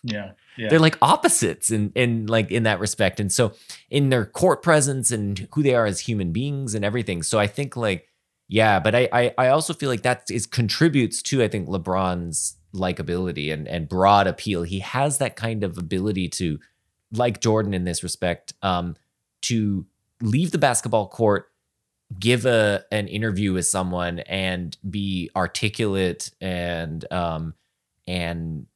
[0.02, 0.32] Yeah.
[0.56, 0.68] Yeah.
[0.68, 3.20] They're like opposites in in like in that respect.
[3.20, 3.52] And so
[3.90, 7.23] in their court presence and who they are as human beings and everything.
[7.23, 8.09] So I think like
[8.48, 12.56] yeah, but I I, I also feel like that is contributes to I think LeBron's
[12.74, 14.62] likability and and broad appeal.
[14.62, 16.59] He has that kind of ability to
[17.12, 18.97] like Jordan in this respect um
[19.43, 19.86] to
[20.20, 21.51] leave the basketball court
[22.18, 27.55] give a an interview with someone and be articulate and um
[28.06, 28.66] and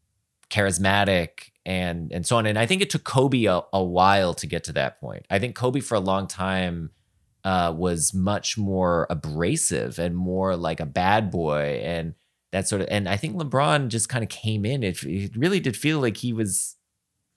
[0.51, 2.47] charismatic and and so on.
[2.47, 5.27] And I think it took Kobe a, a while to get to that point.
[5.31, 6.91] I think Kobe for a long time
[7.45, 12.15] uh, was much more abrasive and more like a bad boy and
[12.53, 12.89] that sort of.
[12.91, 14.83] And I think LeBron just kind of came in.
[14.83, 16.77] It, it really did feel like he was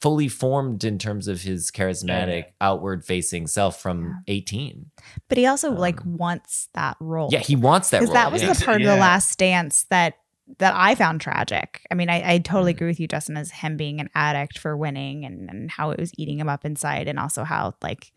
[0.01, 4.87] fully formed in terms of his charismatic, outward facing self from 18.
[5.29, 7.27] But he also like wants that role.
[7.27, 8.15] Um, Yeah, he wants that because role.
[8.15, 8.51] that was yeah.
[8.53, 10.15] the part of the last dance that
[10.59, 11.85] that I found tragic.
[11.89, 12.43] I mean, I, I Mm.
[12.43, 15.91] totally agree with you, Justin, as him being an addict for winning and, and how
[15.91, 18.11] it was eating him up inside, and also how like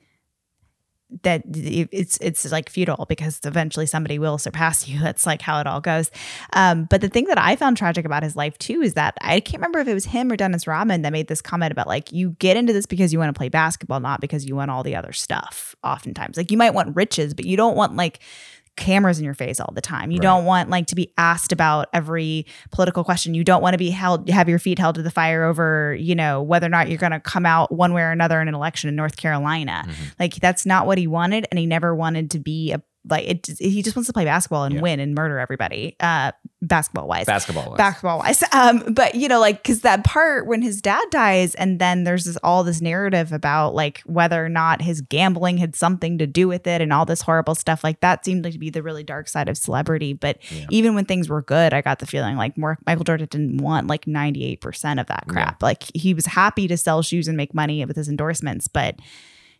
[1.23, 4.99] that it's it's like futile because eventually somebody will surpass you.
[5.01, 6.11] That's like how it all goes.
[6.53, 9.41] Um, but the thing that I found tragic about his life too is that I
[9.41, 12.12] can't remember if it was him or Dennis Rodman that made this comment about like
[12.12, 14.83] you get into this because you want to play basketball, not because you want all
[14.83, 15.74] the other stuff.
[15.85, 18.20] Oftentimes, like you might want riches, but you don't want like
[18.77, 20.11] cameras in your face all the time.
[20.11, 23.35] You don't want like to be asked about every political question.
[23.35, 26.15] You don't want to be held have your feet held to the fire over, you
[26.15, 28.55] know, whether or not you're going to come out one way or another in an
[28.55, 29.85] election in North Carolina.
[29.86, 30.05] Mm-hmm.
[30.20, 33.47] Like that's not what he wanted and he never wanted to be a like it
[33.59, 35.97] he just wants to play basketball and win and murder everybody.
[36.01, 36.32] Uh
[36.66, 37.26] basketball wise.
[37.26, 37.76] Basketball wise.
[37.76, 38.43] Basketball wise.
[38.52, 42.24] Um but you know like cuz that part when his dad dies and then there's
[42.24, 46.48] this all this narrative about like whether or not his gambling had something to do
[46.48, 49.05] with it and all this horrible stuff like that seemed like to be the really
[49.05, 50.38] dark side of celebrity but
[50.70, 53.86] even when things were good I got the feeling like more Michael Jordan didn't want
[53.86, 55.62] like 98% of that crap.
[55.62, 58.97] Like he was happy to sell shoes and make money with his endorsements but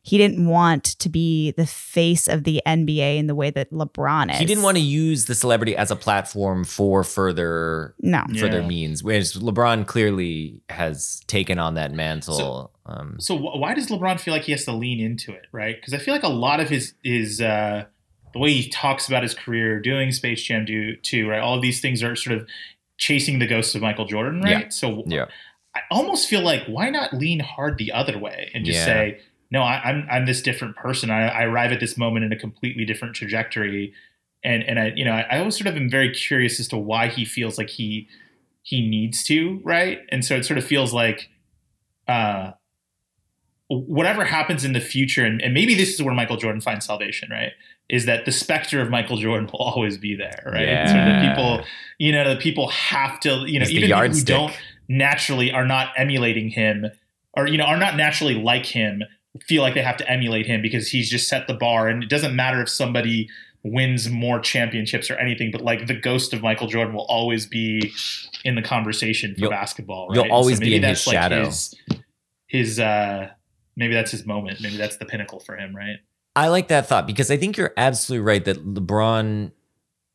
[0.07, 4.31] he didn't want to be the face of the NBA in the way that LeBron
[4.33, 4.39] is.
[4.39, 8.23] He didn't want to use the celebrity as a platform for further No.
[8.39, 8.67] further Yeah.
[8.69, 9.03] means.
[9.03, 12.71] Whereas LeBron clearly has taken on that mantle.
[12.87, 15.75] um, So wh- why does LeBron feel like he has to lean into it, right?
[15.75, 17.87] Because I feel like a lot of his his uh,
[18.33, 21.41] the way he talks about his career, doing Space Jam do too, right?
[21.41, 22.47] All of these things are sort of
[22.97, 24.51] chasing the ghosts of Michael Jordan, right?
[24.67, 24.69] Yeah.
[24.69, 25.25] So yeah.
[25.75, 28.85] I almost feel like why not lean hard the other way and just Yeah.
[28.85, 29.19] say,
[29.51, 31.11] no, I, I'm I'm this different person.
[31.11, 33.93] I, I arrive at this moment in a completely different trajectory,
[34.43, 36.77] and and I you know I, I always sort of am very curious as to
[36.77, 38.09] why he feels like he
[38.67, 40.01] he needs to, right?
[40.11, 41.29] And so it sort of feels like,
[42.09, 42.51] uh,
[43.69, 47.29] whatever happens in the future, and, and maybe this is where Michael Jordan finds salvation,
[47.31, 47.53] right?
[47.89, 50.67] Is that the specter of Michael Jordan will always be there, right?
[50.67, 50.87] Yeah.
[50.89, 51.65] So the people,
[51.99, 54.53] you know, the people have to, you know, even people who don't
[54.89, 56.87] naturally are not emulating him,
[57.37, 59.05] or you know, are not naturally like him,
[59.47, 62.09] feel like they have to emulate him because he's just set the bar, and it
[62.09, 63.29] doesn't matter if somebody
[63.63, 67.93] wins more championships or anything, but like the ghost of Michael Jordan will always be
[68.45, 70.09] in the conversation for You'll- basketball.
[70.09, 70.15] Right?
[70.15, 71.47] you'll And so always be in his like shadow.
[71.47, 71.75] His,
[72.47, 73.31] his uh,
[73.77, 74.61] maybe that's his moment.
[74.61, 75.97] Maybe that's the pinnacle for him, right?
[76.37, 79.51] I like that thought because I think you're absolutely right that LeBron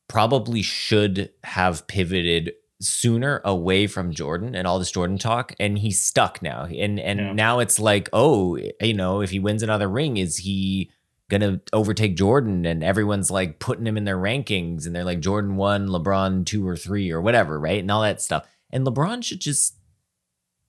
[0.07, 6.01] probably should have pivoted sooner away from Jordan and all this Jordan talk and he's
[6.01, 6.63] stuck now.
[6.65, 7.33] And and Yeah.
[7.33, 10.89] now it's like, oh, you know, if he wins another ring is he
[11.29, 15.19] going to overtake Jordan and everyone's like putting him in their rankings and they're like
[15.21, 17.79] Jordan 1, LeBron 2 or 3 or whatever, right?
[17.79, 18.45] And all that stuff.
[18.71, 19.75] And LeBron should just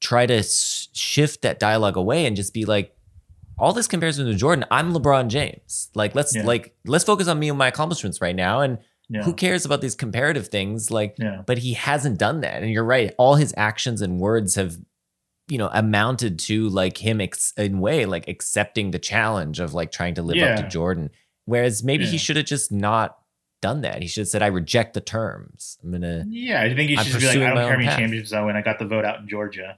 [0.01, 2.95] try to s- shift that dialogue away and just be like
[3.59, 5.91] all this comparison to Jordan, I'm LeBron James.
[5.95, 6.45] Like let's Yeah.
[6.45, 8.79] like let's focus on me and my accomplishments right now and
[9.13, 9.23] Yeah.
[9.25, 11.43] who cares about these comparative things like Yeah.
[11.47, 14.77] but he hasn't done that and you're right all his actions and words have
[15.49, 19.93] you know amounted to like him ex- in way like accepting the challenge of like
[19.93, 21.11] trying to live up to Jordan
[21.45, 23.19] whereas maybe he should have just not
[23.61, 26.89] done that he should have said I reject the terms I'm gonna Yeah, I think
[26.91, 27.99] you I'm should just be like, I don't care how many path.
[27.99, 28.57] championships I win.
[28.57, 29.77] I got the vote out in Georgia.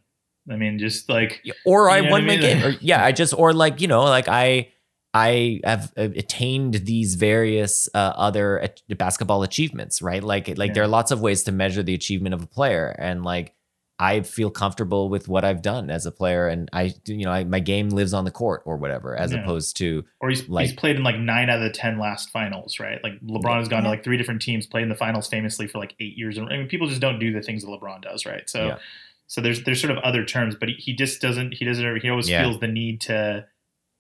[0.50, 2.58] I mean, just like or I You know won what my I mean?
[2.60, 2.64] game.
[2.64, 4.68] Or, yeah, I just or like you know like I
[5.14, 8.58] I have uh, attained these various uh, other
[8.88, 10.22] a- basketball achievements, right?
[10.22, 13.22] Like like there are lots of ways to measure the achievement of a player, and
[13.22, 13.54] like
[14.00, 17.44] I feel comfortable with what I've done as a player, and I, you know, I,
[17.44, 19.42] my game lives on the court or whatever, as Yeah.
[19.42, 22.30] opposed to Or he's, like he's played in like nine out of the ten last
[22.30, 22.98] finals, right?
[23.04, 25.78] Like LeBron has gone to like three different teams, played in the finals famously for
[25.78, 26.36] like eight years.
[26.40, 28.50] I mean, people just don't do the things that LeBron does, right?
[28.50, 28.78] So, Yeah.
[29.28, 31.54] so there's there's sort of other terms, but he, he just doesn't.
[31.54, 32.00] He doesn't.
[32.02, 32.42] He always Yeah.
[32.42, 33.46] feels the need to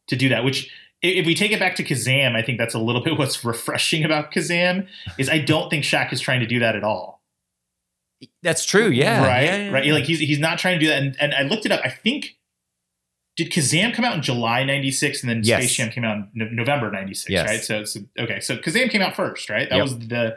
[0.08, 0.42] to do that.
[0.44, 0.70] Which,
[1.04, 4.04] if we take it back to Kazam, I think that's a little bit what's refreshing
[4.04, 4.86] about Kazam
[5.18, 7.22] is I don't think Shaq is trying to do that at all.
[8.42, 8.88] that's true.
[8.88, 9.86] Yeah, right, yeah, yeah, right.
[9.92, 11.02] Like he's he's not trying to do that.
[11.02, 11.80] And, and I looked it up.
[11.84, 12.36] I think
[13.36, 15.62] did Kazam come out in July '96, and then Yes.
[15.62, 17.48] Space Jam came out in No- November '96, Yes.
[17.48, 17.60] right?
[17.62, 19.68] So, so okay, so Kazam came out first, right?
[19.68, 19.82] That Yep.
[19.82, 20.36] was the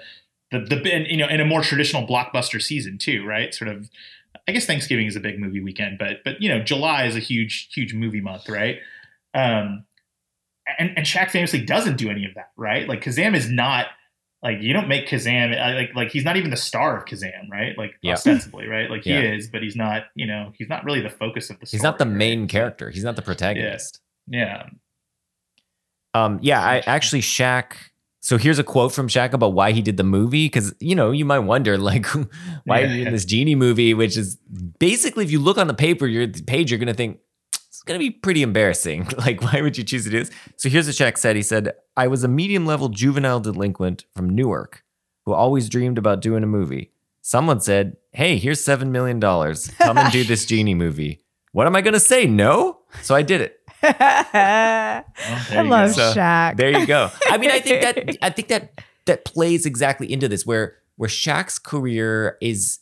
[0.52, 3.53] the the and, you know in a more traditional blockbuster season too, right?
[3.53, 3.89] Sort of.
[4.49, 7.19] I guess Thanksgiving is a big movie weekend, but but you know July is a
[7.19, 8.80] huge huge movie month, right?
[9.34, 9.84] Um,
[10.80, 12.88] and and Shaq famously doesn't do any of that, right?
[12.88, 13.88] Like Kazam is not
[14.44, 17.77] like you don't make Kazam like like he's not even the star of Kazam, right?
[17.77, 18.14] Like Yeah.
[18.14, 18.89] ostensibly, right?
[18.89, 19.22] Like he Yeah.
[19.34, 20.03] is, but he's not.
[20.15, 21.65] You know, he's not really the focus of the.
[21.65, 22.14] Story, he's not the right?
[22.14, 22.89] main character.
[22.89, 23.99] He's not the protagonist.
[24.30, 24.68] Yeah,
[26.14, 27.73] Um, yeah, I actually Shaq.
[28.19, 31.11] So here's a quote from Shaq about why he did the movie, because you know
[31.11, 32.06] you might wonder like
[32.65, 34.35] why are you in this genie movie, which is
[34.80, 37.19] basically if you look on the paper, your page, you're gonna think
[37.77, 39.07] it's gonna be pretty embarrassing.
[39.17, 40.31] Like why would you choose to do this?
[40.55, 41.35] So here's what Shaq said.
[41.35, 44.83] He said, "I was a medium level juvenile delinquent from Newark
[45.25, 46.91] who always dreamed about doing a movie.
[47.21, 49.67] Someone said, "Hey, here's seven million dollars.
[49.77, 51.21] Come and do this genie movie."
[51.51, 52.25] What am I gonna say?
[52.25, 52.79] No.
[53.01, 53.59] So I did it.
[53.83, 55.03] I
[55.55, 55.93] love go.
[55.93, 56.57] So, Shaq.
[56.57, 57.11] There you go.
[57.29, 61.09] I mean, I think that I think that that plays exactly into this where where
[61.09, 62.79] Shaq's career is,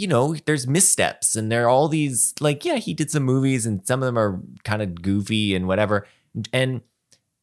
[0.00, 3.66] you know, there's missteps and there are all these like, yeah, he did some movies
[3.66, 6.06] and some of them are kind of goofy and whatever.
[6.54, 6.80] And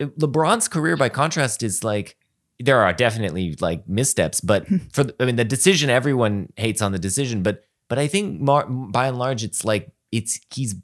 [0.02, 2.18] LeBron's career, by contrast, is like
[2.60, 6.92] there are definitely like missteps, but for the, I mean, the decision everyone hates on
[6.92, 10.76] the decision, but but I think mar- by and large, it's like it's he's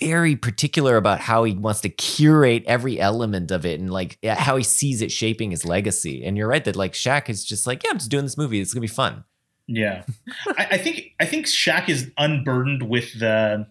[0.00, 4.56] very particular about how he wants to curate every element of it and like how
[4.56, 6.24] he sees it shaping his legacy.
[6.24, 8.60] And you're right that like Shaq is just like, yeah, I'm just doing this movie.
[8.60, 9.24] It's gonna be fun.
[9.66, 10.04] Yeah.
[10.58, 13.66] I, I think I think Shaq is unburdened with the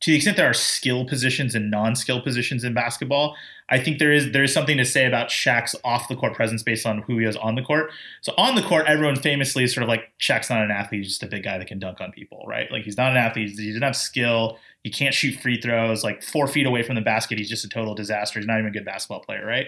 [0.00, 3.36] to the extent there are skill positions and non-skill positions in basketball.
[3.68, 6.62] I think there is there is something to say about Shaq's off the court presence
[6.62, 7.90] based on who he is on the court.
[8.22, 11.08] So on the court, everyone famously is sort of like Shaq's not an athlete; he's
[11.10, 12.70] just a big guy that can dunk on people, right?
[12.72, 14.58] Like he's not an athlete; he doesn't have skill.
[14.82, 16.02] He can't shoot free throws.
[16.02, 18.40] Like four feet away from the basket, he's just a total disaster.
[18.40, 19.66] He's not even a good basketball player, right?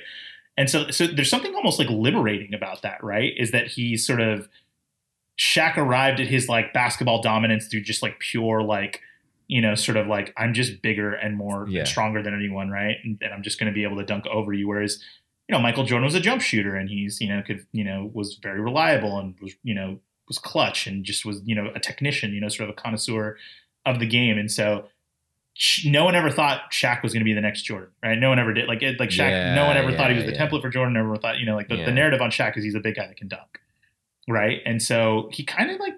[0.56, 3.32] And so, so there's something almost like liberating about that, right?
[3.38, 4.48] Is that he's sort of
[5.42, 9.00] Shaq arrived at his like basketball dominance through just like pure like
[9.48, 11.84] you know sort of like I'm just bigger and more Yeah.
[11.84, 12.96] stronger than anyone, right?
[13.02, 14.68] And, and I'm just going to be able to dunk over you.
[14.68, 15.02] Whereas
[15.48, 18.10] you know Michael Jordan was a jump shooter and he's you know could you know
[18.14, 19.98] was very reliable and was you know
[20.28, 23.36] was clutch and just was you know a technician, you know sort of a connoisseur
[23.84, 24.38] of the game.
[24.38, 24.86] And so
[25.84, 28.18] no one ever thought Shaq was going to be the next Jordan, right?
[28.18, 28.68] No one ever did.
[28.68, 30.48] Like it, like Shaq, Yeah, no one ever thought he was the yeah.
[30.48, 30.94] template for Jordan.
[30.94, 31.84] Never thought, you know, like the, Yeah.
[31.84, 33.60] the narrative on Shaq is he's a big guy that can dunk,
[34.28, 34.60] right?
[34.64, 35.94] And so he kind of like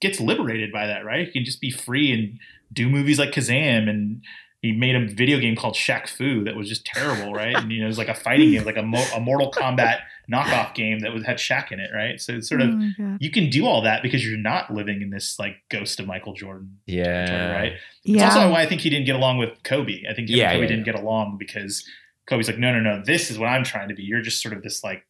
[0.00, 1.26] gets liberated by that, right?
[1.26, 2.38] He can just be free and
[2.72, 4.22] do movies like Kazam, and
[4.62, 7.54] he made a video game called Shaq Fu that was just terrible, right?
[7.56, 10.00] And you know, it was like a fighting game, like a, Mo- a Mortal Kombat
[10.30, 12.20] knockoff game that was had Shaq in it, right?
[12.20, 15.10] So it's sort of Oh you can do all that because you're not living in
[15.10, 17.52] this like ghost of Michael Jordan Yeah.
[17.52, 17.72] right?
[17.72, 18.26] It's Yeah.
[18.26, 20.02] also why I think he didn't get along with Kobe.
[20.08, 21.88] I think him Yeah, and Kobe yeah, didn't get along because
[22.26, 24.02] Kobe's like, no, no, no, this is what I'm trying to be.
[24.02, 25.06] You're just sort of this like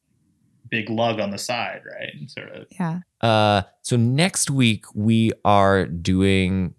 [0.71, 2.11] big lug on the side, right?
[2.15, 3.01] And sort of Yeah.
[3.21, 6.75] Uh so next week we are doing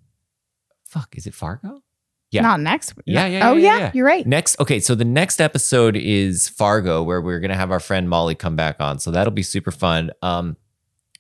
[0.86, 1.84] fuck, is it Fargo?
[2.32, 2.42] Yeah.
[2.44, 3.06] Not next week.
[3.08, 3.92] Yeah, yeah, Oh yeah, yeah, yeah.
[3.96, 4.28] you're right.
[4.28, 8.36] Next, okay, so the next episode is Fargo, where we're gonna have our friend Molly
[8.36, 9.00] come back on.
[9.00, 10.12] So that'll be super fun.
[10.22, 10.56] Um,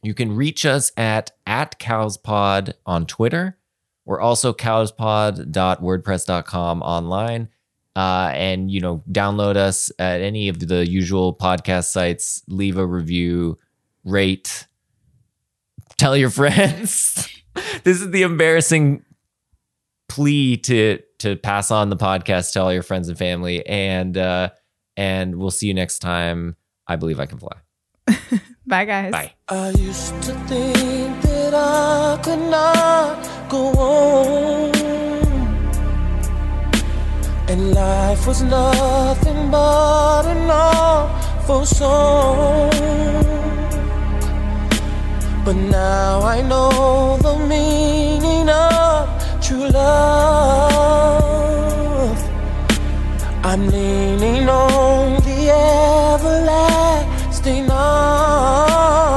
[0.03, 3.57] you can reach us at at cowspod on Twitter.
[4.05, 7.49] We're also cowspod.wordpress.com online.
[7.95, 12.85] Uh, and you know, download us at any of the usual podcast sites, leave a
[12.85, 13.57] review,
[14.05, 14.67] rate,
[15.97, 17.27] tell your friends.
[17.83, 19.03] this is the embarrassing
[20.07, 24.49] plea to to pass on the podcast to all your friends and family and uh
[24.97, 26.55] and we'll see you next time
[26.87, 27.55] i believe i can fly
[28.65, 29.11] Bye guys.
[29.11, 34.78] bye I used to think that I could not go on.
[37.51, 42.69] And life was nothing but an awful song.
[45.43, 49.09] But now I know the meaning of
[49.41, 50.59] true love.
[53.43, 55.49] I'm leaning on the
[56.13, 59.09] everlasting arms.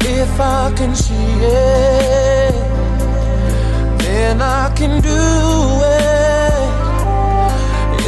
[0.00, 2.54] If I can see it,
[3.98, 5.61] then I can do